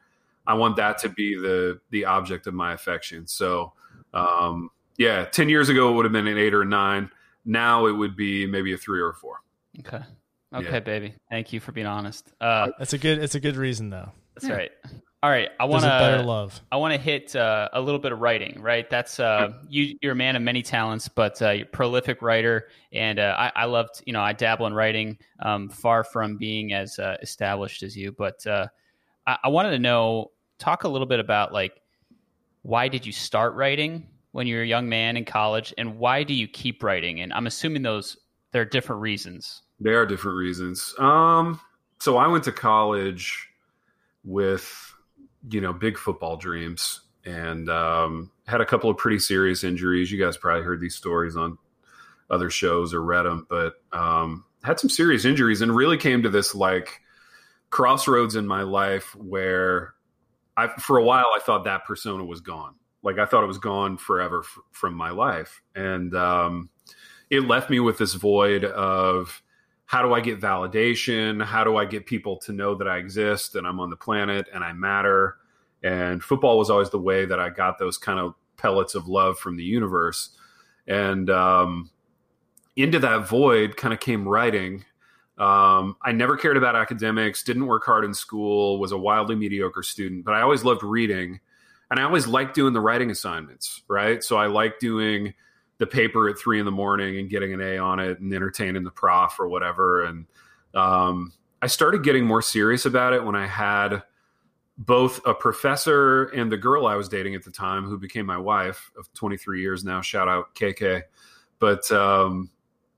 I 0.47 0.53
want 0.55 0.77
that 0.77 0.97
to 0.99 1.09
be 1.09 1.35
the 1.35 1.79
the 1.91 2.05
object 2.05 2.47
of 2.47 2.53
my 2.53 2.73
affection. 2.73 3.27
So, 3.27 3.73
um, 4.13 4.69
yeah, 4.97 5.25
ten 5.25 5.49
years 5.49 5.69
ago 5.69 5.91
it 5.91 5.95
would 5.95 6.05
have 6.05 6.11
been 6.13 6.27
an 6.27 6.37
eight 6.37 6.53
or 6.53 6.61
a 6.61 6.65
nine. 6.65 7.09
Now 7.45 7.85
it 7.87 7.91
would 7.93 8.15
be 8.15 8.45
maybe 8.47 8.71
a 8.73 8.77
three 8.77 9.01
or 9.01 9.09
a 9.09 9.13
four. 9.13 9.41
Okay. 9.79 10.01
Okay, 10.53 10.65
Yeah. 10.71 10.79
baby. 10.81 11.15
Thank 11.31 11.51
you 11.51 11.59
for 11.59 11.71
being 11.71 11.87
honest. 11.87 12.31
Uh, 12.39 12.69
That's 12.77 12.93
a 12.93 12.97
good. 12.99 13.17
It's 13.19 13.35
a 13.35 13.39
good 13.39 13.55
reason 13.57 13.89
though. 13.89 14.11
that's 14.35 14.49
right. 14.49 14.71
All 15.23 15.29
right. 15.29 15.49
I 15.57 15.63
want 15.63 15.83
There's 15.83 16.01
better 16.01 16.17
to. 16.17 16.23
love. 16.23 16.59
I 16.69 16.75
want 16.75 16.93
to 16.93 16.99
hit 16.99 17.33
uh, 17.33 17.69
a 17.71 17.79
little 17.79 17.97
bit 17.97 18.11
of 18.11 18.19
writing, 18.19 18.61
right? 18.61 18.89
That's 18.89 19.21
uh, 19.21 19.53
you. 19.69 19.97
You're 20.01 20.11
a 20.11 20.15
man 20.15 20.35
of 20.35 20.41
many 20.41 20.61
talents, 20.61 21.07
but 21.07 21.41
uh, 21.41 21.51
you're 21.51 21.65
a 21.65 21.69
prolific 21.69 22.21
writer, 22.21 22.67
and 22.91 23.19
uh, 23.19 23.33
I, 23.39 23.51
I 23.55 23.65
loved. 23.65 24.03
You 24.05 24.11
know, 24.11 24.21
I 24.21 24.33
dabble 24.33 24.67
in 24.67 24.73
writing, 24.73 25.17
um, 25.39 25.69
far 25.69 26.03
from 26.03 26.35
being 26.35 26.73
as 26.73 26.99
uh, 26.99 27.15
established 27.21 27.83
as 27.83 27.95
you. 27.95 28.11
But 28.11 28.45
uh, 28.45 28.67
I, 29.25 29.37
I 29.45 29.47
wanted 29.47 29.71
to 29.71 29.79
know, 29.79 30.31
talk 30.59 30.83
a 30.83 30.89
little 30.89 31.07
bit 31.07 31.21
about 31.21 31.53
like 31.53 31.79
why 32.63 32.89
did 32.89 33.05
you 33.05 33.13
start 33.13 33.53
writing, 33.53 34.05
when 34.33 34.45
you 34.45 34.57
were 34.57 34.63
a 34.63 34.67
young 34.67 34.89
man 34.89 35.15
in 35.15 35.23
college, 35.23 35.73
and 35.77 35.97
why 35.99 36.23
do 36.23 36.33
you 36.33 36.49
keep 36.49 36.83
writing? 36.83 37.21
And 37.21 37.31
I'm 37.31 37.47
assuming 37.47 37.81
those 37.81 38.17
there 38.51 38.61
are 38.61 38.65
different 38.65 39.01
reasons. 39.01 39.61
There 39.79 40.01
are 40.01 40.05
different 40.05 40.37
reasons. 40.37 40.93
Um, 40.99 41.61
so 41.99 42.17
I 42.17 42.27
went 42.27 42.43
to 42.43 42.51
college 42.51 43.47
with 44.25 44.92
you 45.49 45.61
know 45.61 45.73
big 45.73 45.97
football 45.97 46.37
dreams 46.37 47.01
and 47.25 47.69
um, 47.69 48.31
had 48.47 48.61
a 48.61 48.65
couple 48.65 48.89
of 48.89 48.97
pretty 48.97 49.19
serious 49.19 49.63
injuries. 49.63 50.11
You 50.11 50.23
guys 50.23 50.37
probably 50.37 50.63
heard 50.63 50.81
these 50.81 50.95
stories 50.95 51.35
on 51.35 51.57
other 52.29 52.49
shows 52.49 52.93
or 52.93 53.01
read 53.01 53.23
them, 53.23 53.45
but 53.49 53.75
um, 53.91 54.45
had 54.63 54.79
some 54.79 54.89
serious 54.89 55.25
injuries 55.25 55.61
and 55.61 55.75
really 55.75 55.97
came 55.97 56.23
to 56.23 56.29
this 56.29 56.55
like 56.55 57.01
crossroads 57.69 58.35
in 58.35 58.47
my 58.47 58.63
life 58.63 59.15
where 59.15 59.93
I, 60.55 60.67
for 60.67 60.97
a 60.97 61.03
while, 61.03 61.27
I 61.35 61.39
thought 61.39 61.65
that 61.65 61.85
persona 61.85 62.23
was 62.23 62.41
gone. 62.41 62.75
Like 63.01 63.19
I 63.19 63.25
thought 63.25 63.43
it 63.43 63.47
was 63.47 63.57
gone 63.57 63.97
forever 63.97 64.39
f- 64.45 64.59
from 64.71 64.93
my 64.93 65.09
life, 65.09 65.61
and 65.75 66.15
um, 66.15 66.69
it 67.29 67.41
left 67.41 67.69
me 67.69 67.81
with 67.81 67.97
this 67.97 68.13
void 68.13 68.63
of 68.63 69.42
how 69.93 70.01
do 70.01 70.11
I 70.15 70.21
get 70.21 70.41
validation? 70.41 71.45
How 71.45 71.63
do 71.63 71.77
I 71.77 71.85
get 71.85 72.07
people 72.07 72.37
to 72.37 72.51
know 72.51 72.73
that 72.73 72.87
I 72.87 72.97
exist 72.97 73.53
and 73.53 73.67
I'm 73.67 73.79
on 73.79 73.91
the 73.91 73.95
planet 73.95 74.47
and 74.51 74.63
I 74.63 74.73
matter? 74.73 75.37
And 75.83 76.23
football 76.23 76.57
was 76.57 76.71
always 76.71 76.89
the 76.89 76.97
way 76.97 77.25
that 77.25 77.39
I 77.39 77.51
got 77.51 77.77
those 77.77 77.99
kind 77.99 78.17
of 78.17 78.33
pellets 78.57 78.95
of 78.95 79.07
love 79.07 79.37
from 79.37 79.55
the 79.55 79.63
universe. 79.63 80.31
And 80.87 81.29
um, 81.29 81.91
into 82.75 82.97
that 82.97 83.27
void 83.27 83.77
kind 83.77 83.93
of 83.93 83.99
came 83.99 84.27
writing. 84.27 84.83
Um, 85.37 85.95
I 86.01 86.11
never 86.11 86.37
cared 86.37 86.57
about 86.57 86.75
academics, 86.75 87.43
didn't 87.43 87.67
work 87.67 87.83
hard 87.85 88.03
in 88.03 88.15
school, 88.15 88.79
was 88.79 88.93
a 88.93 88.97
wildly 88.97 89.35
mediocre 89.35 89.83
student, 89.83 90.25
but 90.25 90.33
I 90.33 90.41
always 90.41 90.63
loved 90.63 90.81
reading. 90.81 91.39
And 91.91 91.99
I 91.99 92.03
always 92.03 92.25
liked 92.25 92.55
doing 92.55 92.73
the 92.73 92.81
writing 92.81 93.11
assignments, 93.11 93.83
right? 93.87 94.23
So 94.23 94.37
I 94.37 94.47
liked 94.47 94.81
doing 94.81 95.35
the 95.77 95.87
paper 95.87 96.29
at 96.29 96.37
three 96.37 96.59
in 96.59 96.65
the 96.65 96.71
morning 96.71 97.17
and 97.19 97.29
getting 97.29 97.53
an 97.53 97.61
A 97.61 97.77
on 97.77 97.99
it 97.99 98.19
and 98.19 98.33
entertaining 98.33 98.83
the 98.83 98.91
prof 98.91 99.39
or 99.39 99.47
whatever. 99.47 100.05
And 100.05 100.25
um, 100.73 101.33
I 101.61 101.67
started 101.67 102.03
getting 102.03 102.25
more 102.25 102.41
serious 102.41 102.85
about 102.85 103.13
it 103.13 103.23
when 103.23 103.35
I 103.35 103.47
had 103.47 104.03
both 104.77 105.19
a 105.25 105.33
professor 105.33 106.25
and 106.25 106.51
the 106.51 106.57
girl 106.57 106.87
I 106.87 106.95
was 106.95 107.07
dating 107.07 107.35
at 107.35 107.43
the 107.43 107.51
time, 107.51 107.85
who 107.85 107.97
became 107.97 108.25
my 108.25 108.37
wife 108.37 108.91
of 108.97 109.11
23 109.13 109.61
years 109.61 109.83
now. 109.83 110.01
Shout 110.01 110.27
out 110.27 110.53
KK. 110.55 111.03
But 111.59 111.89
um, 111.91 112.49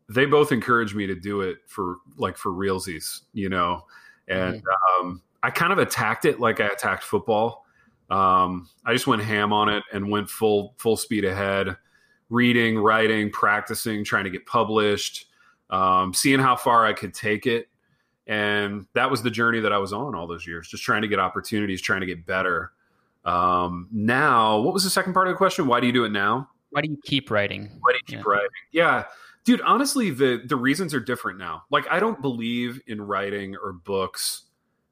they 0.09 0.25
both 0.25 0.51
encouraged 0.51 0.95
me 0.95 1.07
to 1.07 1.15
do 1.15 1.41
it 1.41 1.57
for 1.67 1.97
like 2.17 2.37
for 2.37 2.51
realsies, 2.51 3.21
you 3.33 3.49
know. 3.49 3.85
And 4.27 4.55
mm-hmm. 4.55 5.07
um, 5.07 5.21
I 5.43 5.49
kind 5.49 5.71
of 5.71 5.79
attacked 5.79 6.25
it 6.25 6.39
like 6.39 6.59
I 6.59 6.67
attacked 6.67 7.03
football. 7.03 7.65
Um, 8.09 8.69
I 8.85 8.93
just 8.93 9.07
went 9.07 9.23
ham 9.23 9.51
on 9.51 9.69
it 9.69 9.83
and 9.91 10.09
went 10.09 10.29
full 10.29 10.75
full 10.77 10.97
speed 10.97 11.25
ahead, 11.25 11.75
reading, 12.29 12.77
writing, 12.77 13.31
practicing, 13.31 14.03
trying 14.03 14.23
to 14.23 14.29
get 14.29 14.45
published, 14.45 15.27
um, 15.69 16.13
seeing 16.13 16.39
how 16.39 16.55
far 16.55 16.85
I 16.85 16.93
could 16.93 17.13
take 17.13 17.45
it. 17.45 17.69
And 18.27 18.87
that 18.93 19.11
was 19.11 19.21
the 19.21 19.29
journey 19.29 19.59
that 19.59 19.71
I 19.71 19.77
was 19.77 19.93
on 19.93 20.15
all 20.15 20.25
those 20.25 20.47
years, 20.47 20.67
just 20.67 20.83
trying 20.83 21.03
to 21.03 21.07
get 21.07 21.19
opportunities, 21.19 21.81
trying 21.81 22.01
to 22.01 22.07
get 22.07 22.25
better. 22.25 22.71
Um, 23.23 23.87
now, 23.91 24.59
what 24.59 24.73
was 24.73 24.83
the 24.83 24.89
second 24.89 25.13
part 25.13 25.27
of 25.27 25.33
the 25.33 25.37
question? 25.37 25.67
Why 25.67 25.79
do 25.79 25.87
you 25.87 25.93
do 25.93 26.05
it 26.05 26.11
now? 26.11 26.49
Why 26.71 26.81
do 26.81 26.89
you 26.89 26.99
keep 27.03 27.29
writing? 27.29 27.69
Why 27.81 27.91
do 27.91 27.97
you 27.97 28.17
keep 28.17 28.25
yeah. 28.25 28.31
writing? 28.31 28.49
Yeah 28.71 29.03
dude 29.45 29.61
honestly 29.61 30.09
the 30.09 30.41
the 30.45 30.55
reasons 30.55 30.93
are 30.93 30.99
different 30.99 31.39
now 31.39 31.63
like 31.71 31.85
i 31.89 31.99
don't 31.99 32.21
believe 32.21 32.81
in 32.87 33.01
writing 33.01 33.55
or 33.63 33.71
books 33.71 34.43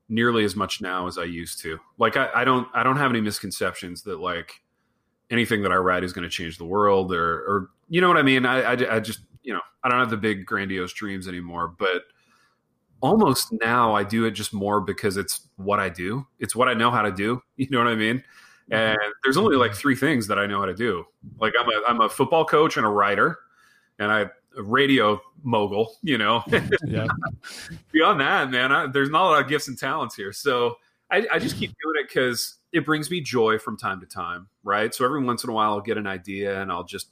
nearly 0.07 0.45
as 0.45 0.55
much 0.55 0.79
now 0.79 1.07
as 1.07 1.17
i 1.17 1.23
used 1.23 1.59
to 1.59 1.77
like 1.97 2.15
i, 2.15 2.29
I 2.33 2.45
don't 2.45 2.67
i 2.73 2.83
don't 2.83 2.97
have 2.97 3.11
any 3.11 3.19
misconceptions 3.19 4.03
that 4.03 4.19
like 4.19 4.61
anything 5.33 5.61
that 5.63 5.71
i 5.71 5.75
write 5.75 6.03
is 6.03 6.13
going 6.13 6.23
to 6.23 6.29
change 6.29 6.57
the 6.57 6.65
world 6.65 7.13
or 7.13 7.39
or 7.41 7.69
you 7.89 7.99
know 7.99 8.07
what 8.07 8.17
i 8.17 8.21
mean 8.21 8.45
I, 8.45 8.61
I, 8.61 8.95
I 8.95 8.99
just 8.99 9.21
you 9.41 9.53
know 9.53 9.61
i 9.83 9.89
don't 9.89 9.99
have 9.99 10.09
the 10.09 10.17
big 10.17 10.45
grandiose 10.45 10.93
dreams 10.93 11.27
anymore 11.27 11.67
but 11.67 12.03
almost 13.01 13.51
now 13.51 13.93
i 13.93 14.03
do 14.03 14.25
it 14.25 14.31
just 14.31 14.53
more 14.53 14.79
because 14.79 15.17
it's 15.17 15.47
what 15.57 15.79
i 15.79 15.89
do 15.89 16.25
it's 16.39 16.55
what 16.55 16.69
i 16.69 16.73
know 16.73 16.91
how 16.91 17.01
to 17.01 17.11
do 17.11 17.41
you 17.57 17.67
know 17.69 17.79
what 17.79 17.87
i 17.87 17.95
mean 17.95 18.17
mm-hmm. 18.17 18.73
and 18.73 18.97
there's 19.23 19.37
only 19.37 19.57
like 19.57 19.73
three 19.73 19.95
things 19.95 20.27
that 20.27 20.39
i 20.39 20.45
know 20.45 20.59
how 20.59 20.65
to 20.65 20.75
do 20.75 21.03
like 21.39 21.53
i'm 21.59 21.67
a 21.67 21.81
i'm 21.87 22.01
a 22.01 22.09
football 22.09 22.45
coach 22.45 22.77
and 22.77 22.85
a 22.85 22.89
writer 22.89 23.39
and 23.99 24.11
I 24.11 24.29
a 24.57 24.63
radio 24.63 25.21
mogul, 25.43 25.95
you 26.03 26.17
know. 26.17 26.43
yeah. 26.85 27.07
Beyond 27.91 28.21
that, 28.21 28.51
man, 28.51 28.71
I, 28.71 28.87
there's 28.87 29.09
not 29.09 29.23
a 29.23 29.29
lot 29.29 29.41
of 29.41 29.49
gifts 29.49 29.67
and 29.67 29.77
talents 29.77 30.15
here. 30.15 30.31
So 30.31 30.77
I, 31.11 31.25
I 31.31 31.39
just 31.39 31.57
keep 31.57 31.73
doing 31.81 31.95
it 31.99 32.07
because 32.07 32.55
it 32.73 32.85
brings 32.85 33.09
me 33.09 33.21
joy 33.21 33.57
from 33.59 33.77
time 33.77 33.99
to 34.01 34.05
time, 34.05 34.47
right? 34.63 34.93
So 34.93 35.05
every 35.05 35.23
once 35.23 35.43
in 35.43 35.49
a 35.49 35.53
while, 35.53 35.71
I'll 35.71 35.81
get 35.81 35.97
an 35.97 36.07
idea 36.07 36.61
and 36.61 36.71
I'll 36.71 36.83
just 36.83 37.07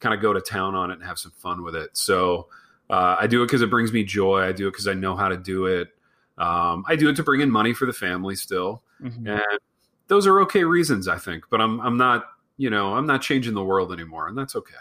kind 0.00 0.14
of 0.14 0.20
go 0.20 0.32
to 0.32 0.40
town 0.40 0.74
on 0.74 0.90
it 0.90 0.94
and 0.94 1.04
have 1.04 1.18
some 1.18 1.32
fun 1.32 1.62
with 1.62 1.76
it. 1.76 1.96
So 1.96 2.48
uh, 2.90 3.16
I 3.20 3.26
do 3.26 3.42
it 3.42 3.46
because 3.46 3.62
it 3.62 3.70
brings 3.70 3.92
me 3.92 4.04
joy. 4.04 4.42
I 4.42 4.52
do 4.52 4.68
it 4.68 4.72
because 4.72 4.88
I 4.88 4.94
know 4.94 5.14
how 5.14 5.28
to 5.28 5.36
do 5.36 5.66
it. 5.66 5.88
Um, 6.36 6.84
I 6.88 6.96
do 6.96 7.08
it 7.08 7.16
to 7.16 7.22
bring 7.22 7.40
in 7.40 7.50
money 7.50 7.74
for 7.74 7.86
the 7.86 7.92
family 7.92 8.34
still, 8.34 8.82
mm-hmm. 9.00 9.28
and 9.28 9.60
those 10.08 10.26
are 10.26 10.40
okay 10.40 10.64
reasons, 10.64 11.06
I 11.06 11.16
think. 11.16 11.44
But 11.48 11.60
I'm 11.60 11.80
I'm 11.80 11.96
not 11.96 12.24
you 12.56 12.70
know 12.70 12.94
I'm 12.94 13.06
not 13.06 13.22
changing 13.22 13.54
the 13.54 13.62
world 13.62 13.92
anymore, 13.92 14.26
and 14.26 14.36
that's 14.36 14.56
okay. 14.56 14.74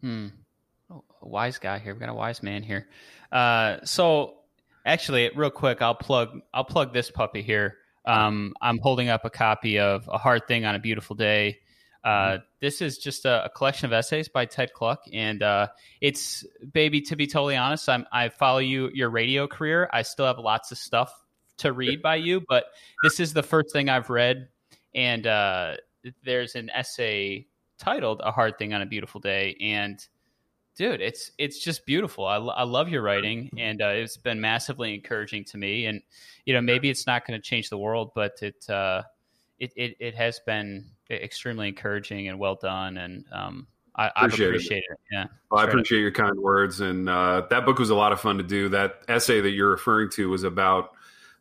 Hmm 0.00 0.26
a 1.22 1.28
wise 1.28 1.58
guy 1.58 1.78
here. 1.78 1.92
We've 1.92 2.00
got 2.00 2.08
a 2.08 2.14
wise 2.14 2.42
man 2.42 2.62
here. 2.62 2.88
Uh, 3.30 3.78
so 3.84 4.34
actually, 4.84 5.30
real 5.34 5.50
quick, 5.50 5.82
I'll 5.82 5.94
plug 5.94 6.40
I'll 6.52 6.64
plug 6.64 6.92
this 6.92 7.10
puppy 7.10 7.42
here. 7.42 7.76
Um, 8.04 8.54
I'm 8.60 8.78
holding 8.78 9.08
up 9.08 9.24
a 9.24 9.30
copy 9.30 9.78
of 9.78 10.08
A 10.08 10.18
Hard 10.18 10.48
Thing 10.48 10.64
on 10.64 10.74
a 10.74 10.78
Beautiful 10.78 11.16
Day. 11.16 11.58
Uh, 12.02 12.08
mm-hmm. 12.08 12.42
this 12.60 12.80
is 12.80 12.96
just 12.98 13.26
a, 13.26 13.44
a, 13.44 13.50
collection 13.50 13.86
of 13.86 13.92
essays 13.92 14.28
by 14.28 14.46
Ted 14.46 14.72
Kluck, 14.72 15.02
and 15.12 15.42
uh, 15.42 15.68
it's 16.00 16.46
baby. 16.72 17.02
To 17.02 17.16
be 17.16 17.26
totally 17.26 17.56
honest, 17.56 17.88
I'm, 17.90 18.06
I 18.10 18.30
follow 18.30 18.58
you 18.58 18.90
your 18.94 19.10
radio 19.10 19.46
career. 19.46 19.88
I 19.92 20.00
still 20.02 20.24
have 20.24 20.38
lots 20.38 20.72
of 20.72 20.78
stuff 20.78 21.12
to 21.58 21.72
read 21.72 22.00
by 22.00 22.16
you, 22.16 22.42
but 22.48 22.64
this 23.02 23.20
is 23.20 23.34
the 23.34 23.42
first 23.42 23.70
thing 23.74 23.90
I've 23.90 24.08
read, 24.08 24.48
and 24.94 25.26
uh, 25.26 25.74
there's 26.24 26.54
an 26.54 26.70
essay 26.70 27.48
titled 27.78 28.22
"A 28.24 28.32
Hard 28.32 28.56
Thing 28.56 28.72
on 28.72 28.80
a 28.80 28.86
Beautiful 28.86 29.20
Day," 29.20 29.56
and 29.60 30.02
dude, 30.76 31.00
it's 31.00 31.30
it's 31.38 31.58
just 31.58 31.86
beautiful. 31.86 32.26
I, 32.26 32.36
I 32.36 32.62
love 32.62 32.88
your 32.88 33.02
writing, 33.02 33.50
and 33.56 33.82
uh, 33.82 33.88
it's 33.88 34.16
been 34.16 34.40
massively 34.40 34.94
encouraging 34.94 35.44
to 35.44 35.58
me. 35.58 35.86
And 35.86 36.02
you 36.44 36.54
know, 36.54 36.60
maybe 36.60 36.90
it's 36.90 37.06
not 37.06 37.26
going 37.26 37.40
to 37.40 37.42
change 37.42 37.70
the 37.70 37.78
world, 37.78 38.12
but 38.14 38.38
it, 38.42 38.68
uh, 38.68 39.02
it 39.58 39.72
it 39.76 39.96
it 40.00 40.14
has 40.14 40.40
been 40.40 40.86
extremely 41.10 41.68
encouraging 41.68 42.28
and 42.28 42.38
well 42.38 42.54
done. 42.54 42.96
And 42.96 43.24
um, 43.32 43.66
I 43.96 44.10
appreciate, 44.16 44.48
appreciate 44.48 44.78
it. 44.78 44.92
it. 44.92 44.98
Yeah, 45.12 45.26
well, 45.50 45.60
I 45.60 45.64
appreciate 45.64 45.98
it. 45.98 46.02
your 46.02 46.12
kind 46.12 46.38
words. 46.38 46.80
And 46.80 47.08
uh, 47.08 47.46
that 47.50 47.66
book 47.66 47.78
was 47.78 47.90
a 47.90 47.94
lot 47.94 48.12
of 48.12 48.20
fun 48.20 48.38
to 48.38 48.44
do. 48.44 48.68
That 48.68 49.02
essay 49.08 49.40
that 49.40 49.50
you're 49.50 49.70
referring 49.70 50.10
to 50.10 50.30
was 50.30 50.44
about 50.44 50.92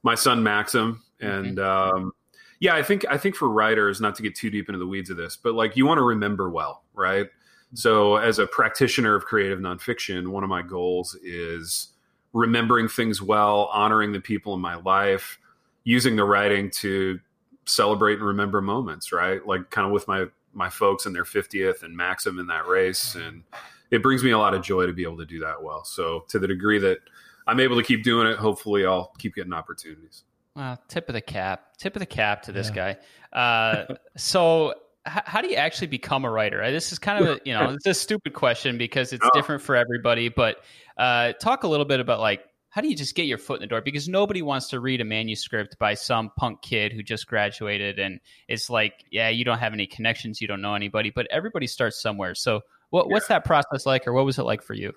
my 0.04 0.16
son 0.16 0.44
Maxim, 0.44 1.04
and 1.20 1.58
mm-hmm. 1.58 1.96
um, 1.96 2.12
yeah, 2.60 2.76
I 2.76 2.84
think 2.84 3.06
I 3.10 3.18
think 3.18 3.36
for 3.36 3.50
writers, 3.50 4.02
not 4.02 4.16
to 4.16 4.24
get 4.24 4.36
too 4.36 4.50
deep 4.50 4.68
into 4.68 4.80
the 4.80 4.88
weeds 4.88 5.10
of 5.10 5.18
this, 5.18 5.38
but 5.38 5.54
like 5.54 5.78
you 5.78 5.86
want 5.86 6.00
to 6.00 6.04
remember 6.04 6.50
well, 6.50 6.84
right? 6.94 7.28
So, 7.74 8.16
as 8.16 8.40
a 8.40 8.48
practitioner 8.48 9.16
of 9.16 9.26
creative 9.26 9.60
nonfiction, 9.60 10.30
one 10.30 10.44
of 10.44 10.50
my 10.50 10.62
goals 10.62 11.16
is 11.24 11.90
remembering 12.34 12.88
things 12.88 13.22
well, 13.22 13.70
honoring 13.72 14.12
the 14.12 14.20
people 14.20 14.54
in 14.54 14.60
my 14.60 14.76
life, 14.76 15.40
using 15.84 16.16
the 16.16 16.24
writing 16.24 16.72
to 16.72 17.20
celebrate 17.66 18.16
and 18.16 18.24
remember 18.24 18.62
moments, 18.62 19.12
right? 19.12 19.46
Like 19.46 19.70
kind 19.70 19.86
of 19.86 19.94
with 19.94 20.08
my 20.08 20.26
my 20.52 20.70
folks 20.70 21.06
in 21.06 21.14
their 21.14 21.24
50th 21.24 21.84
and 21.84 21.96
Maxim 21.96 22.40
in 22.40 22.48
that 22.48 22.68
race 22.68 23.14
and 23.14 23.44
it 23.92 24.04
brings 24.04 24.24
me 24.24 24.32
a 24.32 24.38
lot 24.38 24.54
of 24.54 24.62
joy 24.62 24.86
to 24.86 24.94
be 24.94 25.04
able 25.04 25.18
to 25.18 25.26
do 25.26 25.40
that 25.40 25.62
well. 25.62 25.84
So 25.84 26.26
to 26.30 26.40
the 26.40 26.48
degree 26.48 26.80
that 26.80 27.00
I'm 27.48 27.60
able 27.60 27.76
to 27.78 27.84
keep 27.84 28.04
doing 28.04 28.28
it, 28.28 28.38
hopefully 28.38 28.86
I'll 28.86 29.12
keep 29.18 29.36
getting 29.36 29.54
opportunities. 29.54 30.24
Well, 30.56 30.80
tip 30.88 31.10
of 31.10 31.14
the 31.14 31.22
cap, 31.22 31.78
tip 31.78 31.96
of 31.96 32.00
the 32.00 32.06
cap 32.06 32.44
to 32.44 32.52
this 32.52 32.70
yeah. 32.70 32.96
guy. 33.34 33.38
Uh, 33.38 33.96
so 34.18 34.74
how 35.10 35.42
do 35.42 35.50
you 35.50 35.56
actually 35.56 35.88
become 35.88 36.26
a 36.26 36.30
writer? 36.30 36.70
This 36.72 36.92
is 36.92 37.00
kind 37.00 37.24
of 37.24 37.38
a, 37.38 37.40
you 37.46 37.54
know 37.54 37.72
it's 37.72 37.86
a 37.86 37.94
stupid 37.94 38.34
question 38.34 38.78
because 38.78 39.14
it's 39.14 39.28
different 39.34 39.62
for 39.62 39.76
everybody. 39.76 40.30
But 40.30 40.64
uh, 40.98 41.34
talk 41.34 41.64
a 41.64 41.68
little 41.68 41.86
bit 41.86 42.00
about 42.00 42.20
like 42.20 42.44
how 42.70 42.82
do 42.82 42.88
you 42.88 42.96
just 42.96 43.16
get 43.16 43.26
your 43.26 43.38
foot 43.38 43.56
in 43.56 43.62
the 43.62 43.68
door? 43.68 43.82
Because 43.82 44.08
nobody 44.08 44.42
wants 44.42 44.70
to 44.70 44.80
read 44.80 45.02
a 45.02 45.06
manuscript 45.06 45.78
by 45.80 45.96
some 45.96 46.32
punk 46.38 46.62
kid 46.62 46.94
who 46.94 47.02
just 47.02 47.28
graduated 47.28 47.98
and 47.98 48.20
it's 48.48 48.70
like, 48.70 49.06
yeah, 49.12 49.30
you 49.30 49.44
don't 49.44 49.58
have 49.58 49.74
any 49.74 49.88
connections, 49.88 50.40
you 50.40 50.48
don't 50.48 50.62
know 50.62 50.76
anybody, 50.76 51.10
but 51.10 51.28
everybody 51.32 51.66
starts 51.66 52.00
somewhere. 52.00 52.36
So 52.36 52.62
what, 52.92 53.08
yeah. 53.08 53.14
what's 53.14 53.28
that 53.28 53.44
process 53.44 53.86
like, 53.86 54.08
or 54.08 54.14
what 54.14 54.24
was 54.24 54.38
it 54.38 54.44
like 54.44 54.62
for 54.62 54.76
you? 54.76 54.94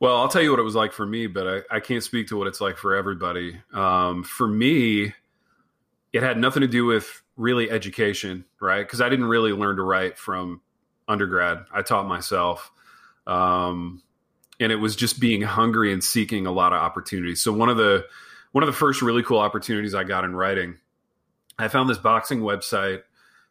Well, 0.00 0.16
I'll 0.16 0.28
tell 0.28 0.42
you 0.42 0.50
what 0.50 0.60
it 0.60 0.64
was 0.64 0.74
like 0.74 0.92
for 0.92 1.06
me, 1.06 1.28
but 1.28 1.64
I, 1.70 1.76
I 1.76 1.80
can't 1.80 2.02
speak 2.02 2.28
to 2.28 2.36
what 2.36 2.46
it's 2.46 2.60
like 2.60 2.76
for 2.76 2.94
everybody. 2.94 3.58
Um, 3.72 4.22
for 4.22 4.46
me, 4.46 5.14
it 6.12 6.22
had 6.22 6.38
nothing 6.38 6.60
to 6.60 6.68
do 6.68 6.84
with 6.84 7.22
really 7.36 7.70
education, 7.70 8.44
right? 8.60 8.82
Because 8.82 9.00
I 9.00 9.08
didn't 9.08 9.26
really 9.26 9.52
learn 9.52 9.76
to 9.76 9.82
write 9.82 10.18
from 10.18 10.60
undergrad. 11.08 11.64
I 11.72 11.82
taught 11.82 12.06
myself. 12.06 12.70
Um, 13.26 14.02
and 14.60 14.70
it 14.70 14.76
was 14.76 14.96
just 14.96 15.20
being 15.20 15.42
hungry 15.42 15.92
and 15.92 16.02
seeking 16.02 16.46
a 16.46 16.52
lot 16.52 16.72
of 16.72 16.80
opportunities. 16.80 17.42
So 17.42 17.52
one 17.52 17.68
of 17.68 17.76
the 17.76 18.06
one 18.52 18.62
of 18.62 18.66
the 18.66 18.74
first 18.74 19.00
really 19.02 19.22
cool 19.22 19.38
opportunities 19.38 19.94
I 19.94 20.04
got 20.04 20.24
in 20.24 20.36
writing, 20.36 20.76
I 21.58 21.68
found 21.68 21.88
this 21.88 21.98
boxing 21.98 22.40
website 22.40 23.02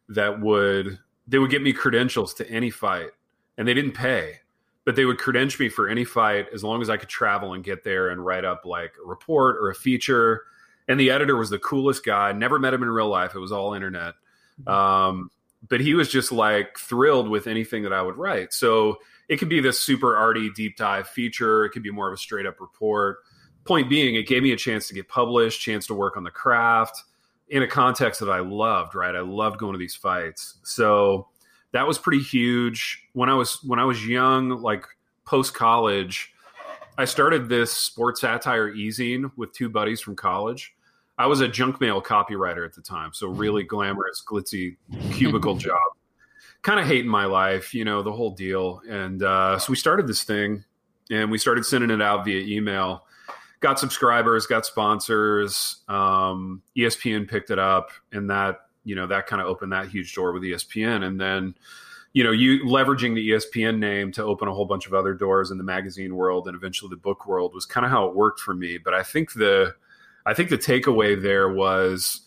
that 0.10 0.40
would 0.40 1.00
they 1.28 1.40
would 1.40 1.50
get 1.52 1.62
me 1.62 1.74
credentials 1.74 2.34
to 2.36 2.50
any 2.50 2.70
fight, 2.70 3.10
and 3.58 3.68
they 3.68 3.74
didn't 3.74 3.94
pay, 3.94 4.40
but 4.86 4.96
they 4.96 5.06
would 5.06 5.18
credential 5.18 5.64
me 5.64 5.70
for 5.70 5.90
any 5.90 6.06
fight 6.06 6.48
as 6.54 6.64
long 6.64 6.82
as 6.82 6.90
I 6.90 6.98
could 6.98 7.10
travel 7.10 7.54
and 7.54 7.64
get 7.64 7.84
there 7.84 8.10
and 8.10 8.24
write 8.24 8.46
up 8.46 8.66
like 8.66 8.94
a 9.04 9.08
report 9.08 9.58
or 9.58 9.70
a 9.70 9.76
feature. 9.76 10.44
And 10.92 11.00
the 11.00 11.10
editor 11.10 11.38
was 11.38 11.50
the 11.50 11.60
coolest 11.60 12.04
guy. 12.04 12.34
Never 12.34 12.60
met 12.60 12.74
him 12.74 12.84
in 12.84 12.90
real 12.90 13.08
life. 13.08 13.34
It 13.34 13.40
was 13.40 13.54
all 13.54 13.74
internet. 13.74 14.16
Um, 14.68 15.32
but 15.70 15.80
he 15.80 15.94
was 15.94 16.10
just 16.10 16.34
like 16.34 16.78
thrilled 16.78 17.30
with 17.30 17.48
anything 17.48 17.84
that 17.84 17.94
I 17.94 18.02
would 18.02 18.18
write. 18.18 18.52
So 18.52 18.98
it 19.30 19.38
could 19.38 19.48
be 19.48 19.62
this 19.62 19.80
super 19.80 20.18
arty 20.18 20.50
deep 20.54 20.76
dive 20.76 21.08
feature. 21.08 21.64
It 21.64 21.70
could 21.70 21.82
be 21.82 21.92
more 21.92 22.08
of 22.10 22.14
a 22.14 22.18
straight 22.18 22.46
up 22.46 22.60
report. 22.60 23.20
Point 23.64 23.90
being, 23.90 24.16
it 24.16 24.28
gave 24.28 24.44
me 24.44 24.52
a 24.52 24.58
chance 24.58 24.90
to 24.90 24.94
get 24.94 25.08
published, 25.08 25.62
chance 25.62 25.88
to 25.88 25.94
work 25.94 26.18
on 26.18 26.24
the 26.24 26.32
craft 26.32 27.02
in 27.48 27.64
a 27.64 27.68
context 27.68 28.20
that 28.20 28.30
I 28.30 28.40
loved. 28.40 28.94
Right, 28.94 29.16
I 29.16 29.22
loved 29.22 29.60
going 29.60 29.72
to 29.72 29.80
these 29.80 29.96
fights. 29.96 30.58
So 30.64 31.28
that 31.72 31.88
was 31.88 31.98
pretty 31.98 32.22
huge. 32.22 33.08
When 33.14 33.30
I 33.30 33.36
was 33.36 33.64
when 33.64 33.80
I 33.80 33.86
was 33.86 34.06
young, 34.06 34.50
like 34.62 34.86
post 35.24 35.54
college, 35.54 36.34
I 36.98 37.06
started 37.06 37.48
this 37.48 37.72
sports 37.72 38.22
satire 38.22 38.74
ezine 38.74 39.32
with 39.38 39.54
two 39.54 39.70
buddies 39.70 40.02
from 40.02 40.16
college. 40.16 40.74
I 41.22 41.28
was 41.28 41.40
a 41.40 41.48
junk 41.48 41.80
mail 41.80 42.02
copywriter 42.02 42.66
at 42.66 42.74
the 42.74 42.82
time, 42.82 43.12
so 43.14 43.28
really 43.28 43.62
glamorous, 43.62 44.24
glitzy 44.26 44.78
cubicle 45.14 45.56
job. 45.58 45.78
Kind 46.64 46.80
of 46.80 46.88
hating 46.88 47.12
my 47.12 47.26
life, 47.26 47.76
you 47.76 47.86
know, 47.86 48.02
the 48.02 48.12
whole 48.12 48.32
deal. 48.32 48.82
And 48.90 49.22
uh, 49.22 49.60
so 49.60 49.70
we 49.70 49.76
started 49.76 50.08
this 50.08 50.24
thing, 50.24 50.64
and 51.12 51.30
we 51.30 51.38
started 51.38 51.64
sending 51.64 51.92
it 51.92 52.02
out 52.02 52.26
via 52.26 52.40
email. 52.40 53.06
Got 53.60 53.78
subscribers, 53.78 54.48
got 54.48 54.66
sponsors. 54.66 55.84
Um, 55.88 56.64
ESPN 56.76 57.30
picked 57.30 57.52
it 57.52 57.60
up, 57.60 57.92
and 58.12 58.28
that 58.32 58.62
you 58.84 58.96
know 58.96 59.06
that 59.06 59.28
kind 59.28 59.44
of 59.44 59.48
opened 59.48 59.74
that 59.74 59.90
huge 59.90 60.16
door 60.16 60.34
with 60.34 60.42
ESPN, 60.42 61.04
and 61.04 61.22
then 61.22 61.54
you 62.14 62.24
know 62.24 62.32
you 62.32 62.64
leveraging 62.64 63.14
the 63.14 63.30
ESPN 63.30 63.78
name 63.78 64.12
to 64.14 64.24
open 64.24 64.48
a 64.48 64.54
whole 64.54 64.66
bunch 64.66 64.88
of 64.88 64.96
other 64.96 65.14
doors 65.14 65.52
in 65.52 65.60
the 65.60 65.64
magazine 65.64 66.16
world 66.16 66.48
and 66.48 66.56
eventually 66.56 66.90
the 66.90 66.98
book 66.98 67.28
world 67.28 67.54
was 67.54 67.66
kind 67.68 67.86
of 67.86 67.92
how 67.92 68.08
it 68.08 68.16
worked 68.16 68.40
for 68.40 68.56
me. 68.56 68.80
But 68.80 68.96
I 68.96 69.04
think 69.04 69.34
the 69.34 69.76
I 70.26 70.34
think 70.34 70.50
the 70.50 70.58
takeaway 70.58 71.20
there 71.22 71.50
was 71.50 72.22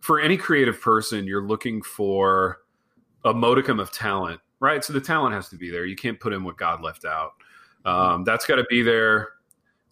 for 0.00 0.20
any 0.20 0.36
creative 0.36 0.80
person, 0.82 1.26
you're 1.26 1.42
looking 1.42 1.80
for 1.80 2.60
a 3.24 3.32
modicum 3.32 3.80
of 3.80 3.90
talent, 3.90 4.38
right? 4.60 4.84
So 4.84 4.92
the 4.92 5.00
talent 5.00 5.34
has 5.34 5.48
to 5.48 5.56
be 5.56 5.70
there. 5.70 5.86
You 5.86 5.96
can't 5.96 6.20
put 6.20 6.34
in 6.34 6.44
what 6.44 6.58
God 6.58 6.82
left 6.82 7.06
out. 7.06 7.32
Um, 7.86 8.22
that's 8.24 8.44
got 8.44 8.56
to 8.56 8.64
be 8.68 8.82
there. 8.82 9.30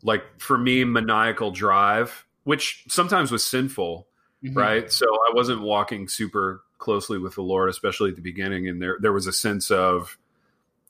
Like 0.03 0.23
for 0.39 0.59
me, 0.59 0.85
maniacal 0.85 1.51
drive, 1.51 2.27
which 2.45 2.85
sometimes 2.89 3.31
was 3.31 3.43
sinful, 3.43 4.07
mm-hmm. 4.45 4.57
right? 4.57 4.93
So 4.93 5.07
I 5.07 5.33
wasn't 5.35 5.63
walking 5.63 6.09
super 6.09 6.63
closely 6.77 7.19
with 7.19 7.37
the 7.37 7.43
Lord, 7.43 7.71
especially 7.71 8.11
at 8.11 8.17
the 8.17 8.23
beginning, 8.23 8.69
and 8.69 8.83
there 8.83 8.99
there 9.01 9.13
was 9.13 9.27
a 9.27 9.33
sense 9.33 9.71
of 9.71 10.19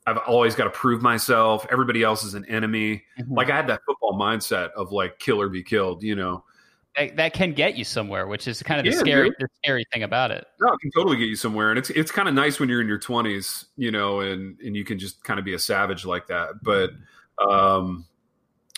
I've 0.05 0.17
always 0.17 0.53
got 0.55 0.65
to 0.65 0.69
prove 0.69 1.01
myself. 1.01 1.65
Everybody 1.71 2.03
else 2.03 2.25
is 2.25 2.33
an 2.33 2.43
enemy. 2.45 3.03
Mm-hmm. 3.17 3.33
Like 3.33 3.49
I 3.49 3.55
had 3.55 3.67
that 3.67 3.81
football 3.85 4.19
mindset 4.19 4.71
of 4.71 4.91
like 4.91 5.19
kill 5.19 5.39
or 5.39 5.47
be 5.47 5.63
killed, 5.63 6.03
you 6.03 6.15
know 6.15 6.43
that, 6.97 7.15
that 7.15 7.33
can 7.33 7.53
get 7.53 7.75
you 7.75 7.83
somewhere, 7.83 8.27
which 8.27 8.47
is 8.47 8.61
kind 8.61 8.79
of 8.79 8.85
the 8.85 8.91
yeah, 8.91 8.99
scary 8.99 9.31
the 9.39 9.47
scary 9.63 9.85
thing 9.91 10.03
about 10.03 10.31
it. 10.31 10.45
No, 10.59 10.73
it 10.73 10.79
can 10.79 10.91
totally 10.91 11.17
get 11.17 11.25
you 11.25 11.35
somewhere, 11.35 11.69
and 11.69 11.79
it's 11.79 11.89
it's 11.91 12.11
kind 12.11 12.27
of 12.27 12.33
nice 12.33 12.59
when 12.59 12.69
you're 12.69 12.81
in 12.81 12.87
your 12.87 12.99
20s, 12.99 13.65
you 13.77 13.91
know, 13.91 14.19
and 14.19 14.59
and 14.59 14.75
you 14.75 14.83
can 14.83 14.99
just 14.99 15.23
kind 15.23 15.39
of 15.39 15.45
be 15.45 15.53
a 15.53 15.59
savage 15.59 16.05
like 16.05 16.27
that. 16.27 16.61
But 16.61 16.91
um, 17.49 18.05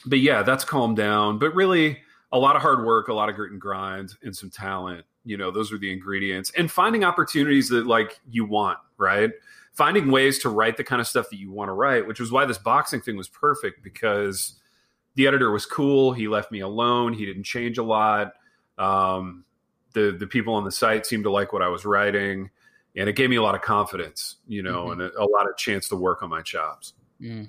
but 0.05 0.19
yeah, 0.19 0.43
that's 0.43 0.63
calmed 0.63 0.97
down. 0.97 1.39
But 1.39 1.53
really, 1.55 1.99
a 2.31 2.39
lot 2.39 2.55
of 2.55 2.61
hard 2.61 2.85
work, 2.85 3.09
a 3.09 3.13
lot 3.13 3.29
of 3.29 3.35
grit 3.35 3.51
and 3.51 3.59
grind, 3.59 4.13
and 4.23 4.35
some 4.35 4.49
talent. 4.49 5.05
You 5.25 5.37
know, 5.37 5.51
those 5.51 5.73
are 5.73 5.77
the 5.77 5.91
ingredients, 5.91 6.51
and 6.57 6.71
finding 6.71 7.03
opportunities 7.03 7.69
that 7.69 7.85
like 7.85 8.19
you 8.29 8.45
want, 8.45 8.77
right? 8.97 9.31
Finding 9.73 10.09
ways 10.09 10.39
to 10.39 10.49
write 10.49 10.77
the 10.77 10.85
kind 10.85 11.01
of 11.01 11.07
stuff 11.07 11.29
that 11.31 11.37
you 11.37 11.51
want 11.51 11.67
to 11.67 11.73
write, 11.73 12.07
which 12.07 12.21
was 12.21 12.31
why 12.31 12.45
this 12.45 12.57
boxing 12.57 13.01
thing 13.01 13.17
was 13.17 13.27
perfect 13.27 13.83
because 13.83 14.53
the 15.15 15.27
editor 15.27 15.51
was 15.51 15.65
cool. 15.65 16.13
He 16.13 16.27
left 16.27 16.51
me 16.51 16.59
alone. 16.59 17.13
He 17.13 17.25
didn't 17.25 17.43
change 17.43 17.77
a 17.77 17.83
lot. 17.83 18.33
Um, 18.77 19.45
the 19.93 20.15
the 20.17 20.27
people 20.27 20.53
on 20.53 20.63
the 20.65 20.71
site 20.71 21.05
seemed 21.05 21.23
to 21.23 21.31
like 21.31 21.53
what 21.53 21.61
I 21.61 21.69
was 21.69 21.85
writing, 21.85 22.49
and 22.95 23.09
it 23.09 23.15
gave 23.15 23.29
me 23.29 23.37
a 23.37 23.41
lot 23.41 23.55
of 23.55 23.61
confidence, 23.61 24.35
you 24.47 24.61
know, 24.61 24.85
mm-hmm. 24.87 25.01
and 25.01 25.13
a, 25.13 25.21
a, 25.21 25.25
lot 25.25 25.49
of 25.49 25.57
chance 25.57 25.87
to 25.89 25.95
work 25.95 26.21
on 26.21 26.29
my 26.29 26.41
chops. 26.41 26.93
Mm. 27.21 27.47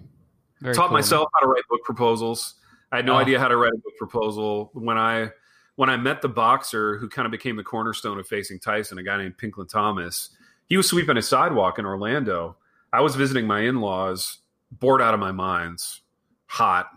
Taught 0.62 0.74
cool. 0.76 0.88
myself 0.90 1.28
how 1.34 1.40
to 1.40 1.48
write 1.48 1.62
book 1.68 1.82
proposals. 1.84 2.54
I 2.92 2.96
had 2.96 3.06
no 3.06 3.14
oh. 3.14 3.18
idea 3.18 3.38
how 3.38 3.48
to 3.48 3.56
write 3.56 3.72
a 3.72 3.78
book 3.78 3.96
proposal 3.98 4.70
when 4.72 4.96
I 4.96 5.30
when 5.74 5.90
I 5.90 5.96
met 5.96 6.22
the 6.22 6.28
boxer 6.28 6.96
who 6.96 7.08
kind 7.08 7.26
of 7.26 7.32
became 7.32 7.56
the 7.56 7.64
cornerstone 7.64 8.18
of 8.18 8.26
facing 8.26 8.58
Tyson, 8.58 8.98
a 8.98 9.02
guy 9.02 9.18
named 9.18 9.36
Pinklon 9.38 9.68
Thomas. 9.68 10.30
He 10.68 10.76
was 10.76 10.88
sweeping 10.88 11.16
a 11.16 11.22
sidewalk 11.22 11.78
in 11.78 11.84
Orlando. 11.84 12.56
I 12.92 13.02
was 13.02 13.14
visiting 13.14 13.46
my 13.46 13.60
in 13.60 13.80
laws, 13.80 14.38
bored 14.70 15.02
out 15.02 15.14
of 15.14 15.20
my 15.20 15.32
minds, 15.32 16.00
hot, 16.46 16.88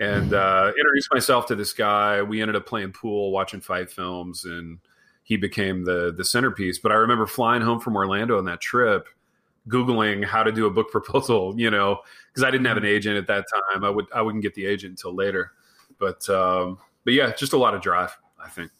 and 0.00 0.34
uh, 0.34 0.72
introduced 0.76 1.08
myself 1.12 1.46
to 1.46 1.54
this 1.54 1.72
guy. 1.72 2.22
We 2.22 2.40
ended 2.40 2.56
up 2.56 2.66
playing 2.66 2.92
pool, 2.92 3.30
watching 3.30 3.60
fight 3.60 3.90
films, 3.90 4.44
and 4.44 4.78
he 5.22 5.36
became 5.36 5.84
the 5.84 6.12
the 6.16 6.24
centerpiece. 6.24 6.78
But 6.78 6.92
I 6.92 6.96
remember 6.96 7.26
flying 7.26 7.62
home 7.62 7.80
from 7.80 7.96
Orlando 7.96 8.38
on 8.38 8.44
that 8.46 8.60
trip, 8.60 9.06
googling 9.68 10.24
how 10.24 10.42
to 10.42 10.52
do 10.52 10.66
a 10.66 10.70
book 10.70 10.90
proposal. 10.92 11.54
You 11.58 11.70
know, 11.70 12.00
because 12.28 12.44
I 12.44 12.50
didn't 12.50 12.66
have 12.66 12.76
an 12.76 12.84
agent 12.84 13.16
at 13.16 13.26
that 13.28 13.44
time. 13.72 13.84
I 13.84 13.90
would 13.90 14.06
I 14.14 14.22
wouldn't 14.22 14.42
get 14.42 14.54
the 14.54 14.66
agent 14.66 14.92
until 14.92 15.14
later. 15.14 15.52
But 15.98 16.28
um, 16.28 16.78
but 17.04 17.14
yeah, 17.14 17.32
just 17.32 17.52
a 17.52 17.58
lot 17.58 17.74
of 17.74 17.80
drive. 17.80 18.16
I 18.42 18.48
think. 18.48 18.70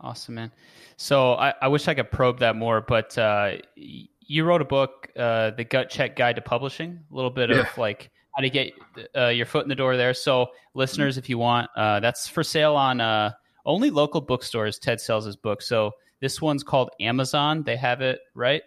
Awesome, 0.00 0.34
man. 0.34 0.50
So 0.96 1.34
I, 1.34 1.54
I 1.62 1.68
wish 1.68 1.86
I 1.86 1.94
could 1.94 2.10
probe 2.10 2.40
that 2.40 2.56
more, 2.56 2.80
but 2.80 3.16
uh, 3.16 3.56
you 3.76 4.44
wrote 4.44 4.60
a 4.60 4.64
book, 4.64 5.08
uh, 5.16 5.50
the 5.50 5.64
Gut 5.64 5.90
Check 5.90 6.16
Guide 6.16 6.36
to 6.36 6.42
Publishing. 6.42 7.00
A 7.10 7.14
little 7.14 7.30
bit 7.30 7.50
yeah. 7.50 7.60
of 7.60 7.78
like 7.78 8.10
how 8.34 8.42
to 8.42 8.50
get 8.50 8.72
uh, 9.16 9.28
your 9.28 9.46
foot 9.46 9.64
in 9.64 9.68
the 9.68 9.74
door 9.74 9.96
there. 9.96 10.14
So, 10.14 10.48
listeners, 10.74 11.18
if 11.18 11.28
you 11.28 11.38
want, 11.38 11.70
uh, 11.76 12.00
that's 12.00 12.28
for 12.28 12.42
sale 12.42 12.74
on 12.74 13.00
uh, 13.00 13.32
only 13.64 13.90
local 13.90 14.20
bookstores. 14.20 14.78
Ted 14.78 15.00
sells 15.00 15.24
his 15.24 15.36
book. 15.36 15.62
So, 15.62 15.92
this 16.20 16.40
one's 16.40 16.62
called 16.62 16.90
Amazon. 17.00 17.64
They 17.64 17.76
have 17.76 18.00
it, 18.00 18.20
right? 18.34 18.62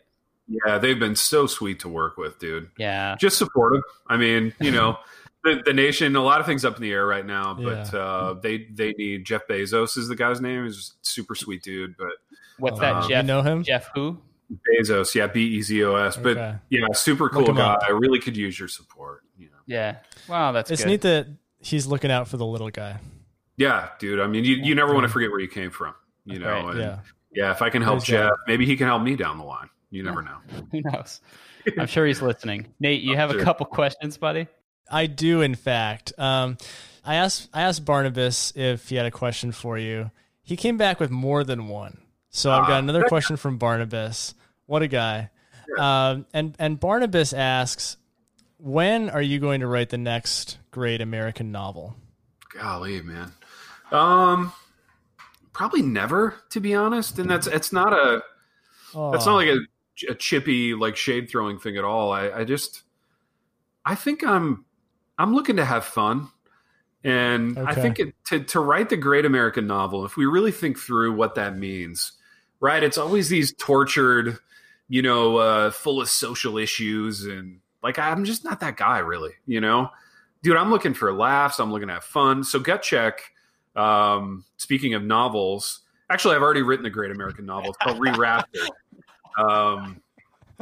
Yeah, 0.48 0.78
they've 0.78 1.00
been 1.00 1.16
so 1.16 1.48
sweet 1.48 1.80
to 1.80 1.90
work 1.90 2.18
with, 2.18 2.38
dude. 2.38 2.70
Yeah. 2.78 3.16
Just 3.20 3.38
supportive. 3.38 3.82
I 4.08 4.18
mean, 4.18 4.54
you 4.60 4.72
know, 4.72 4.98
the, 5.44 5.62
the 5.66 5.74
nation, 5.74 6.16
a 6.16 6.22
lot 6.22 6.40
of 6.40 6.46
things 6.46 6.66
up 6.66 6.76
in 6.76 6.82
the 6.82 6.92
air 6.92 7.06
right 7.06 7.26
now, 7.26 7.54
but 7.54 7.94
yeah. 7.94 8.00
uh, 8.00 8.34
they 8.34 8.68
they 8.72 8.92
need 8.94 9.26
Jeff 9.26 9.48
Bezos 9.48 9.98
is 9.98 10.08
the 10.08 10.16
guy's 10.16 10.42
name. 10.42 10.66
He's 10.66 10.94
super 11.02 11.34
sweet 11.34 11.64
dude. 11.64 11.96
But 11.98 12.14
what's 12.60 12.80
that, 12.80 12.96
um, 12.96 13.10
Jeff? 13.10 13.24
You 13.24 13.28
know 13.28 13.42
him? 13.42 13.64
Jeff 13.64 13.90
who? 13.96 14.20
Bezos, 14.52 15.16
yeah, 15.16 15.28
B 15.28 15.46
E 15.46 15.62
Z 15.62 15.84
O 15.84 15.96
S. 15.96 16.18
But 16.18 16.38
okay. 16.38 16.56
yeah, 16.70 16.86
super 16.94 17.30
cool 17.30 17.54
guy. 17.54 17.74
Up. 17.74 17.80
I 17.88 17.92
really 17.92 18.20
could 18.20 18.36
use 18.38 18.60
your 18.60 18.68
support. 18.68 19.24
You 19.66 19.76
know. 19.76 19.82
Yeah. 19.82 19.96
Wow, 20.28 20.52
that's 20.52 20.72
it's 20.72 20.84
good. 20.84 20.90
neat 20.90 21.02
that 21.02 21.28
he's 21.60 21.88
looking 21.88 22.12
out 22.12 22.28
for 22.28 22.38
the 22.38 22.46
little 22.46 22.70
guy. 22.70 23.00
Yeah, 23.58 23.90
dude. 24.00 24.20
I 24.20 24.28
mean, 24.28 24.44
you, 24.44 24.56
you 24.56 24.76
never 24.76 24.94
want 24.94 25.06
to 25.06 25.10
forget 25.10 25.32
where 25.32 25.40
you 25.40 25.48
came 25.48 25.72
from, 25.72 25.94
you 26.26 26.40
know. 26.40 26.50
Right. 26.50 26.66
And 26.66 26.80
yeah. 26.80 27.00
Yeah. 27.34 27.52
If 27.52 27.62
I 27.62 27.70
can 27.70 27.82
help 27.82 28.04
Jeff, 28.04 28.32
maybe 28.48 28.66
he 28.66 28.76
can 28.76 28.88
help 28.88 29.02
me 29.02 29.16
down 29.16 29.38
the 29.38 29.44
line. 29.44 29.70
You 29.90 30.04
never 30.04 30.22
know. 30.22 30.38
Who 30.72 30.82
knows? 30.82 31.22
I'm 31.78 31.88
sure 31.88 32.06
he's 32.06 32.22
listening. 32.22 32.68
Nate, 32.80 33.02
you 33.02 33.16
have 33.16 33.32
sure. 33.32 33.40
a 33.40 33.44
couple 33.44 33.66
questions, 33.66 34.18
buddy. 34.18 34.48
I 34.92 35.08
do, 35.08 35.42
in 35.42 35.56
fact. 35.56 36.14
Um, 36.18 36.58
I 37.04 37.16
asked 37.16 37.50
I 37.54 37.62
asked 37.64 37.86
Barnabas 37.86 38.54
if 38.56 38.90
he 38.90 38.96
had 38.96 39.06
a 39.06 39.12
question 39.12 39.52
for 39.52 39.78
you. 39.78 40.12
He 40.42 40.58
came 40.58 40.78
back 40.78 41.00
with 41.00 41.12
more 41.12 41.44
than 41.44 41.68
one. 41.68 42.00
So 42.30 42.52
I've 42.52 42.68
got 42.68 42.74
ah. 42.74 42.80
another 42.80 43.06
question 43.06 43.38
from 43.38 43.58
Barnabas. 43.58 44.36
What 44.66 44.82
a 44.82 44.88
guy! 44.88 45.30
Um, 45.78 46.26
and 46.34 46.56
and 46.60 46.80
Barnabas 46.80 47.32
asks, 47.32 47.98
when 48.66 49.12
are 49.12 49.22
you 49.22 49.38
going 49.38 49.60
to 49.60 49.68
write 49.68 49.92
the 49.92 49.98
next 49.98 50.58
great 50.72 51.00
American 51.00 51.52
novel? 51.52 51.96
Golly, 52.52 53.00
man. 53.00 53.32
Um, 53.92 54.54
probably 55.54 55.84
never, 55.84 56.34
to 56.50 56.60
be 56.60 56.74
honest. 56.74 57.20
And 57.20 57.30
that's 57.30 57.46
it's 57.46 57.72
not 57.72 57.94
a 57.94 58.24
oh. 58.96 59.12
that's 59.12 59.28
not 59.28 59.36
like 59.36 59.50
a, 59.50 59.60
a 60.10 60.16
chippy 60.16 60.74
like 60.74 60.96
shade 60.96 61.30
throwing 61.30 61.60
thing 61.60 61.78
at 61.78 61.84
all. 61.84 62.12
I, 62.12 62.32
I 62.32 62.44
just 62.44 62.82
I 63.86 63.94
think 63.94 64.26
I'm 64.26 64.66
I'm 65.20 65.36
looking 65.36 65.58
to 65.58 65.66
have 65.66 65.86
fun. 65.86 66.30
And 67.04 67.60
okay. 67.60 67.70
I 67.70 67.76
think 67.76 68.00
it, 68.00 68.16
to 68.30 68.44
to 68.46 68.60
write 68.60 68.90
the 68.90 68.98
great 68.98 69.26
American 69.26 69.68
novel, 69.68 70.06
if 70.06 70.18
we 70.18 70.26
really 70.26 70.52
think 70.52 70.80
through 70.80 71.14
what 71.14 71.36
that 71.36 71.56
means, 71.56 72.14
right? 72.60 72.82
It's 72.82 72.98
always 72.98 73.30
these 73.30 73.54
tortured, 73.54 74.40
you 74.90 75.04
know, 75.04 75.38
uh, 75.38 75.70
full 75.70 76.02
of 76.02 76.10
social 76.10 76.58
issues 76.58 77.26
and 77.26 77.60
like 77.86 78.00
I'm 78.00 78.26
just 78.26 78.44
not 78.44 78.60
that 78.62 78.78
guy, 78.78 78.98
really. 78.98 79.32
You 79.46 79.62
know, 79.62 79.90
dude, 80.42 80.58
I'm 80.58 80.72
looking 80.72 80.96
for 80.96 81.14
laughs. 81.14 81.60
I'm 81.60 81.72
looking 81.72 81.88
to 81.90 81.94
have 81.94 82.04
fun. 82.04 82.44
So 82.44 82.60
gut 82.60 82.82
check. 82.82 83.22
Um, 83.76 84.44
speaking 84.58 84.96
of 84.96 85.04
novels, 85.04 85.82
actually, 86.10 86.36
I've 86.36 86.42
already 86.42 86.64
written 86.64 86.84
the 86.84 86.90
great 86.90 87.12
American 87.12 87.46
novel. 87.46 87.70
It's 87.70 87.78
called 87.78 88.00
Re-Raptured. 88.00 88.70
Um, 89.38 90.02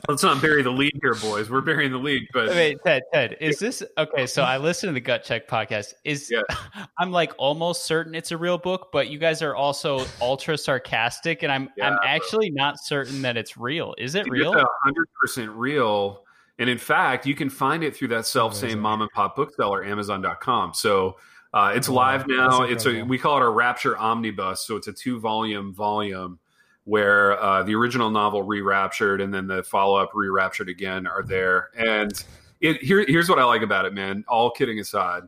Let's 0.10 0.24
not 0.24 0.42
bury 0.42 0.64
the 0.64 0.72
lead 0.72 0.94
here, 1.04 1.14
boys. 1.14 1.52
We're 1.52 1.62
burying 1.62 1.92
the 1.92 2.00
lead, 2.00 2.28
but 2.34 2.50
Wait, 2.50 2.80
Ted, 2.84 3.04
Ted, 3.14 3.38
is 3.40 3.60
this 3.60 3.84
okay? 3.96 4.26
So 4.26 4.42
I 4.42 4.58
listened 4.58 4.90
to 4.90 4.94
the 4.96 5.00
Gut 5.00 5.24
Check 5.24 5.48
podcast. 5.48 5.94
Is 6.04 6.32
Yeah. 6.32 6.42
I'm 6.98 7.12
like 7.12 7.34
almost 7.38 7.86
certain 7.86 8.16
it's 8.16 8.32
a 8.32 8.38
real 8.38 8.58
book, 8.58 8.90
but 8.92 9.10
you 9.10 9.20
guys 9.20 9.44
are 9.44 9.56
also 9.56 10.04
ultra 10.20 10.58
sarcastic, 10.58 11.44
and 11.44 11.52
I'm 11.52 11.70
I'm 11.80 11.94
Yeah. 11.94 11.98
actually 12.04 12.50
not 12.50 12.80
certain 12.84 13.22
that 13.22 13.38
it's 13.38 13.56
real. 13.56 13.94
Is 14.00 14.16
it 14.16 14.28
real? 14.28 14.52
Hundred 14.84 15.08
percent 15.22 15.52
real. 15.52 16.24
And 16.64 16.70
in 16.70 16.78
fact, 16.78 17.26
you 17.26 17.36
can 17.36 17.50
find 17.50 17.84
it 17.84 17.94
through 17.94 18.08
that 18.08 18.26
self 18.26 18.56
same 18.56 18.80
mom 18.80 19.02
and 19.02 19.12
pop 19.12 19.36
bookseller, 19.36 19.84
Amazon.com. 19.84 20.74
So 20.74 21.18
uh, 21.54 21.74
it's 21.76 21.90
live 21.90 22.26
now. 22.26 22.62
It's 22.62 22.86
a 22.86 23.04
we 23.04 23.18
call 23.18 23.36
it 23.36 23.44
a 23.44 23.50
Rapture 23.50 23.98
Omnibus. 23.98 24.66
So 24.66 24.78
it's 24.78 24.88
a 24.88 24.94
two 24.94 25.20
volume 25.20 25.74
volume 25.74 26.40
where 26.86 27.38
uh, 27.44 27.64
the 27.64 27.76
original 27.76 28.10
novel 28.10 28.44
re-raptured 28.44 29.20
and 29.20 29.34
then 29.34 29.46
the 29.46 29.62
follow 29.64 29.98
up 29.98 30.12
re-raptured 30.14 30.70
again 30.70 31.06
are 31.06 31.22
there. 31.22 31.68
And 31.76 32.14
it, 32.62 32.82
here, 32.82 33.04
here's 33.06 33.28
what 33.28 33.40
I 33.40 33.44
like 33.44 33.62
about 33.62 33.84
it, 33.84 33.94
man. 33.94 34.24
All 34.30 34.50
kidding 34.50 34.80
aside, 34.80 35.24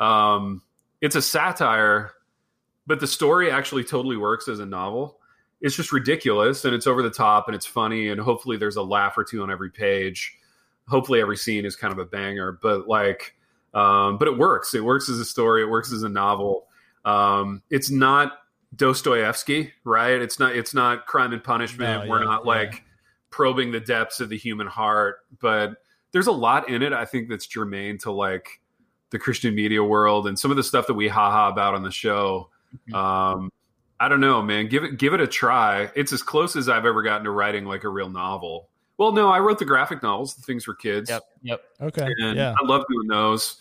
um, 0.00 0.60
it's 1.00 1.14
a 1.14 1.22
satire, 1.22 2.14
but 2.88 2.98
the 2.98 3.06
story 3.06 3.48
actually 3.48 3.84
totally 3.84 4.16
works 4.16 4.48
as 4.48 4.58
a 4.58 4.66
novel 4.66 5.20
it's 5.60 5.76
just 5.76 5.92
ridiculous 5.92 6.64
and 6.64 6.74
it's 6.74 6.86
over 6.86 7.02
the 7.02 7.10
top 7.10 7.46
and 7.46 7.54
it's 7.54 7.66
funny 7.66 8.08
and 8.08 8.18
hopefully 8.18 8.56
there's 8.56 8.76
a 8.76 8.82
laugh 8.82 9.18
or 9.18 9.24
two 9.24 9.42
on 9.42 9.50
every 9.50 9.70
page 9.70 10.38
hopefully 10.90 11.20
every 11.20 11.36
scene 11.36 11.64
is 11.64 11.76
kind 11.76 11.92
of 11.92 11.98
a 11.98 12.04
banger 12.04 12.58
but 12.60 12.86
like 12.88 13.34
um 13.74 14.18
but 14.18 14.26
it 14.28 14.36
works 14.36 14.74
it 14.74 14.84
works 14.84 15.08
as 15.08 15.18
a 15.18 15.24
story 15.24 15.62
it 15.62 15.66
works 15.70 15.92
as 15.92 16.02
a 16.02 16.08
novel 16.08 16.66
um 17.04 17.62
it's 17.70 17.90
not 17.90 18.32
dostoevsky 18.76 19.72
right 19.84 20.20
it's 20.20 20.38
not 20.38 20.54
it's 20.56 20.74
not 20.74 21.06
crime 21.06 21.32
and 21.32 21.42
punishment 21.44 22.04
No, 22.04 22.10
we're 22.10 22.18
yeah, 22.20 22.24
not 22.24 22.42
yeah. 22.44 22.48
like 22.48 22.82
probing 23.30 23.70
the 23.72 23.80
depths 23.80 24.20
of 24.20 24.28
the 24.28 24.36
human 24.36 24.66
heart 24.66 25.18
but 25.40 25.74
there's 26.12 26.26
a 26.26 26.32
lot 26.32 26.68
in 26.68 26.82
it 26.82 26.92
i 26.92 27.04
think 27.04 27.28
that's 27.28 27.46
germane 27.46 27.98
to 27.98 28.10
like 28.10 28.60
the 29.10 29.18
christian 29.18 29.54
media 29.54 29.82
world 29.82 30.26
and 30.26 30.38
some 30.38 30.50
of 30.50 30.56
the 30.56 30.62
stuff 30.64 30.86
that 30.88 30.94
we 30.94 31.06
haha 31.08 31.48
about 31.50 31.74
on 31.74 31.82
the 31.82 31.90
show 31.90 32.48
Mhm. 32.88 32.94
um 32.94 33.52
I 34.02 34.08
don't 34.08 34.20
know, 34.20 34.40
man. 34.40 34.68
Give 34.68 34.82
it 34.82 34.96
give 34.96 35.12
it 35.12 35.20
a 35.20 35.26
try. 35.26 35.90
It's 35.94 36.10
as 36.10 36.22
close 36.22 36.56
as 36.56 36.70
I've 36.70 36.86
ever 36.86 37.02
gotten 37.02 37.24
to 37.24 37.30
writing 37.30 37.66
like 37.66 37.84
a 37.84 37.88
real 37.90 38.08
novel. 38.08 38.69
Well, 39.00 39.12
no, 39.12 39.30
I 39.30 39.38
wrote 39.38 39.58
the 39.58 39.64
graphic 39.64 40.02
novels, 40.02 40.34
the 40.34 40.42
things 40.42 40.62
for 40.62 40.74
kids. 40.74 41.08
Yep, 41.08 41.22
yep. 41.40 41.62
Okay. 41.80 42.06
And 42.18 42.36
Yeah. 42.36 42.54
I 42.62 42.66
love 42.66 42.84
doing 42.90 43.08
those. 43.08 43.56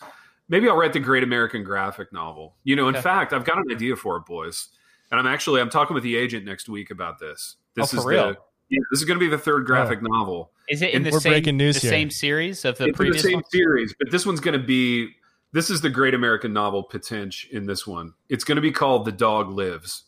Maybe 0.49 0.67
I'll 0.67 0.75
write 0.75 0.91
the 0.91 0.99
Great 0.99 1.23
American 1.23 1.63
Graphic 1.63 2.11
Novel. 2.11 2.57
You 2.65 2.75
know, 2.75 2.89
in 2.89 2.95
Okay. 2.95 3.01
fact, 3.03 3.31
I've 3.31 3.45
got 3.45 3.57
an 3.57 3.71
idea 3.71 3.95
for 3.95 4.17
it, 4.17 4.25
boys. 4.25 4.67
And 5.11 5.17
I'm 5.17 5.25
actually 5.25 5.61
I'm 5.61 5.69
talking 5.69 5.93
with 5.93 6.03
the 6.03 6.17
agent 6.17 6.43
next 6.43 6.67
week 6.67 6.91
about 6.91 7.19
this. 7.19 7.55
This 7.73 7.93
Oh, 7.93 7.97
is 7.97 8.03
for 8.03 8.09
real? 8.09 8.27
the 8.33 8.37
yeah, 8.67 8.79
this 8.91 8.99
is 8.99 9.05
going 9.05 9.17
to 9.17 9.25
be 9.25 9.29
the 9.29 9.37
third 9.37 9.65
graphic 9.65 9.99
novel. 10.01 10.51
Is 10.67 10.81
it 10.81 10.89
in 10.89 10.97
And 10.97 11.05
the 11.05 11.11
we're 11.11 11.21
same 11.21 11.31
breaking 11.31 11.55
news 11.55 11.75
the 11.75 11.81
here. 11.83 11.89
same 11.89 12.09
series 12.11 12.65
of 12.65 12.77
the 12.77 12.83
it's 12.83 12.87
in 12.87 12.91
the 12.91 12.97
previous 12.97 13.23
same 13.23 13.35
one? 13.35 13.43
series, 13.49 13.95
but 13.97 14.11
this 14.11 14.25
one's 14.25 14.41
going 14.41 14.59
to 14.59 14.65
be 14.65 15.15
this 15.53 15.69
is 15.69 15.79
the 15.79 15.89
Great 15.89 16.13
American 16.15 16.51
Novel 16.51 16.83
potential 16.83 17.49
in 17.53 17.65
this 17.65 17.87
one. 17.87 18.13
It's 18.27 18.43
going 18.43 18.57
to 18.57 18.61
be 18.61 18.71
called 18.73 19.05
The 19.05 19.13
Dog 19.13 19.49
Lives. 19.51 20.03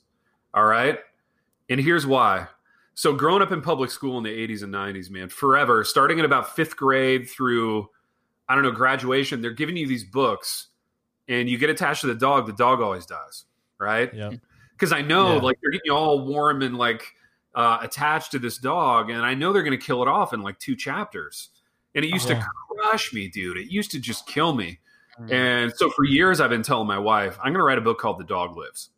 All 0.53 0.65
right, 0.65 0.99
and 1.69 1.79
here's 1.79 2.05
why. 2.05 2.47
So, 2.93 3.13
growing 3.13 3.41
up 3.41 3.51
in 3.51 3.61
public 3.61 3.89
school 3.89 4.17
in 4.17 4.23
the 4.23 4.29
80s 4.47 4.63
and 4.63 4.73
90s, 4.73 5.09
man, 5.09 5.29
forever, 5.29 5.83
starting 5.83 6.19
in 6.19 6.25
about 6.25 6.55
fifth 6.55 6.75
grade 6.75 7.29
through, 7.29 7.89
I 8.49 8.55
don't 8.55 8.63
know, 8.63 8.71
graduation, 8.71 9.41
they're 9.41 9.51
giving 9.51 9.77
you 9.77 9.87
these 9.87 10.03
books, 10.03 10.67
and 11.27 11.49
you 11.49 11.57
get 11.57 11.69
attached 11.69 12.01
to 12.01 12.07
the 12.07 12.15
dog. 12.15 12.47
The 12.47 12.53
dog 12.53 12.81
always 12.81 13.05
dies, 13.05 13.45
right? 13.79 14.13
yeah 14.13 14.31
because 14.73 14.91
I 14.91 15.03
know 15.03 15.35
Yeah. 15.35 15.41
like 15.41 15.57
they're 15.61 15.69
getting 15.69 15.85
you 15.85 15.93
all 15.95 16.25
warm 16.25 16.63
and 16.63 16.75
like 16.75 17.05
uh, 17.53 17.77
attached 17.81 18.31
to 18.31 18.39
this 18.39 18.57
dog, 18.57 19.11
and 19.11 19.21
I 19.23 19.35
know 19.35 19.53
they're 19.53 19.61
going 19.61 19.77
to 19.79 19.85
kill 19.85 20.01
it 20.01 20.07
off 20.07 20.33
in 20.33 20.41
like 20.41 20.57
two 20.57 20.75
chapters. 20.75 21.49
And 21.93 22.03
it 22.03 22.07
used 22.07 22.27
Yeah. 22.29 22.39
to 22.39 22.47
crush 22.69 23.13
me, 23.13 23.27
dude. 23.27 23.57
It 23.57 23.71
used 23.71 23.91
to 23.91 23.99
just 23.99 24.25
kill 24.25 24.53
me. 24.55 24.79
Mhm. 25.19 25.31
And 25.31 25.73
so 25.75 25.91
for 25.91 26.03
years, 26.03 26.39
I've 26.41 26.49
been 26.49 26.63
telling 26.63 26.87
my 26.87 26.97
wife, 26.97 27.37
I'm 27.39 27.51
going 27.53 27.59
to 27.59 27.63
write 27.63 27.77
a 27.77 27.81
book 27.81 27.99
called 27.99 28.17
The 28.19 28.23
Dog 28.23 28.57
Lives, 28.57 28.89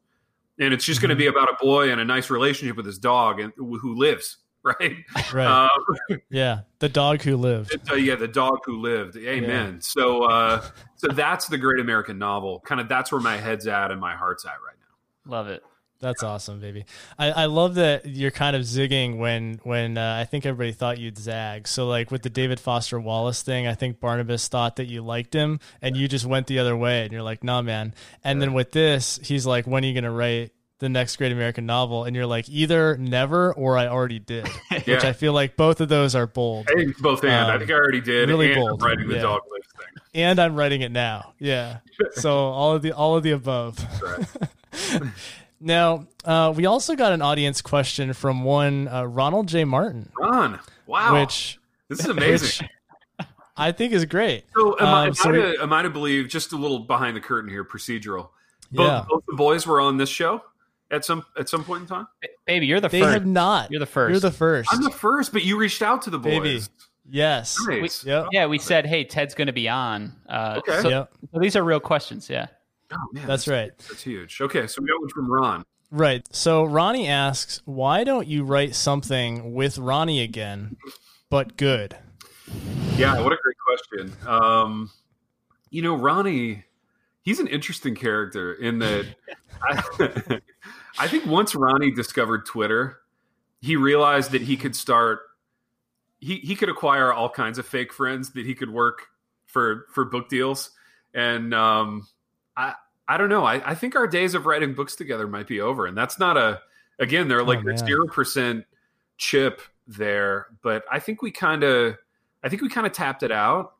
and 0.60 0.74
it's 0.74 0.86
just 0.86 1.02
going 1.02 1.10
to 1.10 1.16
be 1.16 1.28
about 1.28 1.50
a 1.50 1.56
boy 1.60 1.92
and 1.92 2.00
a 2.00 2.06
nice 2.06 2.30
relationship 2.30 2.78
with 2.78 2.86
his 2.86 2.98
dog 3.00 3.40
and 3.40 3.52
who 3.58 3.96
lives, 3.96 4.38
right? 4.64 4.98
Right. 5.34 5.70
Um, 6.10 6.20
yeah. 6.30 6.62
The 6.80 6.90
dog 6.90 7.22
who 7.22 7.38
lived. 7.38 7.76
uh, 7.92 7.96
yeah, 7.96 8.16
the 8.16 8.28
dog 8.28 8.60
who 8.66 8.80
lived. 8.80 9.18
Amen. 9.18 9.82
So, 9.82 10.24
uh, 10.24 10.66
so 10.96 11.08
that's 11.08 11.48
the 11.48 11.58
great 11.58 11.80
American 11.80 12.18
novel. 12.18 12.60
Kind 12.62 12.80
of 12.80 12.88
that's 12.88 13.12
where 13.12 13.22
my 13.22 13.38
head's 13.38 13.68
at 13.68 13.92
and 13.92 14.00
my 14.00 14.16
heart's 14.16 14.46
at 14.46 14.52
right 14.66 14.78
now. 14.80 15.32
Love 15.32 15.48
it. 15.48 15.64
That's 16.04 16.22
awesome, 16.22 16.60
baby. 16.60 16.84
I, 17.18 17.32
I 17.32 17.46
love 17.46 17.76
that 17.76 18.06
you're 18.06 18.30
kind 18.30 18.56
of 18.58 18.64
zigging 18.64 19.18
when 19.18 19.62
when 19.64 19.98
uh, 19.98 20.18
I 20.20 20.26
think 20.26 20.46
everybody 20.46 20.74
thought 20.74 20.98
you'd 20.98 21.18
zag. 21.18 21.66
So 21.68 21.88
like 21.88 22.12
with 22.12 22.24
the 22.24 22.30
David 22.30 22.60
Foster 22.60 23.00
Wallace 23.00 23.42
thing, 23.42 23.68
I 23.68 23.74
think 23.74 24.02
Barnabas 24.02 24.50
thought 24.50 24.76
that 24.76 24.86
you 24.88 25.02
liked 25.02 25.34
him, 25.34 25.62
and 25.82 25.96
you 25.96 26.10
just 26.10 26.26
went 26.26 26.48
the 26.48 26.60
other 26.60 26.76
way, 26.76 27.04
and 27.04 27.12
you're 27.14 27.22
like, 27.24 27.42
nah, 27.44 27.62
man. 27.62 27.94
And 28.24 28.42
then 28.42 28.52
with 28.54 28.72
this, 28.74 29.18
he's 29.24 29.46
like, 29.46 29.66
when 29.66 29.84
are 29.84 29.88
you 29.88 29.94
gonna 29.94 30.12
write 30.12 30.52
the 30.80 30.90
next 30.90 31.16
great 31.16 31.32
American 31.32 31.66
novel? 31.66 32.04
And 32.04 32.14
you're 32.18 32.26
like, 32.26 32.50
either 32.50 32.98
never 32.98 33.54
or 33.54 33.78
I 33.78 33.88
already 33.88 34.20
did. 34.20 34.46
Which 34.86 35.06
I 35.06 35.14
feel 35.14 35.32
like 35.32 35.56
both 35.56 35.80
of 35.80 35.88
those 35.88 36.16
are 36.16 36.28
bold. 36.28 36.68
I 36.70 36.74
think 36.76 36.98
both 36.98 37.24
and. 37.24 37.32
I 37.32 37.54
Um, 37.54 37.60
think 37.60 37.72
I 37.72 37.76
already 37.76 38.02
did. 38.02 38.28
really 38.28 38.52
and 38.52 38.60
I'm 38.60 38.68
bold, 38.68 38.84
writing 38.84 39.08
the 39.08 39.16
yeah. 39.16 39.22
dog 39.22 39.42
lives 39.50 39.68
thing. 39.78 40.04
And 40.16 40.38
I'm 40.40 40.56
writing 40.58 40.82
it 40.82 40.92
now. 40.92 41.34
Yeah. 41.40 41.78
So 42.16 42.36
all 42.36 42.76
of 42.76 42.82
the 42.82 42.92
all 42.92 43.16
of 43.16 43.24
the 43.24 43.32
above. 43.32 43.80
Right. 44.02 44.28
Now, 45.66 46.08
uh, 46.26 46.54
we 46.56 46.66
also 46.66 46.96
got 46.96 47.14
an 47.14 47.22
audience 47.22 47.62
question 47.62 48.12
from 48.14 48.44
one 48.44 48.88
uh, 48.90 49.04
Ronald 49.06 49.48
J. 49.48 49.64
Martin, 49.64 50.12
Ron, 50.20 50.60
wow, 50.86 51.20
which 51.20 51.58
this 51.88 52.00
is 52.02 52.08
amazing. 52.08 52.68
which 53.20 53.28
I 53.56 53.72
think 53.72 53.94
is 53.94 54.04
great. 54.06 54.44
so, 54.54 54.78
am, 54.80 54.86
I, 54.88 55.02
um, 55.04 55.08
am, 55.08 55.14
so 55.14 55.30
I 55.30 55.32
to, 55.32 55.56
am 55.62 55.72
I 55.74 55.82
to 55.84 55.90
believe 55.90 56.28
just 56.28 56.52
a 56.52 56.58
little 56.58 56.80
behind 56.80 57.16
the 57.16 57.22
curtain 57.22 57.50
here, 57.50 57.64
procedural? 57.64 58.30
Both, 58.72 58.88
Yeah. 58.88 59.06
both 59.08 59.24
the 59.28 59.36
boys 59.36 59.66
were 59.66 59.80
on 59.80 59.96
this 59.98 60.10
show 60.10 60.44
at 60.92 61.06
some 61.06 61.24
at 61.38 61.48
some 61.48 61.64
point 61.64 61.84
in 61.84 61.88
time. 61.88 62.08
Baby, 62.46 62.66
you're 62.68 62.82
the 62.82 62.90
They 62.90 63.00
first. 63.00 63.14
have 63.14 63.26
not. 63.26 63.72
You're 63.72 63.80
the 63.80 63.86
first. 63.86 64.12
You're 64.12 64.20
the 64.20 64.32
first. 64.36 64.70
I'm 64.74 64.84
the 64.84 64.90
first, 64.92 65.32
but 65.32 65.44
you 65.46 65.58
reached 65.58 65.82
out 65.82 66.02
to 66.04 66.10
the 66.10 66.20
boys. 66.20 66.42
Baby. 66.42 66.62
yes. 67.10 67.58
Nice. 67.68 68.04
Yep. 68.04 68.28
yeah, 68.32 68.48
we 68.48 68.60
said, 68.60 68.86
hey, 68.86 69.06
Ted's 69.06 69.34
going 69.34 69.48
to 69.48 69.54
be 69.54 69.70
on. 69.70 70.12
Uh, 70.28 70.56
Okay. 70.68 70.82
So, 70.82 70.90
Yep. 70.90 71.14
so 71.34 71.40
these 71.40 71.56
are 71.56 71.64
real 71.64 71.80
questions. 71.80 72.30
Yeah. 72.30 72.48
Oh 72.94 73.10
man, 73.12 73.28
That's 73.28 73.48
right. 73.48 73.72
That's 73.78 74.04
huge. 74.04 74.40
Okay, 74.42 74.68
so 74.68 74.82
we 74.82 74.88
got 74.88 75.00
one 75.00 75.10
from 75.10 75.32
Ron. 75.32 75.66
Right. 75.92 76.28
So 76.34 76.64
Ronnie 76.64 77.08
asks, 77.08 77.62
why 77.66 78.04
don't 78.04 78.28
you 78.28 78.44
write 78.44 78.74
something 78.74 79.54
with 79.54 79.78
Ronnie 79.78 80.22
again, 80.22 80.76
but 81.30 81.56
good? 81.56 81.96
Yeah, 82.98 83.20
what 83.22 83.32
a 83.32 83.38
great 83.38 83.58
question. 83.66 84.14
Um, 84.28 84.90
you 85.70 85.82
know, 85.82 85.96
Ronnie, 85.96 86.66
he's 87.22 87.40
an 87.40 87.48
interesting 87.48 87.96
character 87.96 88.54
in 88.54 88.80
that 88.80 89.06
I, 89.62 90.40
I 91.00 91.08
think 91.08 91.26
once 91.26 91.56
Ronnie 91.56 91.92
discovered 91.92 92.46
Twitter, 92.46 93.00
he 93.62 93.76
realized 93.76 94.32
that 94.32 94.42
he 94.42 94.58
could 94.58 94.76
start 94.76 95.22
he 96.20 96.38
he 96.38 96.56
could 96.56 96.70
acquire 96.70 97.12
all 97.14 97.30
kinds 97.30 97.58
of 97.58 97.66
fake 97.66 97.94
friends 97.94 98.32
that 98.32 98.46
he 98.46 98.56
could 98.56 98.70
work 98.70 99.08
for 99.46 99.86
for 99.92 100.06
book 100.06 100.30
deals. 100.30 100.72
And 101.14 101.54
um 101.54 102.08
I 102.56 102.74
I 103.08 103.18
don't 103.18 103.30
know. 103.30 103.44
I, 103.44 103.72
I 103.72 103.76
think 103.76 103.96
our 103.96 104.08
days 104.08 104.34
of 104.34 104.46
writing 104.46 104.74
books 104.74 104.96
together 104.96 105.28
might 105.28 105.48
be 105.48 105.60
over. 105.62 105.86
And 105.86 105.98
that's 105.98 106.20
not 106.20 106.38
a 106.38 106.62
again, 107.00 107.28
they're 107.28 107.44
like 107.44 107.60
Oh, 107.60 107.64
man. 107.64 107.78
zero 107.78 108.08
percent 108.08 108.66
chip 109.18 109.62
there, 109.88 110.48
but 110.62 110.84
I 110.92 111.00
think 111.00 111.22
we 111.22 111.32
kind 111.32 111.64
of 111.64 111.98
I 112.44 112.50
think 112.50 112.62
we 112.62 112.70
kind 112.70 112.88
of 112.88 112.94
tapped 112.94 113.24
it 113.24 113.32
out. 113.32 113.74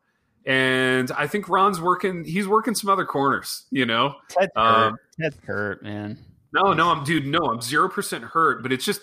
And 0.46 1.10
I 1.12 1.26
think 1.26 1.48
Ron's 1.48 1.80
working 1.80 2.24
he's 2.24 2.46
working 2.46 2.74
some 2.74 2.90
other 2.90 3.06
corners, 3.06 3.64
you 3.70 3.86
know. 3.86 4.16
Ted's 4.28 4.52
Um, 4.56 4.96
hurt. 5.18 5.34
Hurt, 5.46 5.82
man. 5.82 6.18
No, 6.52 6.72
no, 6.74 6.90
I'm 6.90 7.02
dude, 7.04 7.26
no, 7.26 7.38
I'm 7.50 7.60
zero 7.62 7.88
percent 7.88 8.24
hurt, 8.24 8.62
but 8.62 8.72
it's 8.72 8.84
just 8.84 9.00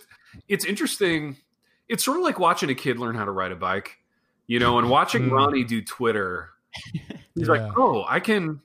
it's 0.47 0.65
interesting. 0.65 1.35
It's 1.89 2.05
sort 2.05 2.17
of 2.17 2.23
like 2.23 2.39
watching 2.39 2.69
a 2.69 2.75
kid 2.75 2.99
learn 2.99 3.15
how 3.15 3.25
to 3.25 3.31
ride 3.31 3.51
a 3.51 3.55
bike, 3.55 3.97
you 4.47 4.59
know, 4.59 4.77
and 4.77 4.89
watching 4.89 5.23
Mm. 5.23 5.31
Ronnie 5.31 5.63
do 5.63 5.81
Twitter. 5.81 6.51
He's 6.93 7.47
Yeah. 7.47 7.47
like, 7.47 7.73
oh, 7.77 8.05
I 8.07 8.19
can, 8.21 8.61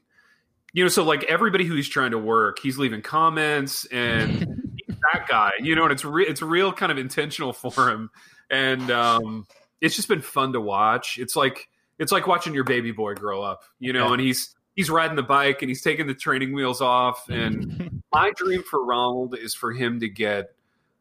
you 0.76 0.84
know, 0.84 0.88
so 0.88 1.02
like 1.04 1.24
everybody 1.24 1.64
who 1.64 1.74
he's 1.74 1.88
trying 1.88 2.10
to 2.10 2.18
work, 2.18 2.58
he's 2.58 2.76
leaving 2.76 3.00
comments 3.00 3.86
and 3.86 4.30
he's 4.86 4.96
that 5.12 5.26
guy, 5.26 5.52
you 5.58 5.74
know, 5.74 5.84
and 5.84 5.92
it's 5.92 6.04
re- 6.04 6.26
it's 6.26 6.42
real 6.42 6.70
kind 6.70 6.92
of 6.92 6.98
intentional 6.98 7.54
for 7.54 7.88
him, 7.88 8.10
and 8.50 8.90
um, 8.90 9.46
it's 9.80 9.96
just 9.96 10.06
been 10.06 10.20
fun 10.20 10.52
to 10.52 10.60
watch. 10.60 11.16
It's 11.18 11.34
like 11.34 11.68
it's 11.98 12.12
like 12.12 12.26
watching 12.26 12.52
your 12.52 12.64
baby 12.64 12.92
boy 12.92 13.14
grow 13.14 13.40
up, 13.42 13.62
you 13.78 13.94
know, 13.94 14.08
Yeah. 14.08 14.12
and 14.12 14.20
he's 14.20 14.54
he's 14.74 14.90
riding 14.90 15.16
the 15.16 15.22
bike 15.22 15.62
and 15.62 15.70
he's 15.70 15.80
taking 15.80 16.06
the 16.06 16.14
training 16.14 16.52
wheels 16.52 16.82
off 16.82 17.26
and 17.30 18.02
my 18.12 18.30
dream 18.36 18.62
for 18.62 18.84
Ronald 18.84 19.34
is 19.38 19.54
for 19.54 19.72
him 19.72 20.00
to 20.00 20.08
get 20.10 20.50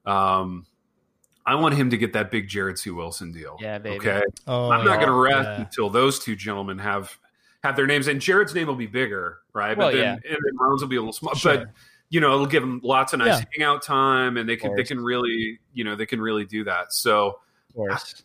um 0.06 0.66
I 1.46 1.56
want 1.56 1.76
him 1.76 1.90
to 1.90 1.98
get 1.98 2.14
that 2.14 2.32
big 2.32 2.48
Jared 2.48 2.80
C. 2.80 2.90
Wilson 2.92 3.34
deal. 3.34 3.58
Yeah, 3.60 3.78
baby. 3.80 3.98
Okay. 3.98 4.22
Oh, 4.48 4.70
I'm 4.72 4.86
not 4.86 5.02
gonna 5.02 5.12
rest 5.12 5.50
Yeah. 5.50 5.62
until 5.66 5.90
those 5.90 6.18
two 6.20 6.38
gentlemen 6.38 6.80
have 6.80 7.20
have 7.66 7.76
their 7.76 7.88
names 7.88 8.08
and 8.08 8.22
Jared's 8.22 8.54
name 8.56 8.68
will 8.68 8.76
be 8.76 8.88
bigger, 8.88 9.40
right? 9.54 9.78
Well, 9.78 9.90
but 9.90 9.96
then 9.98 10.04
yeah. 10.04 10.12
and 10.32 10.38
then 10.44 10.58
Ronald's 10.60 10.84
will 10.84 10.90
be 10.90 10.96
a 10.96 11.00
little 11.02 11.14
small. 11.14 11.34
Sure. 11.36 11.58
But 11.58 11.68
you 12.10 12.20
know, 12.22 12.34
it'll 12.34 12.46
give 12.46 12.62
them 12.62 12.80
lots 12.84 13.14
of 13.14 13.20
nice 13.20 13.40
Yeah. 13.40 13.46
hangout 13.58 13.84
time 13.84 14.38
and 14.38 14.48
they 14.48 14.56
can 14.56 14.76
they 14.76 14.84
can 14.84 15.00
really, 15.04 15.60
you 15.74 15.84
know, 15.84 15.96
they 15.96 16.06
can 16.06 16.22
really 16.22 16.46
do 16.46 16.64
that. 16.66 16.94
So. 16.94 17.40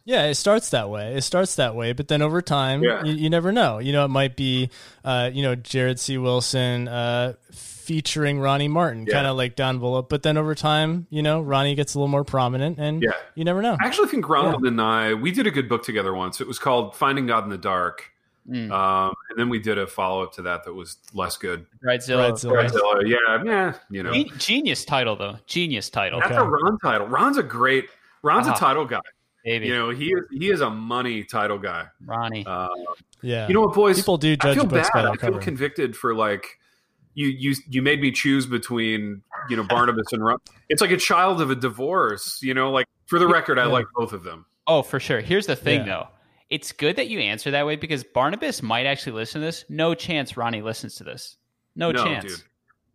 Yeah, 0.05 0.27
it 0.27 0.37
starts 0.37 0.71
that 0.71 0.91
way. 0.91 1.17
It 1.17 1.23
starts 1.23 1.57
that 1.57 1.75
way, 1.75 1.93
but 1.93 2.07
then 2.07 2.23
over 2.23 2.41
time, 2.41 2.85
Yeah. 2.85 3.03
you, 3.03 3.15
you 3.15 3.29
never 3.31 3.51
know. 3.51 3.79
You 3.79 3.93
know, 3.93 4.05
it 4.05 4.09
might 4.09 4.37
be, 4.37 4.71
uh, 5.05 5.31
you 5.33 5.43
know, 5.43 5.57
Jared 5.57 5.99
C. 5.99 6.19
Wilson 6.19 6.87
uh, 6.87 7.33
featuring 7.51 8.39
Ronnie 8.39 8.69
Martin, 8.69 9.07
Yeah. 9.09 9.15
kind 9.15 9.27
of 9.27 9.37
like 9.37 9.57
Don 9.57 9.81
Bullock. 9.81 10.09
But 10.09 10.23
then 10.23 10.37
over 10.37 10.55
time, 10.55 11.09
you 11.11 11.21
know, 11.21 11.41
Ronnie 11.41 11.75
gets 11.75 11.95
a 11.95 11.99
little 11.99 12.07
more 12.07 12.23
prominent, 12.23 12.79
and 12.79 13.03
Yeah. 13.03 13.11
you 13.35 13.43
never 13.45 13.61
know. 13.61 13.77
I 13.81 13.87
actually 13.87 14.07
think 14.07 14.29
Ronald 14.29 14.65
and 14.65 14.81
I 14.81 15.15
we 15.15 15.33
did 15.33 15.49
a 15.49 15.51
good 15.51 15.69
book 15.69 15.83
together 15.83 16.15
once. 16.15 16.41
It 16.41 16.47
was 16.47 16.61
called 16.61 16.95
Finding 16.95 17.27
God 17.27 17.43
in 17.43 17.51
the 17.51 17.59
Dark, 17.59 18.10
Mm. 18.49 18.71
um, 18.73 19.15
and 19.29 19.39
then 19.39 19.49
we 19.49 19.59
did 19.59 19.79
a 19.79 19.87
follow 19.87 20.23
up 20.23 20.33
to 20.35 20.43
that 20.43 20.65
that 20.65 20.73
was 20.73 20.97
less 21.15 21.37
good. 21.37 21.67
Bridezilla. 21.85 22.31
Bridezilla. 22.33 22.71
So, 22.71 23.01
yeah, 23.03 23.43
yeah, 23.45 23.75
you 23.91 24.03
know, 24.03 24.13
Genius 24.39 24.85
title 24.85 25.15
though. 25.17 25.37
Genius 25.47 25.91
title, 25.91 26.21
that's 26.21 26.33
Okay. 26.33 26.41
a 26.41 26.45
Ron 26.45 26.79
title. 26.79 27.07
Ron's 27.07 27.37
a 27.37 27.43
great. 27.43 27.87
Ron's 28.23 28.49
Ah. 28.49 28.55
a 28.55 28.57
title 28.59 28.85
guy. 28.87 29.01
baby. 29.45 29.67
You 29.69 29.75
know, 29.75 29.91
he 29.91 30.07
is 30.13 30.21
he 30.31 30.51
is 30.51 30.61
a 30.63 30.69
money 30.71 31.25
title 31.25 31.59
guy. 31.59 31.87
Ronnie. 32.05 32.45
Uh, 32.47 32.69
Yeah, 33.23 33.47
you 33.49 33.55
know 33.55 33.61
what, 33.63 33.75
boys? 33.75 33.97
people 33.97 34.17
do 34.19 34.37
judge 34.37 34.53
I 34.53 34.55
feel 34.55 34.67
books 34.67 34.91
bad. 34.93 35.05
by 35.05 35.09
I 35.09 35.13
feel 35.13 35.31
cover. 35.31 35.39
convicted 35.41 35.97
for 35.97 36.15
like 36.15 36.59
you 37.15 37.27
you 37.29 37.55
you 37.69 37.83
made 37.83 38.01
me 38.01 38.11
choose 38.11 38.47
between 38.47 39.23
you 39.49 39.57
know 39.57 39.65
Barnabas 39.65 40.13
and 40.13 40.23
Ron. 40.25 40.39
It's 40.69 40.81
like 40.83 40.91
a 40.91 40.97
child 40.97 41.41
of 41.41 41.51
a 41.51 41.55
divorce. 41.55 42.39
You 42.43 42.53
know, 42.55 42.71
like 42.71 42.87
for 43.07 43.19
the 43.19 43.27
record, 43.29 43.59
I 43.59 43.63
Yeah. 43.67 43.73
like 43.73 43.87
both 43.95 44.13
of 44.13 44.25
them. 44.25 44.45
Oh, 44.67 44.83
for 44.83 45.01
sure. 45.01 45.21
Here's 45.21 45.47
the 45.47 45.57
thing, 45.57 45.81
Yeah. 45.81 45.87
though. 45.87 46.09
It's 46.51 46.73
good 46.73 46.97
that 46.97 47.09
you 47.09 47.21
answer 47.21 47.51
that 47.53 47.65
way 47.65 47.77
because 47.77 48.03
Barnabas 48.05 48.63
might 48.63 48.85
actually 48.87 49.13
listen 49.13 49.41
to 49.41 49.47
this. 49.47 49.65
No 49.69 49.95
chance 49.95 50.37
Ronnie 50.37 50.63
listens 50.63 50.97
to 50.97 51.05
this. 51.05 51.37
No, 51.77 51.91
No, 51.93 52.03
chance. 52.05 52.25
dude. 52.25 52.43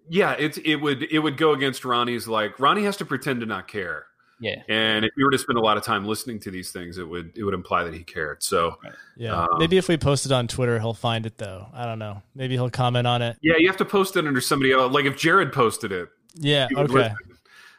Yeah, 0.09 0.33
it's 0.33 0.57
it 0.59 0.75
would 0.75 1.03
it 1.11 1.19
would 1.19 1.37
go 1.37 1.53
against 1.53 1.83
Ronnie's 1.85 2.27
like 2.27 2.59
Ronnie 2.59 2.83
has 2.83 2.97
to 2.97 3.05
pretend 3.05 3.39
to 3.39 3.45
not 3.45 3.67
care. 3.67 4.05
Yeah. 4.41 4.61
And 4.67 5.05
if 5.05 5.11
you 5.17 5.23
were 5.23 5.31
to 5.31 5.37
spend 5.37 5.57
a 5.57 5.61
lot 5.61 5.77
of 5.77 5.83
time 5.83 6.05
listening 6.05 6.41
to 6.41 6.51
these 6.51 6.71
things, 6.71 6.97
it 6.97 7.07
would 7.07 7.31
it 7.37 7.43
would 7.43 7.53
imply 7.53 7.85
that 7.85 7.93
he 7.93 8.03
cared. 8.03 8.43
So 8.43 8.75
yeah. 9.15 9.43
um, 9.43 9.47
Maybe 9.57 9.77
if 9.77 9.87
we 9.87 9.97
post 9.97 10.25
it 10.25 10.31
on 10.33 10.47
Twitter, 10.47 10.77
he'll 10.77 10.93
find 10.93 11.25
it 11.25 11.37
though. 11.37 11.67
I 11.73 11.85
don't 11.85 11.97
know. 11.97 12.21
Maybe 12.35 12.53
he'll 12.55 12.69
comment 12.69 13.07
on 13.07 13.21
it. 13.21 13.37
yeah, 13.41 13.53
you 13.57 13.67
have 13.67 13.77
to 13.77 13.85
post 13.85 14.15
it 14.17 14.27
under 14.27 14.41
somebody 14.41 14.73
else. 14.73 14.91
Like 14.93 15.05
if 15.05 15.15
Jared 15.17 15.53
posted 15.53 15.91
it, 15.93 16.09
Yeah. 16.35 16.67
Okay. 16.75 16.93
listen. 16.93 17.15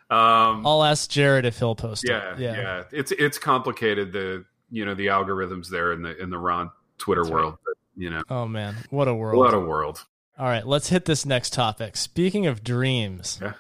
Um, 0.08 0.66
I'll 0.66 0.82
ask 0.84 1.10
Jared 1.10 1.44
if 1.44 1.58
he'll 1.58 1.74
post 1.74 2.04
yeah, 2.08 2.32
it. 2.34 2.38
yeah, 2.40 2.84
It's 2.92 3.12
it's 3.12 3.38
complicated 3.38 4.12
the 4.12 4.44
you 4.70 4.84
know 4.84 4.94
the 4.94 5.06
algorithms 5.06 5.68
there 5.68 5.92
in 5.92 6.02
the 6.02 6.16
in 6.20 6.30
the 6.30 6.38
Ron 6.38 6.70
Twitter 6.98 7.22
That's 7.22 7.32
right. 7.32 7.40
world. 7.42 7.58
But, 7.64 7.74
you 7.96 8.10
know, 8.10 8.22
Oh 8.28 8.46
man, 8.46 8.74
what 8.90 9.08
a 9.08 9.14
world! 9.14 9.36
What 9.38 9.54
a 9.54 9.60
world. 9.60 10.04
All 10.38 10.46
right, 10.46 10.66
let's 10.66 10.88
hit 10.88 11.04
this 11.06 11.24
next 11.24 11.52
topic. 11.54 11.96
Speaking 11.96 12.46
of 12.46 12.62
dreams, 12.62 13.38
Yeah. 13.42 13.54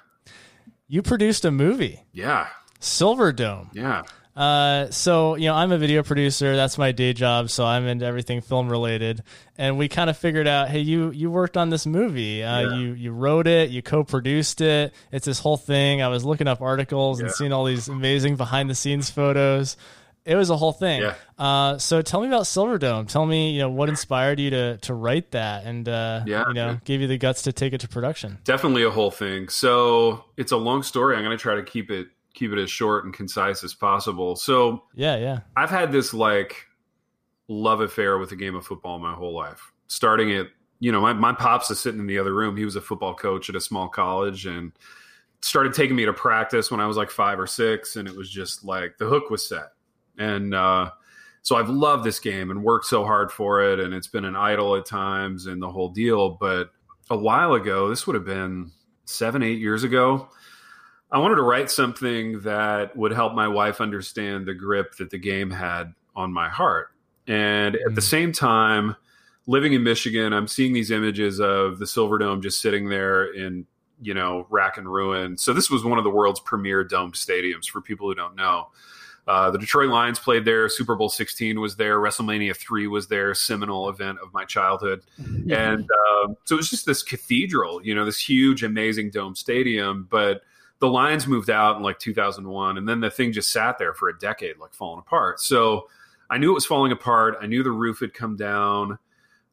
you 0.88 1.02
produced 1.02 1.44
a 1.44 1.50
movie, 1.50 2.04
Yeah, 2.12 2.48
Silver 2.80 3.32
Dome. 3.32 3.70
yeah, 3.72 4.02
Uh, 4.36 4.90
so 4.90 5.36
you 5.36 5.46
know, 5.46 5.54
I'm 5.54 5.72
a 5.72 5.78
video 5.78 6.02
producer. 6.02 6.54
That's 6.54 6.76
my 6.76 6.92
day 6.92 7.14
job. 7.14 7.48
So 7.48 7.64
I'm 7.64 7.86
into 7.86 8.04
everything 8.04 8.42
film 8.42 8.68
related. 8.68 9.22
And 9.56 9.78
we 9.78 9.88
kind 9.88 10.10
of 10.10 10.18
figured 10.18 10.46
out, 10.46 10.68
hey, 10.68 10.80
you 10.80 11.10
you 11.10 11.30
worked 11.30 11.56
on 11.56 11.70
this 11.70 11.86
movie. 11.86 12.42
Uh, 12.44 12.60
Yeah. 12.60 12.76
You 12.76 12.92
you 12.92 13.12
wrote 13.12 13.46
it. 13.46 13.70
You 13.70 13.80
co-produced 13.80 14.60
it. 14.60 14.92
It's 15.10 15.24
this 15.24 15.38
whole 15.38 15.56
thing. 15.56 16.02
I 16.02 16.08
was 16.08 16.22
looking 16.26 16.46
up 16.48 16.60
articles 16.60 17.20
and 17.20 17.30
seeing 17.30 17.54
all 17.54 17.64
these 17.64 17.88
amazing 17.88 18.36
behind 18.36 18.68
the 18.68 18.74
scenes 18.74 19.08
photos. 19.08 19.78
It 20.26 20.34
was 20.34 20.50
a 20.50 20.56
whole 20.56 20.72
thing. 20.72 21.02
Yeah. 21.02 21.14
Uh, 21.38 21.78
so 21.78 22.02
tell 22.02 22.20
me 22.20 22.26
about 22.26 22.46
Silver 22.48 22.78
Dome. 22.78 23.06
Tell 23.06 23.24
me, 23.24 23.52
you 23.52 23.60
know, 23.60 23.70
what 23.70 23.88
inspired 23.88 24.40
you 24.40 24.50
to 24.50 24.76
to 24.78 24.92
write 24.94 25.30
that, 25.30 25.64
and 25.64 25.88
uh, 25.88 26.22
Yeah. 26.26 26.48
you 26.48 26.54
know, 26.54 26.80
gave 26.84 27.00
you 27.00 27.06
the 27.06 27.16
guts 27.18 27.42
to 27.42 27.52
take 27.52 27.72
it 27.72 27.80
to 27.82 27.88
production. 27.88 28.38
definitely 28.44 28.82
a 28.82 28.90
whole 28.90 29.10
thing. 29.12 29.48
So 29.48 30.24
it's 30.36 30.50
a 30.52 30.56
long 30.56 30.82
story. 30.82 31.16
I'm 31.16 31.22
going 31.24 31.36
to 31.36 31.40
try 31.40 31.54
to 31.54 31.62
keep 31.62 31.90
it 31.90 32.08
keep 32.34 32.52
it 32.52 32.58
as 32.58 32.70
short 32.70 33.04
and 33.06 33.14
concise 33.14 33.64
as 33.64 33.72
possible. 33.72 34.36
So 34.36 34.82
Yeah, 34.94 35.16
yeah. 35.16 35.38
I've 35.56 35.70
had 35.70 35.90
this 35.92 36.12
like 36.12 36.66
love 37.48 37.80
affair 37.80 38.18
with 38.18 38.30
the 38.30 38.36
game 38.36 38.54
of 38.54 38.66
football 38.66 38.98
my 38.98 39.14
whole 39.14 39.32
life. 39.32 39.72
Starting 39.86 40.32
at, 40.32 40.48
you 40.80 40.92
know, 40.92 41.00
my, 41.00 41.12
my 41.14 41.32
pops 41.32 41.70
is 41.70 41.78
sitting 41.78 42.00
in 42.00 42.06
the 42.06 42.18
other 42.18 42.34
room. 42.34 42.56
He 42.56 42.64
was 42.66 42.76
a 42.76 42.80
football 42.82 43.14
coach 43.14 43.48
at 43.48 43.54
a 43.56 43.60
small 43.60 43.88
college 43.88 44.44
and 44.44 44.72
started 45.40 45.72
taking 45.72 45.96
me 45.96 46.04
to 46.04 46.12
practice 46.12 46.70
when 46.70 46.80
I 46.80 46.86
was 46.86 46.96
like 46.98 47.10
five 47.10 47.38
or 47.38 47.46
six. 47.46 47.96
And 47.96 48.06
it 48.08 48.14
was 48.16 48.28
just 48.28 48.64
like 48.64 48.98
the 48.98 49.06
hook 49.06 49.30
was 49.30 49.48
set. 49.48 49.68
And 50.18 50.54
uh, 50.54 50.90
so 51.42 51.56
I've 51.56 51.68
loved 51.68 52.04
this 52.04 52.18
game 52.20 52.50
and 52.50 52.62
worked 52.62 52.86
so 52.86 53.04
hard 53.04 53.30
for 53.30 53.62
it. 53.62 53.80
And 53.80 53.94
it's 53.94 54.08
been 54.08 54.24
an 54.24 54.36
idol 54.36 54.76
at 54.76 54.86
times 54.86 55.46
and 55.46 55.60
the 55.62 55.70
whole 55.70 55.88
deal. 55.90 56.30
But 56.30 56.70
a 57.10 57.16
while 57.16 57.54
ago, 57.54 57.88
this 57.88 58.06
would 58.06 58.14
have 58.14 58.24
been 58.24 58.72
seven, 59.04 59.42
eight 59.42 59.58
years 59.58 59.84
ago, 59.84 60.28
I 61.12 61.18
wanted 61.18 61.36
to 61.36 61.42
write 61.42 61.70
something 61.70 62.40
that 62.40 62.96
would 62.96 63.12
help 63.12 63.32
my 63.34 63.46
wife 63.46 63.80
understand 63.80 64.46
the 64.46 64.54
grip 64.54 64.96
that 64.96 65.10
the 65.10 65.18
game 65.18 65.50
had 65.50 65.94
on 66.16 66.32
my 66.32 66.48
heart. 66.48 66.88
And 67.28 67.76
at 67.76 67.94
the 67.94 68.00
Mm. 68.00 68.04
same 68.04 68.32
time, 68.32 68.96
living 69.46 69.72
in 69.72 69.84
Michigan, 69.84 70.32
I'm 70.32 70.48
seeing 70.48 70.72
these 70.72 70.90
images 70.90 71.40
of 71.40 71.78
the 71.78 71.86
Silver 71.86 72.18
Dome 72.18 72.42
just 72.42 72.60
sitting 72.60 72.88
there 72.88 73.24
in, 73.24 73.66
you 74.02 74.14
know, 74.14 74.46
rack 74.50 74.78
and 74.78 74.92
ruin. 74.92 75.36
So 75.38 75.52
this 75.52 75.70
was 75.70 75.84
one 75.84 75.98
of 75.98 76.04
the 76.04 76.10
world's 76.10 76.40
premier 76.40 76.82
domed 76.82 77.14
stadiums 77.14 77.66
for 77.66 77.80
people 77.80 78.08
who 78.08 78.14
don't 78.16 78.34
know. 78.34 78.68
Uh, 79.26 79.50
the 79.50 79.58
Detroit 79.58 79.88
Lions 79.88 80.18
played 80.18 80.44
there. 80.44 80.68
Super 80.68 80.94
Bowl 80.94 81.08
16 81.08 81.60
was 81.60 81.76
there. 81.76 81.98
WrestleMania 81.98 82.56
3 82.56 82.86
was 82.86 83.08
there. 83.08 83.34
Seminal 83.34 83.88
event 83.88 84.18
of 84.22 84.32
my 84.32 84.44
childhood. 84.44 85.02
And 85.48 85.88
um, 86.22 86.36
so 86.44 86.56
it 86.56 86.58
was 86.58 86.68
just 86.68 86.86
this 86.86 87.04
cathedral, 87.04 87.80
you 87.84 87.94
know, 87.94 88.04
this 88.04 88.20
huge, 88.20 88.64
amazing 88.64 89.10
dome 89.10 89.36
stadium. 89.36 90.08
But 90.10 90.42
the 90.80 90.88
Lions 90.88 91.26
moved 91.28 91.50
out 91.50 91.76
in 91.76 91.82
like 91.82 92.00
2001, 92.00 92.76
and 92.76 92.88
then 92.88 93.00
the 93.00 93.10
thing 93.10 93.32
just 93.32 93.50
sat 93.52 93.78
there 93.78 93.94
for 93.94 94.08
a 94.08 94.18
decade, 94.18 94.58
like 94.58 94.74
falling 94.74 94.98
apart. 94.98 95.40
So 95.40 95.88
I 96.28 96.38
knew 96.38 96.50
it 96.50 96.54
was 96.54 96.66
falling 96.66 96.90
apart. 96.90 97.36
I 97.40 97.46
knew 97.46 97.62
the 97.62 97.70
roof 97.70 98.00
had 98.00 98.12
come 98.12 98.36
down. 98.36 98.98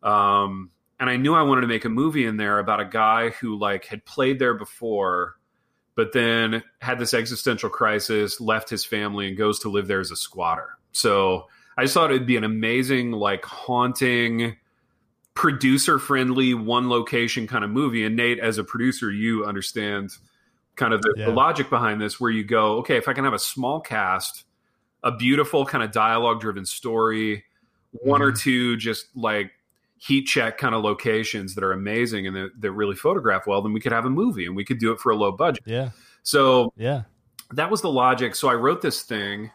Um, 0.01 0.71
and 0.99 1.09
I 1.09 1.17
knew 1.17 1.33
I 1.35 1.43
wanted 1.43 1.61
to 1.61 1.67
make 1.67 1.85
a 1.85 1.89
movie 1.89 2.25
in 2.25 2.37
there 2.37 2.59
about 2.59 2.79
a 2.79 2.85
guy 2.85 3.29
who 3.29 3.57
like 3.57 3.85
had 3.85 4.05
played 4.05 4.39
there 4.39 4.53
before, 4.53 5.35
but 5.95 6.13
then 6.13 6.63
had 6.79 6.99
this 6.99 7.13
existential 7.13 7.69
crisis, 7.69 8.41
left 8.41 8.69
his 8.69 8.83
family, 8.85 9.27
and 9.27 9.37
goes 9.37 9.59
to 9.59 9.69
live 9.69 9.87
there 9.87 9.99
as 9.99 10.11
a 10.11 10.15
squatter. 10.15 10.69
So 10.91 11.47
I 11.77 11.83
just 11.83 11.93
thought 11.93 12.11
it'd 12.11 12.27
be 12.27 12.37
an 12.37 12.43
amazing, 12.43 13.11
like 13.11 13.45
haunting, 13.45 14.57
producer 15.33 15.99
friendly, 15.99 16.53
one 16.53 16.89
location 16.89 17.47
kind 17.47 17.63
of 17.63 17.69
movie. 17.69 18.05
And 18.05 18.15
Nate, 18.15 18.39
as 18.39 18.57
a 18.57 18.63
producer, 18.63 19.11
you 19.11 19.45
understand 19.45 20.11
kind 20.75 20.93
of 20.93 21.01
the, 21.01 21.13
Yeah. 21.17 21.25
the 21.25 21.31
logic 21.31 21.69
behind 21.69 22.01
this, 22.01 22.19
where 22.19 22.31
you 22.31 22.43
go, 22.43 22.77
okay, 22.79 22.97
if 22.97 23.07
I 23.07 23.13
can 23.13 23.23
have 23.23 23.33
a 23.33 23.39
small 23.39 23.79
cast, 23.79 24.43
a 25.03 25.11
beautiful 25.11 25.65
kind 25.65 25.83
of 25.83 25.91
dialogue 25.91 26.39
driven 26.39 26.65
story, 26.65 27.43
one 27.91 28.21
or 28.21 28.31
mm-hmm. 28.31 28.39
two 28.39 28.77
just 28.77 29.07
like 29.15 29.51
heat 30.05 30.23
check 30.23 30.57
kind 30.57 30.75
of 30.75 30.83
locations 30.83 31.55
that 31.55 31.63
are 31.63 31.71
amazing 31.71 32.27
and 32.27 32.35
that, 32.35 32.49
that 32.59 32.71
really 32.73 32.95
photograph 32.95 33.47
well, 33.47 33.61
then 33.61 33.71
we 33.71 33.79
could 33.79 33.93
have 33.93 34.03
a 34.03 34.09
movie 34.09 34.45
and 34.45 34.53
we 34.53 34.65
could 34.65 34.77
do 34.77 34.91
it 34.91 34.99
for 34.99 35.13
a 35.13 35.15
low 35.15 35.31
budget. 35.31 35.63
Yeah, 35.65 35.91
So 36.23 36.73
yeah. 36.75 37.03
that 37.53 37.71
was 37.71 37.81
the 37.81 37.89
logic. 37.89 38.35
So 38.35 38.49
I 38.49 38.55
wrote 38.55 38.81
this 38.81 39.03
thing 39.03 39.49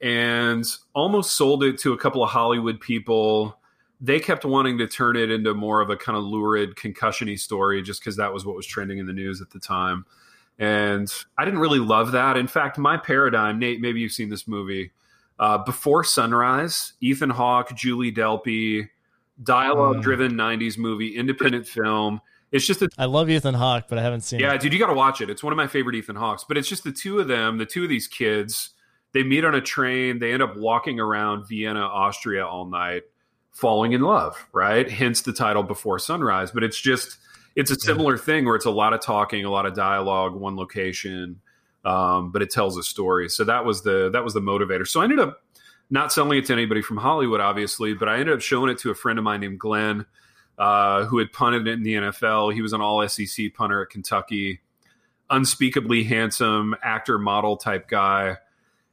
and 0.00 0.64
almost 0.94 1.34
sold 1.34 1.64
it 1.64 1.78
to 1.80 1.92
a 1.94 1.98
couple 1.98 2.22
of 2.22 2.30
Hollywood 2.30 2.80
people. 2.80 3.58
They 4.00 4.20
kept 4.20 4.44
wanting 4.44 4.78
to 4.78 4.86
turn 4.86 5.16
it 5.16 5.32
into 5.32 5.52
more 5.52 5.80
of 5.80 5.90
a 5.90 5.96
kind 5.96 6.16
of 6.16 6.22
lurid 6.22 6.76
concussion-y 6.76 7.34
story 7.34 7.82
just 7.82 8.00
because 8.00 8.14
that 8.18 8.32
was 8.32 8.46
what 8.46 8.54
was 8.54 8.66
trending 8.66 8.98
in 8.98 9.06
the 9.06 9.12
news 9.12 9.40
at 9.40 9.50
the 9.50 9.58
time. 9.58 10.06
And 10.60 11.12
I 11.36 11.44
didn't 11.44 11.58
really 11.58 11.80
love 11.80 12.12
that. 12.12 12.36
In 12.36 12.46
fact, 12.46 12.78
my 12.78 12.98
paradigm, 12.98 13.58
Nate, 13.58 13.80
maybe 13.80 13.98
you've 13.98 14.12
seen 14.12 14.28
this 14.28 14.46
movie. 14.46 14.92
Uh, 15.40 15.58
Before 15.58 16.04
Sunrise, 16.04 16.92
Ethan 17.00 17.30
Hawke, 17.30 17.74
Julie 17.74 18.12
Delpy, 18.12 18.90
dialogue 19.42 20.02
driven 20.02 20.32
90s 20.32 20.78
movie, 20.78 21.16
independent 21.16 21.66
film. 21.66 22.20
It's 22.50 22.66
just 22.66 22.80
a 22.82 22.88
I 22.96 23.04
love 23.04 23.28
Ethan 23.28 23.54
Hawke, 23.54 23.84
but 23.88 23.98
I 23.98 24.02
haven't 24.02 24.22
seen 24.22 24.40
yeah, 24.40 24.54
it. 24.54 24.60
dude, 24.60 24.72
you 24.72 24.78
got 24.78 24.86
to 24.86 24.94
watch 24.94 25.20
it. 25.20 25.28
It's 25.28 25.42
one 25.42 25.52
of 25.52 25.56
my 25.56 25.66
favorite 25.66 25.96
Ethan 25.96 26.16
Hawks. 26.16 26.44
But 26.44 26.56
it's 26.56 26.68
just 26.68 26.82
the 26.82 26.92
two 26.92 27.18
of 27.18 27.28
them, 27.28 27.58
the 27.58 27.66
two 27.66 27.82
of 27.82 27.88
these 27.88 28.06
kids. 28.08 28.70
They 29.12 29.22
meet 29.22 29.44
on 29.44 29.54
a 29.54 29.60
train. 29.60 30.18
They 30.18 30.32
end 30.32 30.42
up 30.42 30.56
walking 30.56 30.98
around 30.98 31.46
Vienna, 31.46 31.80
Austria 31.80 32.46
all 32.46 32.66
night, 32.66 33.02
falling 33.52 33.92
in 33.92 34.00
love. 34.00 34.46
Right? 34.52 34.90
Hence 34.90 35.22
the 35.22 35.32
title 35.32 35.62
Before 35.62 35.98
Sunrise. 35.98 36.50
But 36.50 36.64
it's 36.64 36.80
just 36.80 37.18
it's 37.54 37.70
a 37.70 37.76
similar 37.78 38.16
thing 38.16 38.44
where 38.44 38.54
it's 38.54 38.66
a 38.66 38.70
lot 38.70 38.92
of 38.92 39.00
talking, 39.00 39.44
a 39.44 39.50
lot 39.50 39.66
of 39.66 39.74
dialogue, 39.74 40.34
one 40.34 40.56
location, 40.56 41.40
um, 41.84 42.30
but 42.32 42.40
it 42.40 42.50
tells 42.50 42.78
a 42.78 42.82
story. 42.82 43.28
So 43.28 43.44
that 43.44 43.64
was 43.64 43.82
the 43.82 44.10
that 44.10 44.24
was 44.24 44.32
the 44.32 44.40
motivator. 44.40 44.86
So 44.86 45.00
I 45.00 45.04
ended 45.04 45.18
up 45.18 45.42
not 45.90 46.12
selling 46.12 46.38
it 46.38 46.46
to 46.46 46.52
anybody 46.52 46.82
from 46.82 46.98
Hollywood, 46.98 47.40
obviously, 47.40 47.94
but 47.94 48.08
I 48.08 48.18
ended 48.18 48.34
up 48.34 48.40
showing 48.40 48.70
it 48.70 48.78
to 48.80 48.90
a 48.90 48.94
friend 48.94 49.18
of 49.18 49.24
mine 49.24 49.40
named 49.40 49.58
Glenn, 49.58 50.06
uh, 50.58 51.04
who 51.06 51.18
had 51.18 51.32
punted 51.32 51.66
it 51.66 51.72
in 51.72 51.82
the 51.82 51.94
NFL. 51.94 52.52
He 52.52 52.62
was 52.62 52.72
an 52.72 52.80
all 52.80 53.06
SEC 53.08 53.54
punter 53.54 53.82
at 53.82 53.90
Kentucky, 53.90 54.60
unspeakably 55.30 56.04
handsome 56.04 56.74
actor 56.82 57.18
model 57.18 57.56
type 57.56 57.88
guy. 57.88 58.36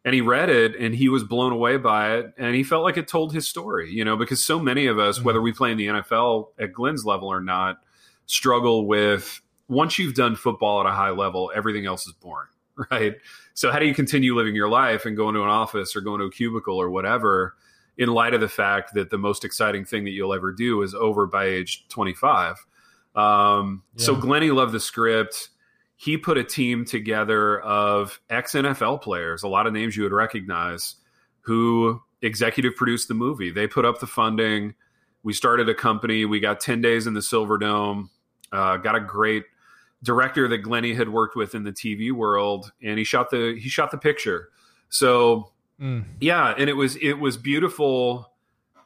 And 0.06 0.14
he 0.14 0.22
read 0.22 0.52
it 0.52 0.76
and 0.76 0.93
he 0.93 1.10
was 1.10 1.24
blown 1.24 1.52
away 1.52 1.78
by 1.78 2.18
it. 2.18 2.34
And 2.38 2.56
he 2.56 2.64
felt 2.64 2.84
like 2.84 2.98
it 2.98 3.08
told 3.08 3.34
his 3.34 3.48
story, 3.48 3.91
you 3.91 4.06
know, 4.06 4.16
because 4.16 4.43
so 4.43 4.60
many 4.60 4.86
of 4.86 5.00
us, 5.00 5.20
whether 5.20 5.41
we 5.41 5.52
play 5.52 5.72
in 5.72 5.78
the 5.78 5.88
NFL 5.88 6.50
at 6.60 6.72
Glenn's 6.72 7.06
level 7.06 7.28
or 7.28 7.41
not, 7.41 7.78
struggle 8.28 8.86
with 8.86 9.41
once 9.68 9.98
you've 9.98 10.14
done 10.14 10.36
football 10.36 10.82
at 10.82 10.86
a 10.86 10.91
high 10.91 11.10
level, 11.10 11.52
everything 11.56 11.88
else 11.88 12.06
is 12.06 12.14
boring. 12.14 12.50
right? 12.92 13.16
So 13.54 13.72
how 13.72 13.80
do 13.80 13.86
you 13.86 13.94
continue 13.94 14.36
living 14.36 14.56
your 14.56 14.70
life 14.70 15.06
and 15.06 15.16
going 15.16 15.36
to 15.36 15.44
an 15.44 15.50
office 15.50 15.96
or 15.96 16.02
going 16.02 16.20
to 16.20 16.26
a 16.26 16.32
cubicle 16.32 16.80
or 16.80 16.90
whatever 16.90 17.56
in 17.98 18.10
light 18.10 18.34
of 18.34 18.42
the 18.42 18.50
fact 18.50 18.94
that 18.94 19.10
the 19.10 19.18
most 19.18 19.46
exciting 19.46 19.86
thing 19.86 20.04
that 20.04 20.12
you'll 20.12 20.34
ever 20.34 20.52
do 20.52 20.82
is 20.82 20.94
over 20.94 21.26
by 21.26 21.46
age 21.46 21.88
25? 21.90 22.58
Um, 23.16 23.84
yeah. 23.96 24.06
So 24.06 24.16
Glennie 24.16 24.52
loved 24.52 24.74
the 24.74 24.80
script. 24.80 25.50
He 25.96 26.18
put 26.18 26.38
a 26.38 26.44
team 26.44 26.84
together 26.84 27.62
of 27.62 28.20
ex 28.30 28.54
NFL 28.54 29.02
players, 29.02 29.44
a 29.44 29.48
lot 29.48 29.66
of 29.66 29.74
names 29.74 29.96
you 29.96 30.04
would 30.04 30.12
recognize, 30.12 30.96
who 31.42 32.02
executive 32.22 32.76
produced 32.76 33.08
the 33.08 33.14
movie. 33.14 33.52
They 33.52 33.68
put 33.68 33.86
up 33.86 34.00
the 34.00 34.08
funding. 34.08 34.74
We 35.24 35.32
started 35.32 35.70
a 35.70 35.74
company. 35.74 36.26
We 36.26 36.42
got 36.42 36.60
10 36.60 36.82
days 36.82 37.08
in 37.08 37.14
the 37.14 37.22
Silver 37.22 37.58
Dome. 37.58 38.10
Uh, 38.52 38.78
got 38.78 38.96
a 38.96 39.00
great 39.00 39.46
director 40.06 40.47
that 40.47 40.60
Glennie 40.60 40.93
had 40.93 41.10
worked 41.10 41.36
with 41.36 41.56
in 41.56 41.64
the 41.64 41.72
TV 41.72 42.12
world, 42.12 42.72
and 42.82 42.97
he 42.97 43.03
shot 43.03 43.32
the 43.32 43.58
he 43.60 43.68
shot 43.68 43.91
the 43.91 43.97
picture. 43.97 44.49
So 44.89 45.51
mm. 45.82 46.06
yeah, 46.22 46.53
and 46.58 46.70
it 46.70 46.74
was 46.74 46.95
it 46.97 47.14
was 47.14 47.38
beautiful 47.38 48.32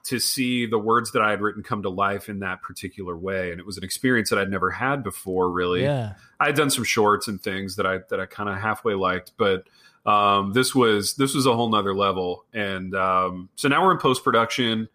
to 0.05 0.17
see 0.19 0.65
the 0.65 0.79
words 0.79 1.11
that 1.11 1.21
I 1.21 1.29
had 1.29 1.41
written 1.41 1.61
come 1.61 1.83
to 1.83 1.89
life 1.89 2.29
in 2.29 2.39
that 2.39 2.61
particular 2.61 3.15
way, 3.15 3.51
and 3.51 3.59
it 3.59 3.65
was 3.65 3.77
an 3.77 3.83
experience 3.83 4.29
that 4.29 4.39
I'd 4.39 4.49
never 4.49 4.71
had 4.71 5.03
before. 5.03 5.51
Really, 5.51 5.83
yeah. 5.83 6.13
I 6.39 6.47
had 6.47 6.55
done 6.55 6.69
some 6.69 6.83
shorts 6.83 7.27
and 7.27 7.41
things 7.41 7.75
that 7.75 7.85
I 7.85 7.99
that 8.09 8.19
I 8.19 8.25
kind 8.25 8.49
of 8.49 8.57
halfway 8.57 8.93
liked, 8.93 9.33
but 9.37 9.67
um, 10.05 10.53
this 10.53 10.73
was 10.73 11.15
this 11.15 11.35
was 11.35 11.45
a 11.45 11.55
whole 11.55 11.69
nother 11.69 11.93
level. 11.93 12.45
And 12.53 12.95
um, 12.95 13.49
so 13.55 13.67
now 13.67 13.83
we're 13.83 13.91
in 13.91 13.99
post 13.99 14.23
production. 14.23 14.87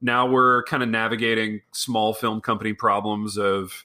Now 0.00 0.26
we're 0.26 0.64
kind 0.64 0.82
of 0.82 0.88
navigating 0.88 1.62
small 1.72 2.14
film 2.14 2.40
company 2.40 2.72
problems 2.72 3.38
of 3.38 3.84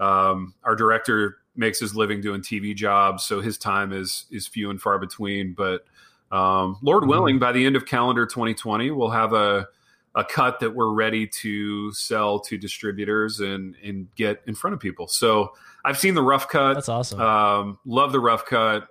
um, 0.00 0.54
our 0.64 0.74
director 0.74 1.36
makes 1.54 1.78
his 1.78 1.94
living 1.94 2.20
doing 2.20 2.40
TV 2.40 2.74
jobs, 2.74 3.22
so 3.24 3.40
his 3.40 3.58
time 3.58 3.92
is 3.92 4.26
is 4.30 4.46
few 4.46 4.70
and 4.70 4.80
far 4.80 4.98
between. 4.98 5.52
But 5.52 5.84
um, 6.32 6.78
Lord 6.82 7.02
mm-hmm. 7.02 7.10
willing, 7.10 7.38
by 7.38 7.52
the 7.52 7.64
end 7.64 7.76
of 7.76 7.86
calendar 7.86 8.26
2020, 8.26 8.90
we'll 8.90 9.10
have 9.10 9.32
a 9.32 9.68
a 10.16 10.24
cut 10.24 10.58
that 10.58 10.74
we're 10.74 10.92
ready 10.92 11.26
to 11.26 11.92
sell 11.92 12.40
to 12.40 12.58
distributors 12.58 13.40
and 13.40 13.76
and 13.84 14.12
get 14.16 14.42
in 14.46 14.54
front 14.54 14.74
of 14.74 14.80
people. 14.80 15.06
So 15.06 15.52
I've 15.84 15.98
seen 15.98 16.14
the 16.14 16.22
rough 16.22 16.48
cut. 16.48 16.74
That's 16.74 16.88
awesome. 16.88 17.20
Um, 17.20 17.78
love 17.84 18.12
the 18.12 18.20
rough 18.20 18.44
cut. 18.46 18.88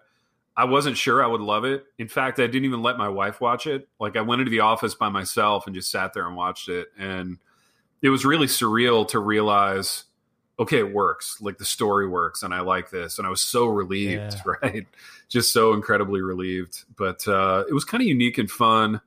I 0.55 0.65
wasn't 0.65 0.97
sure 0.97 1.23
I 1.23 1.27
would 1.27 1.41
love 1.41 1.63
it. 1.63 1.85
In 1.97 2.09
fact, 2.09 2.39
I 2.39 2.47
didn't 2.47 2.65
even 2.65 2.81
let 2.81 2.97
my 2.97 3.07
wife 3.07 3.39
watch 3.39 3.65
it. 3.65 3.87
Like 3.99 4.17
I 4.17 4.21
went 4.21 4.41
into 4.41 4.51
the 4.51 4.59
office 4.59 4.93
by 4.93 5.07
myself 5.09 5.65
and 5.65 5.75
just 5.75 5.89
sat 5.89 6.13
there 6.13 6.27
and 6.27 6.35
watched 6.35 6.69
it, 6.69 6.89
and 6.97 7.37
it 8.01 8.09
was 8.09 8.25
really 8.25 8.47
surreal 8.47 9.07
to 9.09 9.19
realize 9.19 10.05
okay, 10.59 10.79
it 10.79 10.93
works. 10.93 11.37
Like 11.41 11.57
the 11.57 11.65
story 11.65 12.07
works, 12.07 12.43
and 12.43 12.53
I 12.53 12.59
like 12.59 12.89
this. 12.89 13.17
And 13.17 13.25
I 13.25 13.29
was 13.29 13.41
so 13.41 13.65
relieved, 13.65 14.33
yeah. 14.33 14.53
right? 14.61 14.87
Just 15.29 15.53
so 15.53 15.73
incredibly 15.73 16.21
relieved. 16.21 16.83
But 16.95 17.27
uh, 17.27 17.63
it 17.67 17.73
was 17.73 17.85
kind 17.85 18.01
of 18.01 18.07
unique 18.07 18.37
and 18.37 18.51
fun 18.51 19.01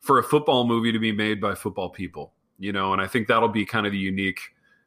for 0.00 0.18
a 0.18 0.22
football 0.22 0.66
movie 0.66 0.92
to 0.92 0.98
be 0.98 1.12
made 1.12 1.40
by 1.40 1.54
football 1.54 1.88
people, 1.88 2.32
you 2.58 2.72
know. 2.72 2.92
And 2.92 3.00
I 3.00 3.06
think 3.06 3.28
that'll 3.28 3.48
be 3.48 3.64
kind 3.64 3.86
of 3.86 3.92
the 3.92 3.98
unique 3.98 4.40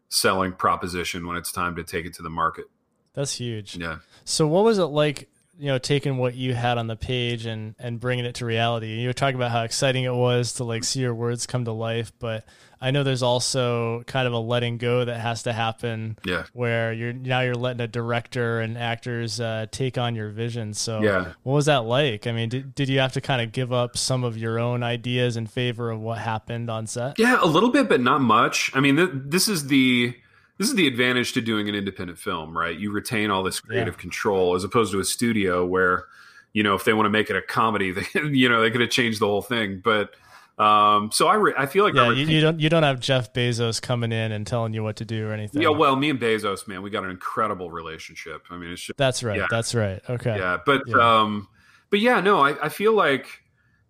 selling 0.09 0.53
proposition 0.53 1.25
when 1.25 1.35
it's 1.35 1.51
time 1.51 1.75
to 1.77 1.83
take 1.83 2.05
it 2.05 2.13
to 2.15 2.21
the 2.21 2.29
market. 2.29 2.65
That's 3.13 3.33
huge. 3.33 3.77
Yeah. 3.77 3.97
So, 4.25 4.45
what 4.45 4.63
was 4.63 4.77
it 4.77 4.85
like 4.85 5.29
you 5.57 5.67
know 5.67 5.77
taking 5.77 6.17
what 6.17 6.35
you 6.35 6.53
had 6.53 6.77
on 6.77 6.87
the 6.87 6.95
page 6.95 7.45
and 7.45 7.75
and 7.79 7.99
bringing 7.99 8.25
it 8.25 8.35
to 8.35 8.45
reality 8.45 8.99
you 8.99 9.07
were 9.07 9.13
talking 9.13 9.35
about 9.35 9.51
how 9.51 9.63
exciting 9.63 10.03
it 10.03 10.13
was 10.13 10.55
to 10.55 10.65
like 10.65 10.83
see 10.83 10.99
your 10.99 11.15
words 11.15 11.47
come 11.47 11.63
to 11.63 11.71
life 11.71 12.11
but 12.19 12.45
i 12.86 12.91
know 12.91 13.03
there's 13.03 13.23
also 13.23 14.03
kind 14.03 14.27
of 14.27 14.33
a 14.33 14.38
letting 14.38 14.77
go 14.77 15.03
that 15.03 15.19
has 15.19 15.43
to 15.43 15.53
happen 15.53 16.17
yeah 16.25 16.45
where 16.53 16.93
you're 16.93 17.13
now 17.13 17.41
you're 17.41 17.55
letting 17.55 17.81
a 17.81 17.88
director 17.88 18.59
and 18.59 18.77
actors 18.77 19.39
uh, 19.39 19.65
take 19.71 19.97
on 19.97 20.15
your 20.15 20.29
vision 20.29 20.73
so 20.73 21.01
yeah 21.01 21.33
what 21.43 21.53
was 21.53 21.65
that 21.65 21.86
like 21.86 22.27
i 22.27 22.31
mean 22.31 22.49
did, 22.49 22.73
did 22.75 22.89
you 22.89 22.99
have 22.99 23.13
to 23.13 23.21
kind 23.21 23.41
of 23.41 23.51
give 23.51 23.73
up 23.73 23.97
some 23.97 24.23
of 24.23 24.38
your 24.38 24.59
own 24.59 24.83
ideas 24.83 25.36
in 25.38 25.45
favor 25.45 25.91
of 25.91 25.99
what 25.99 26.17
happened 26.19 26.69
on 26.69 26.88
set 26.88 27.17
yeah 27.19 27.38
a 27.41 27.47
little 27.47 27.69
bit 27.69 27.89
but 27.89 27.99
not 27.99 28.21
much 28.21 28.71
i 28.73 28.79
mean 28.79 28.95
th- 28.95 29.09
this 29.13 29.47
is 29.47 29.67
the 29.67 30.15
this 30.57 30.69
is 30.69 30.75
the 30.75 30.88
advantage 30.88 31.33
to 31.33 31.41
doing 31.41 31.67
an 31.67 31.75
independent 31.75 32.17
film, 32.17 32.57
right? 32.57 32.77
You 32.77 32.91
retain 32.91 33.29
all 33.29 33.43
this 33.43 33.59
creative 33.59 33.95
yeah. 33.95 33.99
control 33.99 34.55
as 34.55 34.63
opposed 34.63 34.91
to 34.93 34.99
a 34.99 35.05
studio 35.05 35.65
where, 35.65 36.05
you 36.53 36.63
know, 36.63 36.75
if 36.75 36.86
they 36.86 36.93
want 36.93 37.07
to 37.07 37.09
make 37.09 37.29
it 37.29 37.36
a 37.36 37.41
comedy, 37.41 37.91
they, 37.91 38.05
you 38.13 38.47
know, 38.47 38.61
they 38.61 38.71
could 38.71 38.81
have 38.81 38.89
changed 38.89 39.19
the 39.19 39.27
whole 39.27 39.41
thing. 39.41 39.81
But 39.83 40.11
um, 40.57 41.11
so 41.11 41.27
I, 41.27 41.35
re- 41.35 41.53
I 41.57 41.65
feel 41.65 41.83
like 41.83 41.93
yeah, 41.93 42.11
you, 42.11 42.25
you, 42.25 42.41
don't 42.41 42.59
you 42.59 42.69
don't 42.69 42.83
have 42.83 42.99
Jeff 42.99 43.33
Bezos 43.33 43.81
coming 43.81 44.11
in 44.11 44.31
and 44.31 44.47
telling 44.47 44.73
you 44.73 44.83
what 44.83 44.95
to 44.97 45.05
do 45.05 45.27
or 45.27 45.33
anything. 45.33 45.61
Yeah, 45.61 45.69
well, 45.69 45.95
me 45.95 46.09
and 46.09 46.19
Bezos, 46.19 46.67
man, 46.67 46.81
we 46.81 46.89
got 46.89 47.03
an 47.03 47.11
incredible 47.11 47.71
relationship. 47.71 48.43
I 48.49 48.57
mean, 48.57 48.71
it's 48.71 48.81
just 48.81 48.97
that's 48.97 49.23
right, 49.23 49.37
yeah. 49.37 49.47
that's 49.49 49.75
right. 49.75 50.01
Okay, 50.09 50.37
yeah, 50.37 50.57
but 50.65 50.83
yeah. 50.87 50.95
um, 51.21 51.47
but 51.89 51.99
yeah, 51.99 52.19
no, 52.21 52.39
I, 52.39 52.65
I 52.65 52.69
feel 52.69 52.93
like, 52.93 53.27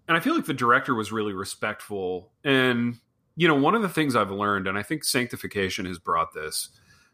and 0.08 0.18
I 0.18 0.20
feel 0.20 0.36
like 0.36 0.46
the 0.46 0.54
director 0.54 0.96
was 0.96 1.12
really 1.12 1.34
respectful 1.34 2.32
and 2.44 3.00
you 3.36 3.48
know, 3.48 3.56
one 3.56 3.76
of 3.76 3.82
the 3.82 3.90
things 3.90 4.16
I've 4.16 4.32
learned, 4.32 4.68
and 4.68 4.78
I 4.78 4.84
think 4.84 5.04
sanctification 5.04 5.86
has 5.86 6.00
brought 6.00 6.34
this, 6.34 6.70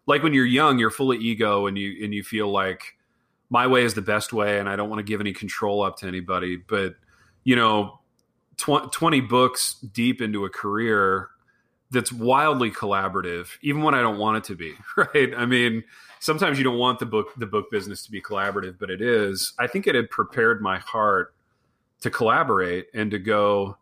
like 0.06 0.24
when 0.24 0.34
you're 0.34 0.46
young, 0.46 0.78
you're 0.78 0.92
full 0.92 1.12
of 1.12 1.20
ego 1.20 1.68
and 1.68 1.78
you 1.78 2.04
and 2.04 2.14
you 2.14 2.24
feel 2.24 2.50
like 2.52 2.96
my 3.50 3.68
way 3.68 3.84
is 3.84 3.94
the 3.94 4.02
best 4.02 4.32
way 4.32 4.60
and 4.60 4.70
I 4.70 4.76
don't 4.76 4.90
want 4.90 5.00
to 5.00 5.04
give 5.04 5.20
any 5.20 5.34
control 5.34 5.82
up 5.82 5.98
to 5.98 6.08
anybody. 6.08 6.58
But, 6.58 6.94
you 7.44 7.56
know, 7.56 8.00
tw- 8.62 8.92
20 8.92 9.22
books 9.22 9.76
deep 9.94 10.22
into 10.22 10.46
a 10.46 10.50
career 10.50 11.30
that's 11.92 12.12
wildly 12.12 12.72
collaborative, 12.72 13.50
even 13.62 13.82
when 13.82 13.94
I 13.94 14.02
don't 14.02 14.18
want 14.18 14.38
it 14.38 14.44
to 14.46 14.56
be, 14.56 14.74
right? 14.98 15.34
I 15.36 15.46
mean, 15.46 15.84
sometimes 16.20 16.58
you 16.58 16.64
don't 16.64 16.78
want 16.78 17.00
the 17.00 17.06
book 17.06 17.34
the 17.38 17.46
book 17.46 17.70
business 17.70 18.04
to 18.04 18.12
be 18.12 18.22
collaborative, 18.22 18.78
but 18.80 18.90
it 18.90 19.02
is. 19.02 19.54
I 19.60 19.68
think 19.68 19.88
it 19.88 19.96
had 19.96 20.10
prepared 20.10 20.62
my 20.62 20.80
heart 20.80 21.34
to 22.02 22.10
collaborate 22.10 22.88
and 22.94 23.12
to 23.12 23.20
go, 23.20 23.78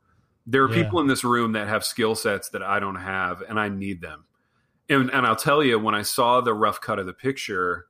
there 0.46 0.64
are 0.64 0.70
yeah. 0.70 0.84
people 0.84 1.00
in 1.00 1.08
this 1.08 1.24
room 1.24 1.54
that 1.54 1.68
have 1.68 1.86
skill 1.86 2.16
sets 2.16 2.50
that 2.50 2.64
I 2.64 2.80
don't 2.80 2.96
have, 2.96 3.42
and 3.48 3.60
I 3.60 3.70
need 3.70 4.02
them. 4.02 4.26
And, 4.90 5.12
and 5.12 5.26
I'll 5.26 5.36
tell 5.36 5.64
you, 5.64 5.78
when 5.78 5.94
I 5.94 6.02
saw 6.02 6.42
the 6.42 6.54
rough 6.54 6.82
cut 6.82 6.98
of 6.98 7.06
the 7.06 7.14
picture, 7.14 7.86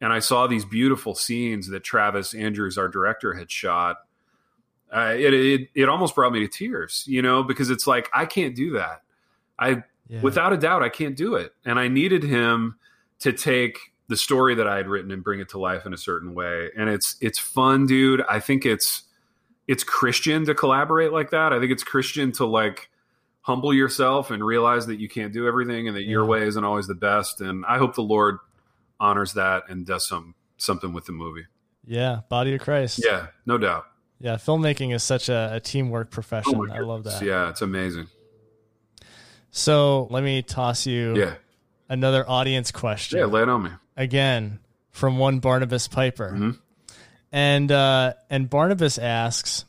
and 0.00 0.12
I 0.12 0.20
saw 0.20 0.46
these 0.46 0.64
beautiful 0.64 1.14
scenes 1.14 1.68
that 1.68 1.82
Travis 1.82 2.32
Andrews, 2.32 2.78
our 2.78 2.88
director, 2.88 3.34
had 3.34 3.50
shot, 3.50 3.96
uh, 4.94 5.14
it, 5.16 5.34
it 5.34 5.68
it 5.74 5.88
almost 5.88 6.14
brought 6.14 6.32
me 6.32 6.40
to 6.40 6.48
tears, 6.48 7.04
you 7.06 7.22
know, 7.22 7.42
because 7.42 7.70
it's 7.70 7.86
like 7.86 8.08
I 8.14 8.26
can't 8.26 8.54
do 8.54 8.72
that. 8.72 9.02
I 9.58 9.82
yeah. 10.08 10.20
without 10.20 10.52
a 10.52 10.56
doubt 10.56 10.82
I 10.82 10.88
can't 10.88 11.16
do 11.16 11.34
it, 11.34 11.52
and 11.64 11.78
I 11.78 11.88
needed 11.88 12.22
him 12.22 12.76
to 13.20 13.32
take 13.32 13.78
the 14.08 14.16
story 14.16 14.54
that 14.54 14.66
I 14.66 14.76
had 14.76 14.86
written 14.86 15.10
and 15.10 15.22
bring 15.24 15.40
it 15.40 15.48
to 15.50 15.58
life 15.58 15.86
in 15.86 15.92
a 15.92 15.96
certain 15.96 16.34
way. 16.34 16.70
And 16.76 16.88
it's 16.88 17.16
it's 17.20 17.38
fun, 17.38 17.86
dude. 17.86 18.22
I 18.28 18.40
think 18.40 18.64
it's 18.64 19.02
it's 19.66 19.82
Christian 19.82 20.44
to 20.46 20.54
collaborate 20.54 21.12
like 21.12 21.30
that. 21.30 21.52
I 21.52 21.58
think 21.58 21.72
it's 21.72 21.82
Christian 21.82 22.32
to 22.32 22.46
like 22.46 22.88
humble 23.42 23.74
yourself 23.74 24.30
and 24.30 24.44
realize 24.44 24.86
that 24.86 24.98
you 24.98 25.08
can't 25.08 25.32
do 25.32 25.46
everything 25.46 25.88
and 25.88 25.96
that 25.96 26.02
yeah. 26.02 26.10
your 26.10 26.24
way 26.24 26.46
isn't 26.46 26.64
always 26.64 26.86
the 26.86 26.94
best. 26.94 27.40
And 27.40 27.64
I 27.66 27.78
hope 27.78 27.94
the 27.94 28.02
Lord 28.02 28.38
honors 28.98 29.34
that 29.34 29.64
and 29.68 29.84
does 29.84 30.06
some 30.06 30.34
something 30.56 30.92
with 30.92 31.06
the 31.06 31.12
movie. 31.12 31.46
Yeah, 31.84 32.20
body 32.28 32.54
of 32.54 32.60
Christ. 32.60 33.00
Yeah, 33.04 33.28
no 33.44 33.58
doubt. 33.58 33.86
Yeah, 34.18 34.36
filmmaking 34.36 34.94
is 34.94 35.02
such 35.02 35.28
a, 35.28 35.50
a 35.54 35.60
teamwork 35.60 36.10
profession. 36.10 36.54
Oh 36.56 36.72
I 36.72 36.80
love 36.80 37.04
that. 37.04 37.22
Yeah, 37.22 37.50
it's 37.50 37.62
amazing. 37.62 38.06
So 39.50 40.06
let 40.10 40.22
me 40.22 40.42
toss 40.42 40.86
you 40.86 41.16
yeah. 41.16 41.34
another 41.88 42.28
audience 42.28 42.70
question. 42.70 43.18
Yeah, 43.18 43.26
lay 43.26 43.42
it 43.42 43.48
on 43.48 43.62
me. 43.64 43.70
Again, 43.96 44.60
from 44.90 45.18
one 45.18 45.38
Barnabas 45.38 45.88
Piper. 45.88 46.30
Mm-hmm. 46.32 46.50
And 47.32 47.70
uh, 47.70 48.14
and 48.30 48.48
Barnabas 48.48 48.98
asks, 48.98 49.64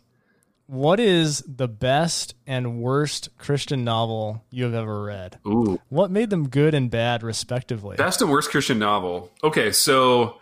"What 0.68 1.00
is 1.00 1.44
the 1.48 1.68
best 1.68 2.36
and 2.46 2.82
worst 2.82 3.30
Christian 3.38 3.84
novel 3.84 4.46
you 4.50 4.64
have 4.64 4.74
ever 4.74 5.04
read? 5.04 5.40
Ooh. 5.46 5.80
What 5.90 6.12
made 6.12 6.30
them 6.30 6.48
good 6.48 6.74
and 6.74 6.90
bad, 6.90 7.24
respectively?" 7.24 7.98
Best 7.98 8.22
and 8.22 8.32
worst 8.32 8.52
Christian 8.52 8.80
novel. 8.80 9.32
Okay, 9.44 9.72
so 9.72 10.38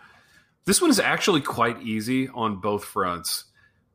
this 0.66 0.80
one 0.80 0.90
is 0.90 1.00
actually 1.00 1.40
quite 1.40 1.82
easy 1.82 2.28
on 2.28 2.56
both 2.56 2.84
fronts. 2.84 3.45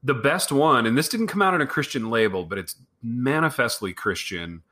The 0.03 0.13
best 0.13 0.51
one, 0.51 0.85
and 0.85 0.97
this 0.97 1.09
didn't 1.09 1.27
come 1.27 1.41
out 1.41 1.53
in 1.53 1.61
a 1.61 1.67
Christian 1.67 2.09
label, 2.09 2.45
but 2.45 2.57
it's 2.57 2.75
manifestly 3.03 3.93
Christian. 3.93 4.63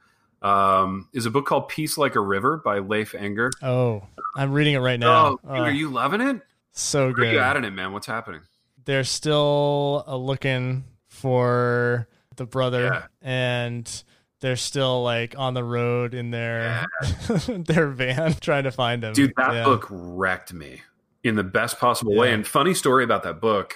Um, 0.42 1.10
is 1.14 1.26
a 1.26 1.30
book 1.30 1.46
called 1.46 1.68
Peace 1.68 1.98
Like 1.98 2.16
a 2.16 2.22
River 2.22 2.58
by 2.64 2.80
Leif 2.80 3.12
Enger. 3.12 3.52
Oh, 3.62 4.04
I'm 4.36 4.54
reading 4.54 4.74
it 4.74 4.80
right 4.80 5.00
now. 5.00 5.38
Oh, 5.44 5.50
are 5.50 5.70
you 5.70 5.90
loving 5.90 6.22
it? 6.22 6.42
So 6.72 7.12
good. 7.12 7.22
Where 7.22 7.30
are 7.30 7.34
you 7.34 7.40
adding 7.40 7.66
it, 7.66 7.72
man? 7.72 7.92
What's 7.92 8.08
happening? 8.08 8.42
They're 8.86 9.04
still 9.04 10.06
uh, 10.08 10.16
looking 10.16 10.86
for 11.08 12.08
the 12.38 12.46
brother, 12.46 12.86
yeah. 12.86 13.04
and 13.22 14.04
they're 14.40 14.56
still 14.56 15.04
like 15.04 15.38
on 15.38 15.54
the 15.54 15.64
road 15.64 16.14
in 16.14 16.32
their 16.32 16.88
yeah. 17.02 17.38
their 17.48 17.90
van 17.90 18.34
trying 18.42 18.64
to 18.64 18.72
find 18.72 19.04
him. 19.04 19.14
Dude, 19.14 19.34
that 19.38 19.54
yeah. 19.54 19.64
book 19.66 19.88
wrecked 19.90 20.54
me 20.54 20.82
in 21.24 21.36
the 21.36 21.44
best 21.44 21.80
possible 21.80 22.16
way. 22.16 22.34
And 22.34 22.48
funny 22.48 22.74
story 22.74 23.04
about 23.04 23.24
that 23.24 23.42
book. 23.42 23.76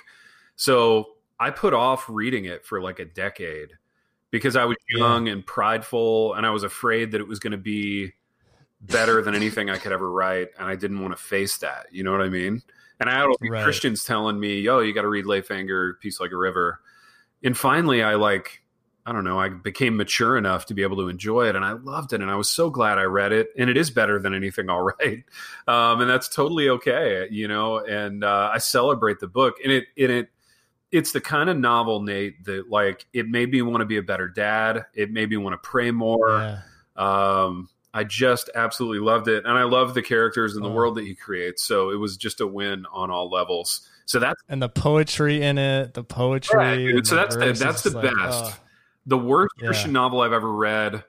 So 0.56 1.12
I 1.44 1.52
put 1.52 1.74
off 1.74 2.06
reading 2.08 2.46
it 2.46 2.66
for 2.66 2.82
like 2.82 3.00
a 3.00 3.06
decade 3.06 3.72
because 4.32 4.56
I 4.56 4.64
was 4.64 4.78
young 4.88 5.28
and 5.28 5.46
prideful, 5.46 6.36
and 6.36 6.46
I 6.46 6.52
was 6.52 6.64
afraid 6.64 7.12
that 7.12 7.20
it 7.20 7.28
was 7.28 7.39
going 7.39 7.52
to 7.52 7.58
be 7.58 8.14
better 8.80 9.22
than 9.22 9.36
anything 9.36 9.70
I 9.70 9.78
could 9.78 9.91
ever 9.91 10.10
write, 10.10 10.50
and 10.58 10.68
I 10.68 10.76
didn't 10.78 11.02
want 11.02 11.16
to 11.16 11.22
face 11.22 11.58
that. 11.58 11.88
You 11.91 12.04
know 12.04 12.12
what 12.14 12.22
I 12.22 12.30
mean? 12.30 12.62
And 13.02 13.10
I 13.10 13.14
had 13.16 13.26
all 13.26 13.36
these 13.41 13.52
Right. 13.52 13.62
Christians 13.62 14.06
telling 14.06 14.39
me, 14.39 14.62
"Yo, 14.62 14.80
you 14.80 14.94
got 14.94 15.02
to 15.02 15.10
read 15.10 15.26
Leif 15.26 15.50
Enger, 15.50 16.00
Peace 16.00 16.22
Like 16.22 16.32
a 16.32 16.38
River," 16.38 16.80
and 17.44 17.58
finally, 17.58 18.02
I 18.04 18.16
like. 18.16 18.62
I 19.06 19.12
don't 19.12 19.26
know. 19.26 19.38
I 19.38 19.50
became 19.50 19.98
mature 19.98 20.38
enough 20.38 20.68
to 20.68 20.74
be 20.74 20.82
able 20.82 20.96
to 20.96 21.10
enjoy 21.10 21.50
it, 21.50 21.58
and 21.58 21.66
I 21.66 21.74
loved 21.74 22.14
it, 22.14 22.22
and 22.22 22.32
I 22.32 22.38
was 22.38 22.48
so 22.48 22.70
glad 22.70 22.98
I 22.98 23.04
read 23.04 23.34
it. 23.34 23.50
And 23.58 23.70
it 23.70 23.76
is 23.76 23.91
better 23.91 24.18
than 24.18 24.34
anything 24.34 24.70
I'll 24.70 24.80
write, 25.02 25.26
um, 25.68 26.00
and 26.00 26.10
that's 26.10 26.30
totally 26.30 26.70
okay, 26.70 27.28
you 27.30 27.50
know. 27.50 27.80
And 27.80 28.24
uh, 28.24 28.52
I 28.54 28.60
celebrate 28.60 29.20
the 29.20 29.28
book, 29.28 29.56
and 29.62 29.74
it, 29.74 29.88
and 29.98 30.10
it, 30.10 30.30
it's 30.94 31.12
the 31.12 31.20
kind 31.20 31.50
of 31.50 31.58
novel, 31.58 32.02
Nate, 32.04 32.46
that 32.46 32.70
like 32.70 33.06
it 33.12 33.28
made 33.28 33.52
me 33.52 33.62
want 33.64 33.82
to 33.82 33.86
be 33.86 33.98
a 33.98 34.02
better 34.04 34.30
dad. 34.30 34.86
It 34.94 35.12
made 35.12 35.30
me 35.30 35.36
want 35.38 35.54
to 35.56 35.58
pray 35.58 35.91
more. 35.91 36.30
Yeah. 36.30 36.60
Um, 36.96 37.68
I 37.96 38.04
just 38.04 38.50
absolutely 38.56 39.00
loved 39.00 39.28
it, 39.28 39.44
and 39.46 39.58
I 39.58 39.64
love 39.64 39.94
the 39.96 40.02
characters 40.04 40.56
and 40.56 40.64
the 40.64 40.70
Oh. 40.70 40.74
world 40.74 40.96
that 40.96 41.04
he 41.06 41.16
creates. 41.16 41.64
So 41.64 41.89
it 41.89 41.96
was 41.98 42.16
just 42.16 42.39
a 42.41 42.48
win 42.48 42.86
on 42.91 43.12
all 43.12 43.30
levels. 43.30 43.89
So 44.06 44.20
that's 44.20 44.41
And 44.50 44.62
the 44.62 44.70
poetry 44.70 45.41
in 45.41 45.58
it, 45.58 45.94
the 45.96 46.04
poetry. 46.04 46.58
Right. 46.58 47.06
So 47.06 47.16
the 47.16 47.22
that's 47.22 47.36
the- 47.36 47.54
that's 47.66 47.82
the 47.84 47.89
like, 47.91 48.04
best. 48.16 48.44
oh. 48.46 48.56
the 49.06 49.18
worst 49.18 49.54
Yeah. 49.60 49.68
Christian 49.68 49.91
novel 49.94 50.22
I've 50.22 50.32
ever 50.34 50.52
read. 50.52 51.04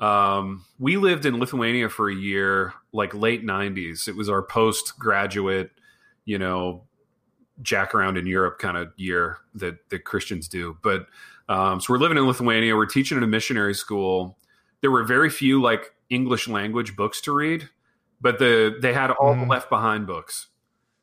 Um, 0.00 0.64
we 0.78 0.96
lived 0.96 1.26
in 1.26 1.38
Lithuania 1.38 1.88
for 1.88 2.08
a 2.10 2.14
year, 2.14 2.72
like 2.92 3.14
late 3.14 3.44
'90s. 3.44 4.06
It 4.08 4.16
was 4.16 4.28
our 4.28 4.42
postgraduate, 4.42 5.70
you 6.24 6.38
know, 6.38 6.84
jack 7.62 7.94
around 7.94 8.16
in 8.16 8.26
Europe 8.26 8.58
kind 8.58 8.76
of 8.76 8.92
year 8.96 9.38
that 9.54 9.88
that 9.90 10.04
Christians 10.04 10.48
do. 10.48 10.76
But 10.82 11.06
um, 11.48 11.80
so 11.80 11.92
we're 11.92 11.98
living 11.98 12.18
in 12.18 12.26
Lithuania. 12.26 12.76
We're 12.76 12.86
teaching 12.86 13.16
in 13.18 13.24
a 13.24 13.28
missionary 13.28 13.74
school. 13.74 14.38
There 14.80 14.90
were 14.90 15.04
very 15.04 15.30
few 15.30 15.60
like 15.60 15.94
English 16.10 16.46
language 16.48 16.94
books 16.96 17.20
to 17.22 17.32
read, 17.32 17.68
but 18.20 18.38
the 18.38 18.76
they 18.80 18.92
had 18.92 19.10
all 19.10 19.34
Mhm. 19.34 19.42
the 19.42 19.46
Left 19.46 19.68
Behind 19.70 20.06
books. 20.06 20.48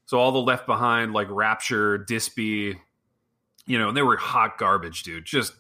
So 0.05 0.19
all 0.19 0.31
the 0.31 0.39
Left 0.41 0.65
Behind, 0.67 1.13
like 1.13 1.27
Rapture, 1.31 1.97
Dispy, 1.97 2.79
you 3.65 3.79
know, 3.79 3.87
and 3.89 3.97
they 3.97 4.03
were 4.03 4.17
hot 4.17 4.57
garbage, 4.57 5.03
dude. 5.03 5.25
Just 5.25 5.53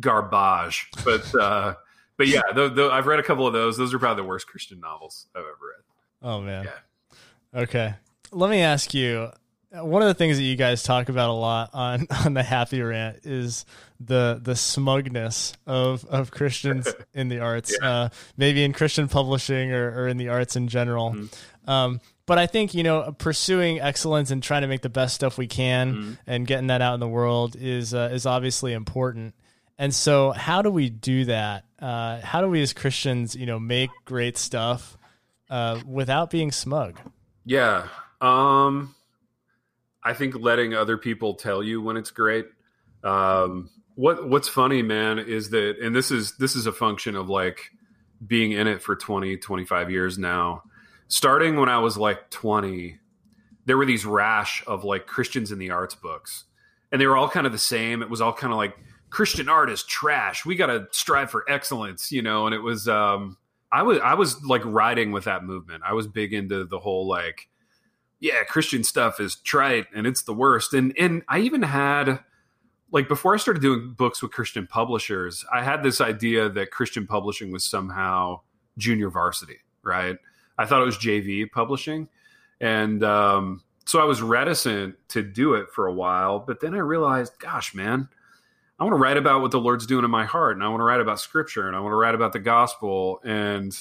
garbage. 0.00 0.88
But 1.04 1.34
uh, 1.34 1.74
but 2.16 2.28
yeah, 2.28 2.42
the, 2.54 2.68
the, 2.68 2.90
I've 2.90 3.06
read 3.06 3.18
a 3.18 3.22
couple 3.22 3.46
of 3.46 3.52
those. 3.52 3.76
Those 3.76 3.92
are 3.92 3.98
probably 3.98 4.22
the 4.22 4.28
worst 4.28 4.46
Christian 4.46 4.80
novels 4.80 5.26
I've 5.34 5.40
ever 5.42 5.48
read. 5.50 5.84
Oh 6.22 6.40
man. 6.40 6.68
Okay. 7.54 7.94
Let 8.30 8.50
me 8.50 8.60
ask 8.60 8.94
you. 8.94 9.30
One 9.70 10.00
of 10.00 10.08
the 10.08 10.14
things 10.14 10.38
that 10.38 10.44
you 10.44 10.56
guys 10.56 10.82
talk 10.82 11.10
about 11.10 11.28
a 11.28 11.34
lot 11.34 11.70
on 11.74 12.06
on 12.24 12.34
the 12.34 12.42
Happy 12.42 12.80
Rant 12.80 13.26
is 13.26 13.66
the 14.00 14.40
the 14.42 14.56
smugness 14.56 15.52
of 15.66 16.04
of 16.06 16.30
Christians 16.30 16.88
in 17.14 17.28
the 17.28 17.40
arts, 17.40 17.76
uh, 17.82 18.08
maybe 18.36 18.64
in 18.64 18.72
Christian 18.72 19.08
publishing 19.08 19.72
or, 19.72 20.04
or 20.04 20.08
in 20.08 20.16
the 20.16 20.28
arts 20.28 20.56
in 20.56 20.68
general. 20.68 21.10
Mm-hmm. 21.12 21.70
Um, 21.70 22.00
but 22.24 22.38
I 22.38 22.46
think 22.46 22.72
you 22.72 22.82
know 22.82 23.14
pursuing 23.18 23.78
excellence 23.80 24.30
and 24.30 24.42
trying 24.42 24.62
to 24.62 24.68
make 24.68 24.80
the 24.82 24.88
best 24.88 25.14
stuff 25.14 25.36
we 25.36 25.46
can 25.46 25.94
Mm-hmm. 25.94 26.12
and 26.26 26.46
getting 26.46 26.68
that 26.68 26.80
out 26.80 26.94
in 26.94 27.00
the 27.00 27.08
world 27.08 27.54
is 27.58 27.92
uh, 27.92 28.08
is 28.12 28.24
obviously 28.24 28.72
important. 28.72 29.34
And 29.76 29.94
so, 29.94 30.32
how 30.32 30.62
do 30.62 30.70
we 30.70 30.88
do 30.88 31.26
that? 31.26 31.64
Uh, 31.78 32.20
how 32.20 32.40
do 32.40 32.48
we 32.48 32.62
as 32.62 32.72
Christians, 32.72 33.36
you 33.36 33.46
know, 33.46 33.60
make 33.60 33.90
great 34.06 34.36
stuff 34.38 34.96
uh, 35.50 35.78
without 35.86 36.30
being 36.30 36.52
smug? 36.52 36.98
Yeah. 37.44 37.86
Um 38.20 38.94
I 40.08 40.14
think 40.14 40.34
letting 40.34 40.74
other 40.74 40.96
people 40.96 41.34
tell 41.34 41.62
you 41.62 41.82
when 41.82 41.96
it's 41.96 42.10
great. 42.10 42.46
Um 43.04 43.70
what 43.94 44.28
what's 44.28 44.48
funny, 44.48 44.80
man, 44.82 45.18
is 45.18 45.50
that 45.50 45.78
and 45.82 45.94
this 45.94 46.10
is 46.10 46.36
this 46.36 46.54
is 46.56 46.66
a 46.66 46.72
function 46.72 47.16
of 47.16 47.28
like 47.28 47.70
being 48.26 48.52
in 48.52 48.66
it 48.66 48.82
for 48.82 48.96
20, 48.96 49.36
25 49.36 49.90
years 49.90 50.18
now. 50.18 50.62
Starting 51.08 51.56
when 51.56 51.68
I 51.68 51.78
was 51.78 51.96
like 51.96 52.30
20, 52.30 52.98
there 53.66 53.76
were 53.76 53.86
these 53.86 54.06
rash 54.06 54.62
of 54.66 54.84
like 54.84 55.06
Christians 55.06 55.52
in 55.52 55.58
the 55.58 55.70
arts 55.70 55.94
books. 55.94 56.44
And 56.90 57.00
they 57.00 57.06
were 57.06 57.16
all 57.16 57.28
kind 57.28 57.46
of 57.46 57.52
the 57.52 57.58
same. 57.58 58.02
It 58.02 58.10
was 58.10 58.20
all 58.20 58.32
kind 58.32 58.52
of 58.52 58.56
like 58.56 58.76
Christian 59.10 59.48
art 59.48 59.70
is 59.70 59.82
trash. 59.84 60.44
We 60.44 60.54
got 60.54 60.66
to 60.66 60.86
strive 60.90 61.30
for 61.30 61.44
excellence, 61.48 62.12
you 62.12 62.22
know, 62.22 62.46
and 62.46 62.54
it 62.54 62.60
was 62.60 62.88
um 62.88 63.36
I 63.70 63.82
was 63.82 63.98
I 63.98 64.14
was 64.14 64.42
like 64.44 64.62
riding 64.64 65.12
with 65.12 65.24
that 65.24 65.44
movement. 65.44 65.82
I 65.86 65.92
was 65.92 66.06
big 66.06 66.32
into 66.32 66.64
the 66.64 66.78
whole 66.78 67.06
like, 67.06 67.48
yeah, 68.20 68.44
Christian 68.44 68.84
stuff 68.84 69.20
is 69.20 69.36
trite 69.36 69.86
and 69.94 70.06
it's 70.06 70.22
the 70.22 70.32
worst. 70.34 70.74
And 70.74 70.92
and 70.98 71.22
I 71.28 71.40
even 71.40 71.62
had 71.62 72.20
like 72.90 73.08
before 73.08 73.34
I 73.34 73.36
started 73.36 73.60
doing 73.60 73.94
books 73.96 74.22
with 74.22 74.32
Christian 74.32 74.66
publishers, 74.66 75.44
I 75.52 75.62
had 75.62 75.82
this 75.82 76.00
idea 76.00 76.48
that 76.48 76.70
Christian 76.70 77.06
publishing 77.06 77.52
was 77.52 77.64
somehow 77.64 78.40
junior 78.78 79.10
varsity, 79.10 79.58
right? 79.82 80.16
I 80.56 80.66
thought 80.66 80.82
it 80.82 80.86
was 80.86 80.96
JV 80.98 81.50
publishing. 81.50 82.08
And 82.60 83.04
um, 83.04 83.62
so 83.84 84.00
I 84.00 84.04
was 84.04 84.20
reticent 84.20 84.96
to 85.10 85.22
do 85.22 85.54
it 85.54 85.68
for 85.70 85.86
a 85.86 85.92
while, 85.92 86.40
but 86.40 86.60
then 86.60 86.74
I 86.74 86.78
realized, 86.78 87.38
gosh, 87.38 87.74
man, 87.74 88.08
I 88.78 88.84
want 88.84 88.94
to 88.94 88.98
write 88.98 89.16
about 89.16 89.42
what 89.42 89.50
the 89.50 89.60
Lord's 89.60 89.86
doing 89.86 90.04
in 90.04 90.10
my 90.10 90.24
heart, 90.24 90.56
and 90.56 90.64
I 90.64 90.68
want 90.68 90.80
to 90.80 90.84
write 90.84 91.00
about 91.00 91.20
Scripture, 91.20 91.66
and 91.66 91.76
I 91.76 91.80
want 91.80 91.92
to 91.92 91.96
write 91.96 92.14
about 92.14 92.32
the 92.32 92.38
gospel, 92.38 93.20
and 93.24 93.76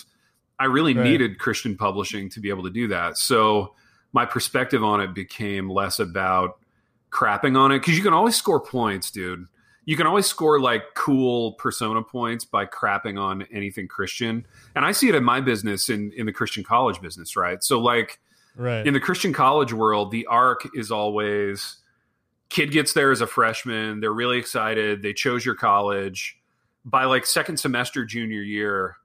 I 0.59 0.65
really 0.65 0.93
Right. 0.93 1.03
needed 1.03 1.39
Christian 1.39 1.75
publishing 1.77 2.29
to 2.31 2.39
be 2.39 2.49
able 2.49 2.63
to 2.63 2.69
do 2.69 2.87
that. 2.87 3.17
So 3.17 3.75
my 4.17 4.25
perspective 4.25 4.83
on 4.83 4.99
it 4.99 5.13
became 5.13 5.69
less 5.69 5.99
about 5.99 6.57
crapping 7.11 7.55
on 7.55 7.71
it 7.71 7.77
because 7.77 7.95
you 7.95 8.03
can 8.03 8.13
always 8.13 8.35
score 8.35 8.59
points, 8.59 9.11
dude. 9.11 9.45
You 9.85 9.95
can 9.95 10.07
always 10.07 10.25
score 10.25 10.59
like 10.59 10.81
cool 10.95 11.51
persona 11.53 12.01
points 12.01 12.43
by 12.43 12.65
crapping 12.65 13.21
on 13.21 13.43
anything 13.53 13.87
Christian, 13.87 14.47
and 14.75 14.83
I 14.83 14.91
see 14.91 15.07
it 15.07 15.13
in 15.13 15.23
my 15.23 15.39
business 15.39 15.87
in 15.89 16.11
in 16.13 16.25
the 16.25 16.33
Christian 16.33 16.63
college 16.63 16.99
business, 16.99 17.35
right? 17.37 17.63
So 17.63 17.79
like 17.79 18.19
Right. 18.55 18.87
in 18.87 18.95
the 18.95 18.99
Christian 18.99 19.33
college 19.33 19.71
world, 19.71 20.09
the 20.09 20.25
arc 20.25 20.67
is 20.73 20.91
always 20.91 21.77
kid 22.49 22.71
gets 22.71 22.93
there 22.93 23.11
as 23.11 23.21
a 23.21 23.27
freshman. 23.27 23.99
They're 23.99 24.11
really 24.11 24.39
excited. 24.39 25.03
They 25.03 25.13
chose 25.13 25.45
your 25.45 25.53
college. 25.53 26.39
By 26.83 27.05
like 27.05 27.27
second 27.27 27.57
semester, 27.57 28.03
junior 28.03 28.41
year, 28.41 28.95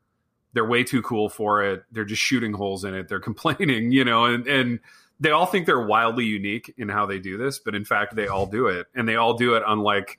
they're 0.54 0.64
way 0.64 0.84
too 0.84 1.02
cool 1.02 1.28
for 1.28 1.62
it. 1.62 1.84
They're 1.92 2.06
just 2.06 2.22
shooting 2.22 2.54
holes 2.54 2.84
in 2.84 2.94
it. 2.94 3.08
They're 3.08 3.20
complaining, 3.30 3.92
you 3.92 4.04
know, 4.06 4.24
and, 4.24 4.46
and 4.46 4.80
they 5.22 5.30
all 5.30 5.46
think 5.46 5.66
they're 5.66 5.86
wildly 5.86 6.24
unique 6.24 6.74
in 6.76 6.88
how 6.88 7.06
they 7.06 7.18
do 7.20 7.38
this, 7.38 7.58
but 7.60 7.74
in 7.74 7.84
fact, 7.84 8.16
they 8.16 8.26
all 8.26 8.46
do 8.46 8.66
it. 8.66 8.86
And 8.94 9.08
they 9.08 9.14
all 9.16 9.34
do 9.34 9.54
it 9.54 9.62
on 9.62 9.80
like 9.80 10.18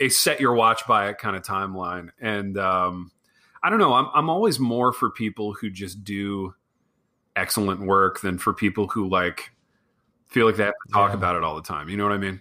a 0.00 0.08
set 0.08 0.40
your 0.40 0.54
watch 0.54 0.86
by 0.86 1.08
it 1.08 1.18
kind 1.18 1.34
of 1.34 1.42
timeline. 1.42 2.10
And 2.20 2.56
um, 2.56 3.10
I 3.62 3.68
don't 3.70 3.80
know. 3.80 3.92
I'm, 3.94 4.06
I'm 4.14 4.30
always 4.30 4.60
more 4.60 4.92
for 4.92 5.10
people 5.10 5.52
who 5.54 5.70
just 5.70 6.04
do 6.04 6.54
excellent 7.34 7.80
work 7.80 8.20
than 8.20 8.38
for 8.38 8.52
people 8.52 8.86
who 8.86 9.08
like 9.08 9.50
feel 10.28 10.46
like 10.46 10.56
they 10.56 10.64
have 10.64 10.74
to 10.86 10.92
talk 10.92 11.10
Yeah. 11.10 11.16
about 11.16 11.34
it 11.36 11.42
all 11.42 11.56
the 11.56 11.62
time. 11.62 11.88
You 11.88 11.96
know 11.96 12.04
what 12.04 12.12
I 12.12 12.18
mean? 12.18 12.40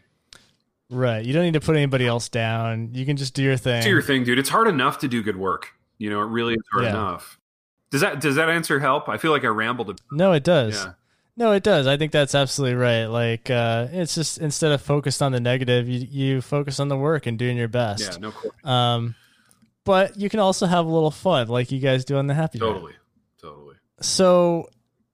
Right. 0.91 1.25
You 1.25 1.33
don't 1.33 1.43
need 1.43 1.53
to 1.53 1.59
put 1.61 1.75
anybody 1.75 2.05
else 2.05 2.29
down. 2.29 2.93
You 2.93 3.05
can 3.07 3.17
just 3.17 3.33
do 3.33 3.41
your 3.41 3.57
thing. 3.57 3.81
Do 3.81 3.89
your 3.89 4.01
thing, 4.03 4.23
dude. 4.23 4.37
It's 4.37 4.49
hard 4.49 4.67
enough 4.67 4.99
to 4.99 5.07
do 5.07 5.23
good 5.23 5.37
work. 5.37 5.69
You 5.97 6.11
know, 6.11 6.21
it 6.21 6.25
really 6.27 6.53
is 6.53 6.63
hard 6.71 6.83
Yeah. 6.85 6.91
enough. 6.91 7.39
Does 7.89 8.01
that 8.01 8.19
does 8.21 8.35
that 8.35 8.49
answer 8.49 8.79
help? 8.79 9.09
I 9.09 9.17
feel 9.17 9.31
like 9.31 9.43
I 9.43 9.47
rambled 9.47 9.89
a 9.89 9.95
no, 10.11 10.31
it 10.33 10.43
does. 10.43 10.75
Yeah. 10.83 10.93
No, 11.35 11.51
it 11.53 11.63
does. 11.63 11.87
I 11.87 11.97
think 11.97 12.11
that's 12.11 12.35
absolutely 12.35 12.75
right. 12.75 13.05
Like, 13.05 13.49
uh, 13.49 13.87
it's 13.91 14.13
just 14.13 14.37
instead 14.37 14.71
of 14.71 14.81
focused 14.81 15.21
on 15.21 15.31
the 15.31 15.39
negative, 15.39 15.89
you 15.89 16.07
you 16.09 16.41
focus 16.41 16.79
on 16.79 16.89
the 16.89 16.97
work 16.97 17.25
and 17.25 17.39
doing 17.39 17.57
your 17.57 17.67
best. 17.67 18.01
Yeah, 18.03 18.17
no 18.19 18.31
question. 18.31 18.51
Um, 18.63 19.15
but 19.83 20.15
you 20.17 20.29
can 20.29 20.39
also 20.39 20.65
have 20.67 20.85
a 20.85 20.89
little 20.89 21.11
fun, 21.11 21.47
like 21.47 21.71
you 21.71 21.79
guys 21.79 22.05
do 22.05 22.17
on 22.17 22.27
the 22.27 22.33
Happy. 22.35 22.59
Totally. 22.59 22.93
Totally. 23.41 23.75
So, 23.99 24.69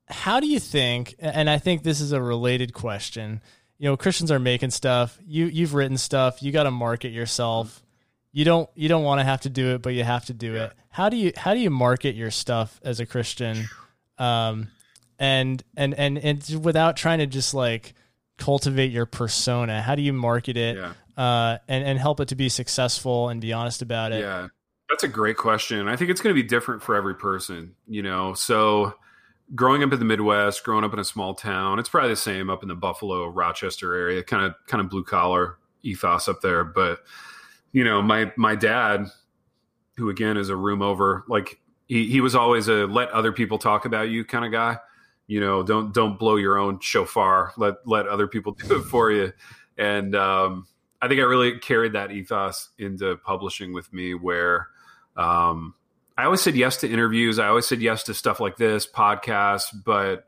how 0.07 0.39
do 0.41 0.47
you 0.47 0.59
think? 0.59 1.15
And 1.19 1.49
I 1.49 1.57
think 1.57 1.83
this 1.83 2.01
is 2.01 2.11
a 2.11 2.21
related 2.21 2.73
question. 2.73 3.41
You 3.77 3.85
know, 3.89 3.95
Christians 3.97 4.29
are 4.29 4.39
making 4.39 4.71
stuff. 4.71 5.17
You 5.25 5.45
you've 5.45 5.73
written 5.73 5.97
stuff. 5.97 6.43
You 6.43 6.51
got 6.51 6.63
to 6.63 6.71
market 6.71 7.09
yourself. 7.13 7.81
You 8.33 8.43
don't 8.43 8.69
you 8.75 8.89
don't 8.89 9.03
want 9.05 9.19
to 9.21 9.23
have 9.23 9.41
to 9.41 9.49
do 9.49 9.73
it, 9.75 9.81
but 9.81 9.93
you 9.93 10.03
have 10.03 10.25
to 10.25 10.33
do 10.33 10.53
Yeah. 10.53 10.65
it. 10.65 10.73
How 10.89 11.07
do 11.07 11.15
you 11.15 11.31
how 11.37 11.53
do 11.53 11.61
you 11.61 11.69
market 11.69 12.13
your 12.15 12.29
stuff 12.29 12.79
as 12.83 12.99
a 12.99 13.05
Christian? 13.05 13.69
Um, 14.17 14.67
and 15.19 15.63
and 15.75 15.93
and 15.93 16.17
and 16.17 16.63
without 16.63 16.97
trying 16.97 17.19
to 17.19 17.27
just 17.27 17.53
like 17.53 17.93
cultivate 18.37 18.91
your 18.91 19.05
persona, 19.05 19.81
how 19.81 19.95
do 19.95 20.01
you 20.01 20.13
market 20.13 20.57
it? 20.57 20.77
Yeah. 20.77 20.93
Uh, 21.17 21.57
and 21.67 21.83
and 21.85 21.99
help 21.99 22.19
it 22.19 22.29
to 22.29 22.35
be 22.35 22.49
successful 22.49 23.29
and 23.29 23.41
be 23.41 23.53
honest 23.53 23.81
about 23.81 24.11
it. 24.11 24.21
Yeah. 24.21 24.47
That's 24.89 25.03
a 25.03 25.07
great 25.07 25.37
question. 25.37 25.87
I 25.87 25.95
think 25.95 26.09
it's 26.09 26.19
going 26.19 26.35
to 26.35 26.41
be 26.41 26.47
different 26.47 26.81
for 26.81 26.95
every 26.95 27.13
person, 27.13 27.75
you 27.87 28.01
know. 28.01 28.33
So, 28.33 28.95
growing 29.53 29.83
up 29.83 29.93
in 29.93 29.99
the 29.99 30.05
Midwest, 30.05 30.63
growing 30.63 30.83
up 30.83 30.93
in 30.93 30.99
a 30.99 31.03
small 31.03 31.35
town, 31.35 31.77
it's 31.77 31.89
probably 31.89 32.09
the 32.09 32.15
same 32.15 32.49
up 32.49 32.63
in 32.63 32.69
the 32.69 32.75
Buffalo, 32.75 33.27
Rochester 33.27 33.93
area, 33.93 34.23
kind 34.23 34.45
of 34.45 34.55
kind 34.65 34.81
of 34.81 34.89
blue 34.89 35.03
collar 35.03 35.57
ethos 35.83 36.27
up 36.27 36.41
there, 36.41 36.63
but 36.63 37.03
you 37.71 37.83
know, 37.83 38.01
my 38.01 38.31
my 38.35 38.55
dad 38.55 39.05
who 39.97 40.09
again 40.09 40.37
is 40.37 40.49
a 40.49 40.55
room 40.55 40.81
over, 40.81 41.23
like 41.27 41.59
he 41.87 42.07
he 42.07 42.21
was 42.21 42.35
always 42.35 42.67
a 42.67 42.87
let 42.87 43.09
other 43.09 43.31
people 43.31 43.57
talk 43.57 43.85
about 43.85 44.09
you 44.09 44.25
kind 44.25 44.45
of 44.45 44.51
guy. 44.51 44.77
You 45.29 45.39
know, 45.39 45.63
don't 45.63 45.93
don't 45.93 46.19
blow 46.19 46.35
your 46.35 46.57
own 46.57 46.81
shofar. 46.81 47.53
Let 47.55 47.75
let 47.85 48.07
other 48.07 48.27
people 48.27 48.51
do 48.67 48.81
it 48.81 48.83
for 48.83 49.11
you. 49.11 49.31
And 49.77 50.13
um 50.15 50.67
I 51.01 51.07
think 51.07 51.21
I 51.21 51.23
really 51.23 51.59
carried 51.59 51.93
that 51.93 52.11
ethos 52.11 52.69
into 52.77 53.15
publishing 53.17 53.73
with 53.73 53.91
me 53.93 54.13
where 54.13 54.67
um, 55.15 55.73
I 56.17 56.25
always 56.25 56.41
said 56.41 56.55
yes 56.55 56.77
to 56.77 56.89
interviews. 56.89 57.39
I 57.39 57.47
always 57.47 57.67
said 57.67 57.81
yes 57.81 58.03
to 58.03 58.13
stuff 58.13 58.39
like 58.39 58.57
this, 58.57 58.85
podcasts, 58.85 59.67
but 59.85 60.25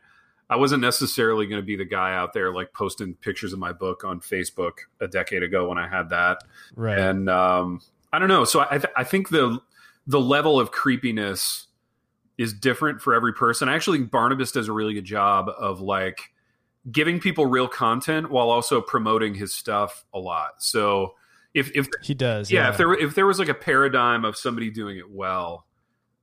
I 0.49 0.55
wasn't 0.55 0.81
necessarily 0.81 1.45
going 1.45 1.61
to 1.61 1.65
be 1.65 1.75
the 1.75 1.85
guy 1.85 2.15
out 2.15 2.33
there 2.33 2.53
like 2.53 2.73
posting 2.73 3.15
pictures 3.15 3.51
of 3.51 3.59
my 3.59 3.73
book 3.73 4.05
on 4.05 4.21
Facebook 4.21 4.71
a 5.01 5.07
decade 5.07 5.43
ago 5.43 5.67
when 5.67 5.77
I 5.77 5.89
had 5.89 6.09
that. 6.09 6.43
Right. 6.75 6.97
And 6.97 7.29
um, 7.29 7.81
I 8.13 8.19
don't 8.19 8.29
know. 8.29 8.45
So 8.45 8.61
I, 8.61 8.77
th- 8.77 8.93
I 8.95 9.03
think 9.03 9.29
the 9.29 9.59
the 10.07 10.19
level 10.19 10.59
of 10.59 10.71
creepiness 10.71 11.67
is 12.37 12.53
different 12.53 13.01
for 13.01 13.13
every 13.13 13.33
person. 13.33 13.69
I 13.69 13.75
Actually, 13.75 13.99
think 13.99 14.11
Barnabas 14.11 14.51
does 14.51 14.67
a 14.67 14.73
really 14.73 14.93
good 14.93 15.05
job 15.05 15.49
of 15.57 15.81
like 15.81 16.31
giving 16.91 17.19
people 17.19 17.45
real 17.45 17.67
content 17.67 18.31
while 18.31 18.49
also 18.49 18.81
promoting 18.81 19.35
his 19.35 19.53
stuff 19.53 20.03
a 20.13 20.19
lot. 20.19 20.63
So 20.63 21.13
if 21.53 21.69
if 21.75 21.87
he 22.01 22.13
does, 22.13 22.51
yeah, 22.51 22.69
if 22.69 22.77
there 22.77 22.93
if 22.93 23.13
there 23.15 23.25
was 23.27 23.37
like 23.39 23.49
a 23.49 23.53
paradigm 23.53 24.25
of 24.25 24.35
somebody 24.37 24.69
doing 24.71 24.97
it 24.97 25.09
well, 25.11 25.65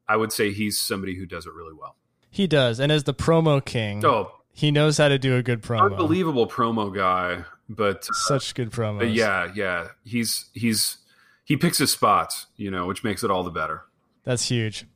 I 0.08 0.16
would 0.16 0.32
say 0.32 0.52
he's 0.52 0.78
somebody 0.80 1.14
who 1.16 1.26
does 1.26 1.46
it 1.46 1.52
really 1.52 1.74
well. 1.78 1.96
He 2.30 2.46
does, 2.46 2.80
and 2.80 2.90
as 2.92 3.04
the 3.04 3.14
promo 3.14 3.64
king, 3.64 4.04
Oh, 4.04 4.32
he 4.52 4.70
knows 4.70 4.98
how 4.98 5.08
to 5.08 5.18
do 5.18 5.36
a 5.36 5.42
good 5.42 5.62
promo. 5.62 5.90
unbelievable 5.92 6.46
promo 6.48 6.94
guy, 6.94 7.44
but 7.68 8.08
uh, 8.08 8.12
Such 8.14 8.54
good 8.54 8.70
promos. 8.70 8.98
but 9.00 9.10
yeah, 9.10 9.50
yeah, 9.54 9.88
he's 10.04 10.46
he's 10.54 10.98
he 11.44 11.56
picks 11.56 11.78
his 11.78 11.90
spots, 11.92 12.46
you 12.56 12.70
know, 12.70 12.86
which 12.86 13.04
makes 13.04 13.22
it 13.22 13.30
all 13.30 13.42
the 13.44 13.50
better. 13.50 13.82
That's 14.24 14.48
huge. 14.48 14.86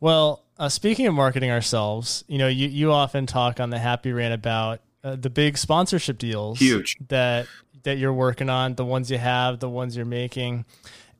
Well, 0.00 0.44
uh, 0.58 0.68
speaking 0.68 1.06
of 1.06 1.14
marketing 1.14 1.50
ourselves, 1.50 2.24
you 2.26 2.38
know, 2.38 2.48
you, 2.48 2.68
you 2.68 2.92
often 2.92 3.26
talk 3.26 3.60
on 3.60 3.70
the 3.70 3.78
Happy 3.78 4.12
Rant 4.12 4.34
about 4.34 4.80
uh, 5.04 5.16
the 5.16 5.30
big 5.30 5.56
sponsorship 5.56 6.18
deals, 6.18 6.58
Huge. 6.58 6.96
that 7.08 7.46
that 7.84 7.98
you're 7.98 8.12
working 8.12 8.50
on, 8.50 8.74
the 8.74 8.84
ones 8.84 9.10
you 9.10 9.18
have, 9.18 9.60
the 9.60 9.68
ones 9.68 9.96
you're 9.96 10.04
making, 10.04 10.64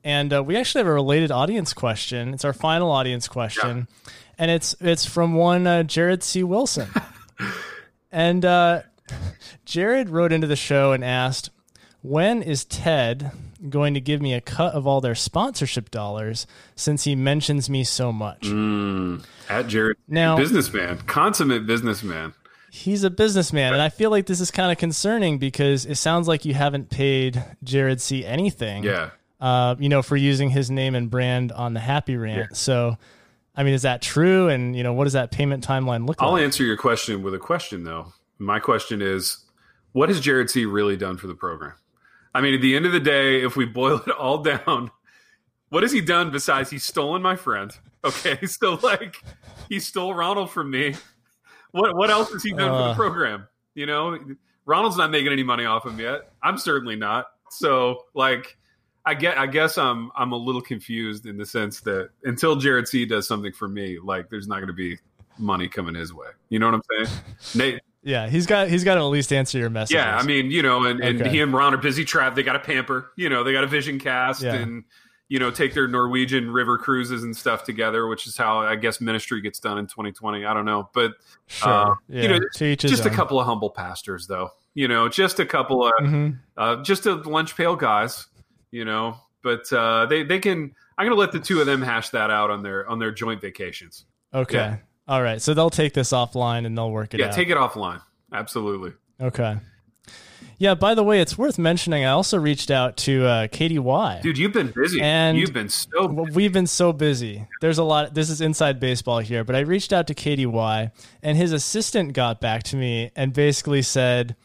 and 0.03 0.33
uh, 0.33 0.43
we 0.43 0.57
actually 0.57 0.79
have 0.79 0.87
a 0.87 0.93
related 0.93 1.31
audience 1.31 1.73
question. 1.73 2.33
It's 2.33 2.43
our 2.43 2.53
final 2.53 2.91
audience 2.91 3.27
question, 3.27 3.87
and 4.37 4.51
it's 4.51 4.75
it's 4.81 5.05
from 5.05 5.35
one 5.35 5.65
uh, 5.65 5.83
Jared 5.83 6.21
C. 6.21 6.43
Wilson, 6.43 6.89
and 8.11 8.43
uh, 8.43 8.81
Jared 9.65 10.09
wrote 10.09 10.33
into 10.33 10.47
the 10.47 10.57
show 10.57 10.91
and 10.91 11.03
asked, 11.03 11.49
"When 12.01 12.43
is 12.43 12.65
Ted?" 12.65 13.31
Going 13.67 13.93
to 13.95 13.99
give 13.99 14.21
me 14.21 14.33
a 14.33 14.39
cut 14.41 14.73
of 14.73 14.87
all 14.87 15.01
their 15.01 15.15
sponsorship 15.15 15.91
dollars 15.91 16.47
since 16.75 17.03
he 17.03 17.13
mentions 17.15 17.69
me 17.69 17.83
so 17.83 18.13
much. 18.13 18.41
Mm, 18.43 19.25
at 19.49 19.67
Jared, 19.67 19.97
Now- 20.07 20.37
businessman, 20.37 20.99
consummate 21.07 21.65
businessman. 21.67 22.33
He's 22.71 23.03
a 23.03 23.09
businessman, 23.09 23.73
and 23.73 23.81
I 23.81 23.89
feel 23.89 24.11
like 24.11 24.27
this 24.27 24.39
is 24.39 24.51
kind 24.51 24.71
of 24.71 24.77
concerning 24.77 25.39
because 25.39 25.85
it 25.87 25.95
sounds 25.95 26.27
like 26.27 26.45
you 26.45 26.53
haven't 26.53 26.89
paid 26.91 27.43
Jared 27.63 27.99
C 27.99 28.23
anything. 28.23 28.83
Yeah, 28.83 29.09
Uh, 29.41 29.75
you 29.79 29.89
know, 29.89 30.01
for 30.03 30.15
using 30.15 30.49
his 30.51 30.69
name 30.69 30.93
and 30.95 31.09
brand 31.09 31.51
on 31.51 31.73
the 31.73 31.79
Happy 31.79 32.15
Rant. 32.15 32.55
So, 32.55 32.95
I 33.55 33.63
mean, 33.63 33.73
is 33.73 33.81
that 33.81 34.01
true? 34.03 34.49
And 34.49 34.75
you 34.75 34.83
know, 34.83 34.93
what 34.93 35.05
does 35.05 35.13
that 35.13 35.31
payment 35.31 35.65
timeline 35.67 36.07
look 36.07 36.21
like? 36.21 36.29
I'll 36.29 36.37
answer 36.37 36.63
your 36.63 36.77
question 36.77 37.23
with 37.23 37.33
a 37.33 37.39
question 37.39 37.83
though. 37.85 38.13
My 38.37 38.59
question 38.59 39.01
is, 39.01 39.37
what 39.93 40.07
has 40.09 40.19
Jared 40.19 40.49
C 40.51 40.65
really 40.65 40.95
done 40.95 41.17
for 41.17 41.25
the 41.27 41.35
program? 41.35 41.73
I 42.33 42.41
mean, 42.41 42.53
at 42.53 42.61
the 42.61 42.75
end 42.75 42.85
of 42.85 42.91
the 42.91 42.99
day, 42.99 43.41
if 43.43 43.55
we 43.55 43.65
boil 43.65 43.97
it 44.05 44.09
all 44.11 44.39
down, 44.43 44.91
what 45.69 45.83
has 45.83 45.91
he 45.91 46.01
done 46.01 46.31
besides 46.31 46.69
he's 46.69 46.83
stolen 46.83 47.21
my 47.21 47.35
friend? 47.35 47.71
Okay, 48.03 48.45
so 48.45 48.75
like 48.83 49.15
he 49.69 49.79
stole 49.79 50.13
Ronald 50.13 50.51
from 50.51 50.71
me. 50.71 50.95
What 51.71 51.95
what 51.95 52.09
else 52.09 52.31
has 52.31 52.43
he 52.43 52.51
done 52.51 52.69
for 52.69 52.73
Uh. 52.83 52.87
the 52.89 52.95
program? 52.95 53.47
You 53.75 53.85
know, 53.85 54.17
Ronald's 54.65 54.97
not 54.97 55.11
making 55.11 55.31
any 55.31 55.43
money 55.43 55.65
off 55.65 55.85
him 55.85 55.99
yet. 55.99 56.31
I'm 56.43 56.57
certainly 56.57 56.95
not. 56.95 57.27
So 57.51 58.05
like 58.13 58.57
I 59.05 59.13
get 59.13 59.37
I 59.37 59.47
guess 59.47 59.77
I'm 59.77 60.11
I'm 60.15 60.31
a 60.31 60.37
little 60.37 60.61
confused 60.61 61.25
in 61.25 61.37
the 61.37 61.45
sense 61.45 61.81
that 61.81 62.09
until 62.23 62.55
Jared 62.55 62.87
C 62.87 63.05
does 63.05 63.27
something 63.27 63.51
for 63.53 63.67
me, 63.67 63.97
like 64.03 64.29
there's 64.29 64.47
not 64.47 64.55
going 64.57 64.67
to 64.67 64.73
be 64.73 64.97
money 65.37 65.67
coming 65.67 65.95
his 65.95 66.13
way. 66.13 66.27
You 66.49 66.59
know 66.59 66.69
what 66.71 66.75
I'm 66.75 67.05
saying? 67.05 67.19
Nate, 67.55 67.81
yeah, 68.03 68.27
he's 68.29 68.45
got 68.45 68.67
he's 68.69 68.83
got 68.83 68.95
to 68.95 69.01
at 69.01 69.05
least 69.05 69.31
answer 69.33 69.57
your 69.57 69.69
message. 69.69 69.95
yeah, 69.95 70.17
I 70.17 70.23
mean, 70.23 70.51
you 70.51 70.61
know, 70.61 70.83
and, 70.85 70.99
and 71.01 71.21
Okay. 71.21 71.29
he 71.29 71.41
and 71.41 71.53
Ron 71.53 71.73
are 71.73 71.77
busy 71.77 72.05
trapped. 72.05 72.35
They 72.35 72.43
got 72.43 72.55
a 72.55 72.59
pamper, 72.59 73.11
you 73.15 73.29
know, 73.29 73.43
they 73.43 73.51
got 73.53 73.63
a 73.63 73.67
vision 73.67 73.99
cast 73.99 74.41
Yeah. 74.41 74.55
and 74.55 74.83
you 75.31 75.37
know, 75.37 75.51
take 75.51 75.75
their 75.75 75.87
Norwegian 75.87 76.49
river 76.49 76.79
cruises 76.79 77.21
and 77.23 77.37
stuff 77.37 77.63
together, 77.63 78.07
which 78.07 78.25
is 78.25 78.35
how 78.35 78.61
I 78.61 78.75
guess 78.75 78.99
ministry 78.99 79.41
gets 79.41 79.59
done 79.59 79.77
in 79.77 79.85
2020. 79.85 80.43
I 80.43 80.55
don't 80.55 80.65
know, 80.65 80.89
but 80.91 81.11
sure. 81.45 81.71
uh, 81.71 81.95
yeah. 82.07 82.21
you 82.23 82.27
know, 82.29 82.75
just 82.75 83.05
a 83.05 83.11
couple 83.11 83.39
of 83.39 83.45
humble 83.45 83.69
pastors, 83.69 84.25
though. 84.25 84.49
You 84.73 84.87
know, 84.87 85.07
just 85.07 85.39
a 85.39 85.45
couple 85.45 85.85
of 85.85 85.91
Mhm. 86.01 86.39
uh, 86.57 86.81
just 86.81 87.05
a 87.05 87.13
lunch 87.13 87.55
pail 87.55 87.75
guys. 87.75 88.25
You 88.71 88.85
know, 88.85 89.17
but 89.43 89.71
uh, 89.71 90.07
they 90.07 90.23
they 90.23 90.39
can. 90.39 90.73
I'm 90.97 91.05
going 91.05 91.15
to 91.15 91.19
let 91.19 91.31
the 91.31 91.39
two 91.39 91.59
of 91.59 91.67
them 91.67 91.81
hash 91.83 92.09
that 92.09 92.31
out 92.31 92.49
on 92.49 92.63
their 92.63 92.89
on 92.89 92.97
their 92.97 93.11
joint 93.11 93.39
vacations. 93.39 94.05
Okay. 94.33 94.57
Yeah. 94.57 94.77
All 95.09 95.21
right. 95.21 95.41
So 95.41 95.53
they'll 95.53 95.69
take 95.71 95.93
this 95.93 96.11
offline 96.13 96.65
and 96.65 96.77
they'll 96.77 96.91
work 96.91 97.13
it 97.13 97.19
Yeah, 97.19 97.27
out. 97.27 97.33
take 97.33 97.49
it 97.49 97.57
offline. 97.57 98.01
Absolutely. 98.31 98.93
okay. 99.19 99.57
Yeah. 100.59 100.75
By 100.75 100.93
the 100.93 101.03
way, 101.03 101.19
it's 101.21 101.37
worth 101.37 101.57
mentioning. 101.57 102.03
I 102.05 102.09
also 102.11 102.37
reached 102.37 102.69
out 102.69 102.97
to 102.97 103.25
uh, 103.25 103.47
KDY. 103.47 104.21
Dude, 104.21 104.37
you've 104.37 104.51
been 104.53 104.71
busy. 104.75 105.01
And- 105.01 105.37
you've 105.37 105.53
been 105.53 105.69
so 105.69 106.05
Well, 106.07 106.27
we've 106.33 106.51
been 106.53 106.67
so 106.67 106.91
busy. 106.93 107.47
There's 107.61 107.77
a 107.77 107.83
lot. 107.83 108.13
This 108.13 108.29
is 108.29 108.39
inside 108.41 108.79
baseball 108.79 109.19
here, 109.19 109.43
but 109.43 109.55
I 109.55 109.59
reached 109.61 109.91
out 109.93 110.05
to 110.07 110.13
KDY, 110.13 110.91
and 111.23 111.37
his 111.37 111.53
assistant 111.53 112.13
got 112.13 112.39
back 112.41 112.63
to 112.63 112.75
me 112.75 113.09
and 113.15 113.31
basically 113.33 113.81
said 113.81 114.35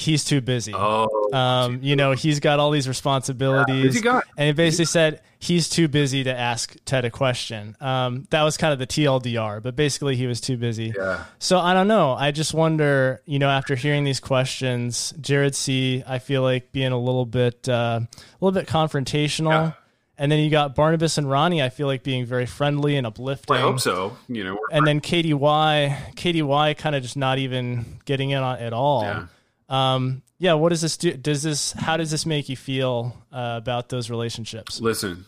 he's 0.00 0.24
too 0.24 0.40
busy. 0.40 0.72
Oh, 0.74 1.08
Um, 1.32 1.78
you 1.82 1.94
know, 1.96 2.12
he's 2.12 2.40
got 2.40 2.58
all 2.58 2.70
these 2.70 2.88
responsibilities, 2.88 4.00
guy. 4.00 4.20
and 4.36 4.46
he 4.48 4.52
basically 4.52 4.86
said 4.86 5.20
he's 5.38 5.68
too 5.68 5.88
busy 5.88 6.24
to 6.24 6.34
ask 6.36 6.74
Ted 6.84 7.04
a 7.04 7.10
question. 7.10 7.76
Um, 7.80 8.26
that 8.30 8.42
was 8.42 8.56
kind 8.56 8.72
of 8.72 8.78
the 8.78 8.86
TLDR, 8.86 9.62
but 9.62 9.76
basically 9.76 10.16
he 10.16 10.26
was 10.26 10.40
too 10.40 10.56
busy. 10.56 10.92
yeah. 10.96 11.24
So 11.38 11.58
I 11.58 11.74
don't 11.74 11.88
know. 11.88 12.12
I 12.12 12.30
just 12.30 12.52
wonder, 12.54 13.20
you 13.26 13.38
know, 13.38 13.48
after 13.48 13.74
hearing 13.76 14.04
these 14.04 14.20
questions, 14.20 15.12
Jared 15.20 15.54
C. 15.54 16.02
I 16.06 16.18
feel 16.18 16.42
like 16.42 16.72
being 16.72 16.92
a 16.92 16.98
little 16.98 17.26
bit, 17.26 17.68
uh, 17.68 18.00
a 18.02 18.08
little 18.40 18.58
bit 18.58 18.68
confrontational, 18.68 19.50
Yeah. 19.50 19.72
and 20.18 20.30
then 20.32 20.40
you 20.40 20.50
got 20.50 20.74
Barnabas 20.74 21.16
and 21.18 21.30
Ronnie. 21.30 21.62
I 21.62 21.68
feel 21.68 21.86
like 21.86 22.02
being 22.02 22.26
very 22.26 22.46
friendly 22.46 22.96
and 22.96 23.06
uplifting. 23.06 23.56
I 23.56 23.60
hope 23.60 23.80
so. 23.80 24.16
You 24.28 24.44
know, 24.44 24.58
And 24.72 24.86
then 24.86 25.00
KDY, 25.00 25.96
KDY, 26.16 26.76
kind 26.76 26.96
of 26.96 27.02
just 27.02 27.16
not 27.16 27.38
even 27.38 28.00
getting 28.04 28.30
in 28.30 28.42
on 28.42 28.58
at 28.58 28.72
all. 28.72 29.02
Yeah. 29.04 29.26
Um, 29.70 30.22
yeah. 30.38 30.54
What 30.54 30.70
does 30.70 30.80
this 30.82 30.96
do? 30.96 31.12
Does 31.16 31.42
this? 31.42 31.72
How 31.72 31.96
does 31.96 32.10
this 32.10 32.26
make 32.26 32.48
you 32.48 32.56
feel 32.56 33.16
uh, 33.32 33.54
about 33.62 33.88
those 33.88 34.10
relationships? 34.10 34.80
listen, 34.80 35.24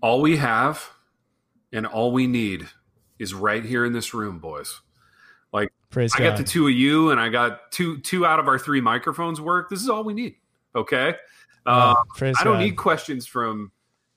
all 0.00 0.20
we 0.20 0.36
have 0.36 0.82
and 1.72 1.86
all 1.86 2.12
we 2.12 2.26
need 2.26 2.66
is 3.18 3.34
right 3.34 3.64
here 3.64 3.84
in 3.84 3.92
this 3.92 4.14
room, 4.14 4.38
boys. 4.38 4.80
Like 5.52 5.68
Praise 5.90 6.12
I 6.14 6.18
God. 6.20 6.24
got 6.30 6.36
the 6.38 6.44
two 6.44 6.66
of 6.68 6.72
you, 6.72 7.10
and 7.10 7.20
I 7.20 7.28
got 7.28 7.72
two 7.72 7.98
two 7.98 8.24
out 8.24 8.38
of 8.38 8.46
our 8.48 8.58
three 8.58 8.80
microphones 8.80 9.40
work. 9.40 9.68
This 9.68 9.82
is 9.82 9.88
all 9.88 10.04
we 10.04 10.14
need. 10.14 10.36
Okay. 10.74 11.14
Uh, 11.66 11.94
Oh, 11.96 12.04
I 12.22 12.44
don't 12.44 12.54
God. 12.54 12.58
need 12.60 12.76
questions 12.76 13.26
from 13.26 13.70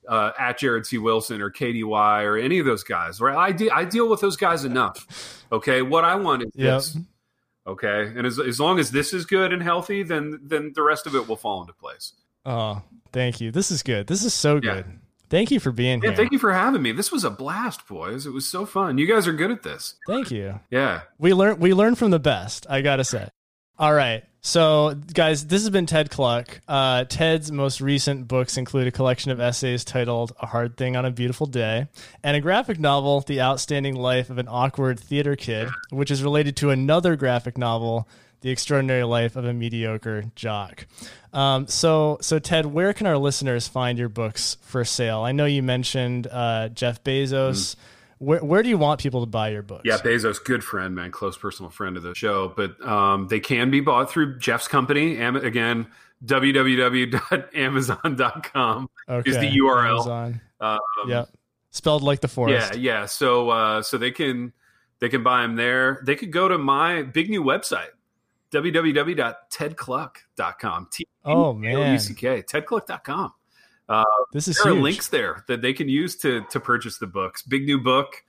uh, 0.08 0.32
at 0.40 0.60
Jared 0.60 0.86
C. 0.86 0.98
Wilson 0.98 1.42
or 1.42 1.50
KDY 1.52 2.24
or 2.24 2.38
any 2.38 2.60
of 2.60 2.66
those 2.66 2.84
guys. 2.84 3.20
Right? 3.20 3.36
I 3.36 3.52
de- 3.52 3.72
I 3.72 3.84
deal 3.86 4.08
with 4.10 4.22
those 4.22 4.38
guys 4.38 4.64
enough. 4.64 5.44
Okay. 5.52 5.82
What 5.82 6.04
I 6.06 6.16
want 6.16 6.44
is 6.44 6.52
Yep. 6.56 6.78
this. 6.80 6.98
Okay. 7.66 8.12
And 8.16 8.26
as, 8.28 8.40
as 8.40 8.60
long 8.60 8.80
as 8.80 8.92
this 8.92 9.14
is 9.14 9.26
good 9.26 9.54
and 9.54 9.64
healthy, 9.64 10.04
then 10.04 10.40
then 10.44 10.74
the 10.76 10.82
rest 10.84 11.08
of 11.08 11.16
it 11.16 11.28
will 11.28 11.36
fall 11.38 11.62
into 11.62 11.74
place. 11.74 12.14
Oh, 12.46 12.82
thank 13.12 13.40
you. 13.40 13.52
This 13.52 13.72
is 13.72 13.84
good. 13.84 14.08
This 14.08 14.24
is 14.26 14.34
so 14.34 14.56
Yeah. 14.56 14.76
good. 14.76 14.86
Thank 15.30 15.50
you 15.50 15.60
for 15.60 15.72
being 15.72 16.02
Yeah, 16.04 16.10
here. 16.10 16.18
thank 16.18 16.32
you 16.32 16.38
for 16.40 16.54
having 16.54 16.82
me. 16.82 16.92
This 16.92 17.12
was 17.12 17.24
a 17.24 17.30
blast, 17.32 17.88
boys. 17.88 18.26
It 18.28 18.34
was 18.34 18.46
so 18.46 18.66
fun. 18.66 18.98
You 19.00 19.08
guys 19.08 19.28
are 19.28 19.34
good 19.34 19.50
at 19.50 19.64
this. 19.64 19.96
Thank 20.06 20.30
you. 20.30 20.60
Yeah. 20.70 21.02
We 21.18 21.34
learn 21.34 21.60
we 21.60 21.74
learn 21.74 21.96
from 21.96 22.12
the 22.12 22.20
best. 22.20 22.68
I 22.70 22.82
gotta 22.82 23.04
say. 23.04 23.30
All 23.80 23.94
right. 23.94 24.24
So, 24.46 24.96
guys, 25.14 25.48
this 25.48 25.62
has 25.62 25.70
been 25.70 25.86
Ted 25.86 26.12
Kluck. 26.12 26.60
Uh, 26.68 27.06
Ted's 27.06 27.50
most 27.50 27.80
recent 27.80 28.28
books 28.28 28.58
include 28.58 28.88
a 28.88 28.92
collection 28.92 29.32
of 29.32 29.40
essays 29.40 29.86
titled 29.86 30.34
A 30.42 30.48
Hard 30.48 30.76
Thing 30.76 30.98
on 30.98 31.06
a 31.06 31.12
Beautiful 31.12 31.48
Day 31.48 31.88
and 32.24 32.36
a 32.36 32.42
graphic 32.42 32.78
novel, 32.78 33.22
The 33.22 33.40
Outstanding 33.40 33.96
Life 33.96 34.30
of 34.30 34.38
an 34.38 34.50
Awkward 34.50 35.00
Theater 35.00 35.38
Kid, 35.38 35.70
which 35.92 36.12
is 36.12 36.24
related 36.24 36.58
to 36.58 36.72
another 36.72 37.16
graphic 37.16 37.58
novel, 37.58 38.06
The 38.42 38.50
Extraordinary 38.50 39.06
Life 39.06 39.38
of 39.38 39.46
a 39.46 39.54
Mediocre 39.54 40.26
Jock. 40.36 40.88
Um, 41.32 41.66
so, 41.68 42.18
so 42.20 42.38
Ted, 42.38 42.66
where 42.66 42.92
can 42.92 43.08
our 43.08 43.18
listeners 43.18 43.70
find 43.70 43.98
your 43.98 44.10
books 44.10 44.58
for 44.62 44.84
sale? 44.84 45.22
I 45.22 45.32
know 45.32 45.46
you 45.46 45.64
mentioned 45.64 46.28
uh, 46.30 46.68
Jeff 46.68 47.02
Bezos. 47.02 47.78
Where, 48.20 48.44
where 48.44 48.64
do 48.64 48.70
you 48.70 48.78
want 48.78 49.02
people 49.02 49.22
to 49.22 49.26
buy 49.26 49.50
your 49.50 49.62
books? 49.62 49.84
Yeah, 49.86 49.98
Bezos, 49.98 50.44
good 50.44 50.64
friend, 50.64 50.96
man, 50.96 51.12
close 51.12 51.38
personal 51.38 51.70
friend 51.70 51.98
of 51.98 52.04
the 52.04 52.16
show. 52.16 52.54
But 52.56 52.82
um, 52.86 53.28
they 53.28 53.40
can 53.40 53.70
be 53.72 53.80
bought 53.82 54.12
through 54.12 54.40
Jeff's 54.40 54.68
company. 54.68 55.18
Am- 55.18 55.36
again, 55.36 55.88
www.amazon.com 56.26 58.90
is 59.26 59.38
the 59.38 59.52
URL. 59.60 60.40
Um, 60.62 60.80
Yep. 61.08 61.30
Spelled 61.72 62.04
like 62.04 62.22
the 62.22 62.28
forest. 62.28 62.76
Yeah, 62.76 63.00
yeah. 63.00 63.06
So, 63.08 63.50
uh, 63.50 63.82
so 63.82 63.98
they 63.98 64.12
can 64.12 64.54
they 65.00 65.10
can 65.10 65.24
buy 65.24 65.42
them 65.42 65.56
there. 65.56 66.02
They 66.06 66.16
could 66.16 66.32
go 66.32 66.48
to 66.48 66.60
my 66.60 67.02
big 67.02 67.32
new 67.32 67.44
website, 67.44 67.88
www.tedkluck.com. 68.52 70.88
T 70.92 71.08
Oh, 71.26 71.54
man. 71.54 71.94
U 71.94 72.00
C 72.00 72.14
K. 72.14 72.44
Tedkluck.com. 72.44 73.34
Uh, 73.90 74.04
this 74.32 74.48
is 74.48 74.58
there 74.58 74.72
huge. 74.72 74.80
are 74.80 74.82
links 74.84 75.08
there 75.10 75.44
that 75.48 75.62
they 75.62 75.74
can 75.74 75.90
use 75.90 76.16
to 76.18 76.44
to 76.52 76.60
purchase 76.60 76.98
the 77.00 77.08
books. 77.08 77.42
Big 77.42 77.66
new 77.66 77.80
book, 77.80 78.24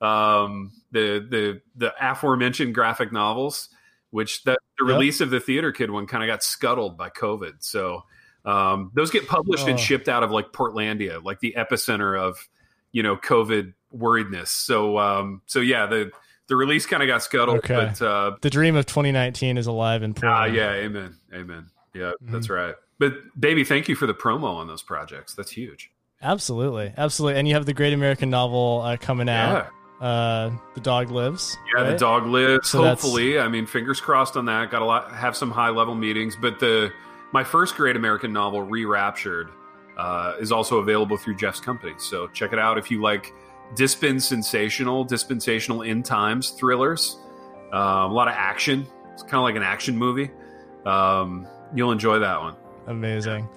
um, 0.00 0.72
the 0.92 1.18
the 1.28 1.60
the 1.76 1.92
aforementioned 2.00 2.74
graphic 2.74 3.12
novels, 3.12 3.68
which 4.10 4.44
that 4.44 4.58
the 4.78 4.86
Yep. 4.86 4.94
release 4.94 5.20
of 5.20 5.30
the 5.30 5.40
Theater 5.40 5.72
Kid 5.72 5.90
one 5.90 6.06
kind 6.06 6.22
of 6.22 6.26
got 6.28 6.42
scuttled 6.42 6.96
by 6.96 7.10
COVID. 7.10 7.54
So 7.60 8.04
um, 8.44 8.90
those 8.94 9.10
get 9.10 9.28
published 9.28 9.64
Oh. 9.66 9.70
and 9.70 9.78
shipped 9.80 10.08
out 10.08 10.22
of 10.22 10.30
like 10.30 10.52
Portlandia, 10.52 11.22
like 11.22 11.40
the 11.40 11.54
epicenter 11.58 12.18
of 12.18 12.48
you 12.92 13.02
know 13.02 13.16
COVID 13.16 13.74
worriedness. 13.94 14.48
So 14.48 14.96
um, 14.98 15.42
so 15.46 15.60
yeah, 15.60 15.86
the 15.86 16.10
the 16.46 16.56
release 16.56 16.86
kind 16.86 17.02
of 17.02 17.06
got 17.06 17.22
scuttled, 17.22 17.58
Okay. 17.58 17.74
but 17.74 18.02
uh, 18.02 18.36
The 18.40 18.50
dream 18.50 18.74
of 18.76 18.86
2019 18.86 19.56
is 19.58 19.66
alive 19.66 20.02
in 20.02 20.14
ah, 20.24 20.46
yeah, 20.46 20.72
amen, 20.72 21.16
amen. 21.34 21.66
Yeah, 21.94 22.12
Mm-hmm. 22.22 22.32
that's 22.32 22.48
right. 22.48 22.74
But 23.00 23.14
baby, 23.40 23.64
thank 23.64 23.88
you 23.88 23.96
for 23.96 24.06
the 24.06 24.14
promo 24.14 24.44
on 24.54 24.68
those 24.68 24.82
projects. 24.82 25.34
That's 25.34 25.50
huge. 25.50 25.90
Absolutely, 26.22 26.92
absolutely. 26.96 27.38
And 27.40 27.48
you 27.48 27.54
have 27.54 27.66
the 27.66 27.72
Great 27.74 27.94
American 27.94 28.30
Novel 28.30 28.82
uh, 28.84 28.96
coming 28.98 29.28
out. 29.28 29.68
Yeah. 30.00 30.06
Uh, 30.06 30.50
the 30.74 30.80
dog 30.80 31.10
lives. 31.10 31.56
Yeah, 31.76 31.82
the 31.90 31.98
dog 31.98 32.26
lives. 32.26 32.68
So 32.70 32.82
that's- 32.82 33.02
hopefully, 33.02 33.38
I 33.40 33.48
mean, 33.48 33.66
fingers 33.66 34.00
crossed 34.00 34.36
on 34.36 34.44
that. 34.44 34.70
Got 34.70 34.82
a 34.82 34.84
lot, 34.84 35.10
have 35.12 35.34
some 35.36 35.50
high 35.50 35.70
level 35.70 35.94
meetings. 35.94 36.36
But 36.40 36.60
the 36.60 36.92
my 37.32 37.42
first 37.42 37.74
great 37.74 37.96
American 37.96 38.32
novel, 38.32 38.62
Re-Raptured, 38.62 39.50
uh, 39.96 40.34
is 40.40 40.52
also 40.52 40.78
available 40.78 41.16
through 41.16 41.36
Jeff's 41.36 41.60
company. 41.60 41.94
So 41.98 42.28
check 42.28 42.52
it 42.52 42.58
out 42.58 42.76
if 42.78 42.90
you 42.90 43.00
like 43.02 43.32
dispensational, 43.76 45.04
dispensational 45.04 45.82
end 45.82 46.04
times 46.04 46.50
thrillers. 46.50 47.18
Um, 47.72 48.10
a 48.10 48.12
lot 48.12 48.28
of 48.28 48.34
action. 48.36 48.86
It's 49.14 49.22
kind 49.22 49.34
of 49.36 49.42
like 49.42 49.56
an 49.56 49.62
action 49.62 49.96
movie. 49.96 50.30
Um, 50.84 51.46
you'll 51.74 51.92
enjoy 51.92 52.18
that 52.20 52.40
one. 52.40 52.56
Amazing. 52.86 53.48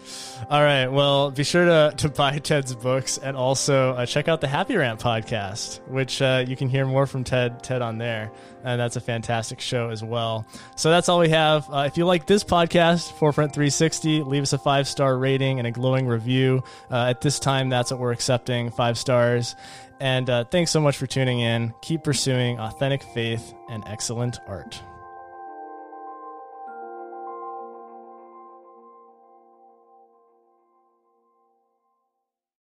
All 0.50 0.62
right. 0.62 0.88
Well, 0.88 1.32
be 1.32 1.44
sure 1.44 1.66
to, 1.66 1.94
to 1.98 2.10
buy 2.10 2.38
Ted's 2.40 2.76
books 2.76 3.18
and 3.18 3.36
also 3.36 3.94
uh, 3.94 4.06
check 4.06 4.28
out 4.28 4.42
the 4.42 4.48
Happy 4.48 4.76
Rant 4.76 5.00
podcast, 5.00 5.80
which 5.88 6.22
uh, 6.22 6.44
you 6.48 6.56
can 6.56 6.70
hear 6.70 6.86
more 6.86 7.08
from 7.08 7.24
Ted 7.24 7.64
Ted 7.64 7.82
on 7.82 7.98
there. 7.98 8.32
And 8.64 8.80
that's 8.80 8.96
a 8.96 9.02
fantastic 9.02 9.60
show 9.60 9.90
as 9.90 10.04
well. 10.04 10.46
So 10.76 10.90
that's 10.90 11.10
all 11.10 11.20
we 11.20 11.30
have. 11.30 11.68
Uh, 11.70 11.86
if 11.88 11.98
you 11.98 12.06
like 12.06 12.28
this 12.28 12.44
podcast, 12.44 13.12
Forefront 13.14 13.54
360, 13.54 14.24
leave 14.24 14.44
us 14.44 14.54
a 14.54 14.58
five 14.58 14.88
star 14.88 15.18
rating 15.18 15.58
and 15.58 15.68
a 15.68 15.72
glowing 15.72 16.08
review. 16.08 16.64
Uh, 16.92 17.06
at 17.06 17.22
this 17.22 17.40
time, 17.40 17.70
that's 17.70 17.92
what 17.92 18.00
we're 18.00 18.12
accepting 18.12 18.70
five 18.70 18.98
stars. 18.98 19.56
And 20.00 20.30
uh, 20.30 20.44
thanks 20.46 20.70
so 20.72 20.82
much 20.82 20.98
for 20.98 21.08
tuning 21.08 21.40
in. 21.40 21.74
Keep 21.82 22.04
pursuing 22.04 22.60
authentic 22.60 23.04
faith 23.04 23.54
and 23.70 23.84
excellent 23.88 24.40
art. 24.48 24.82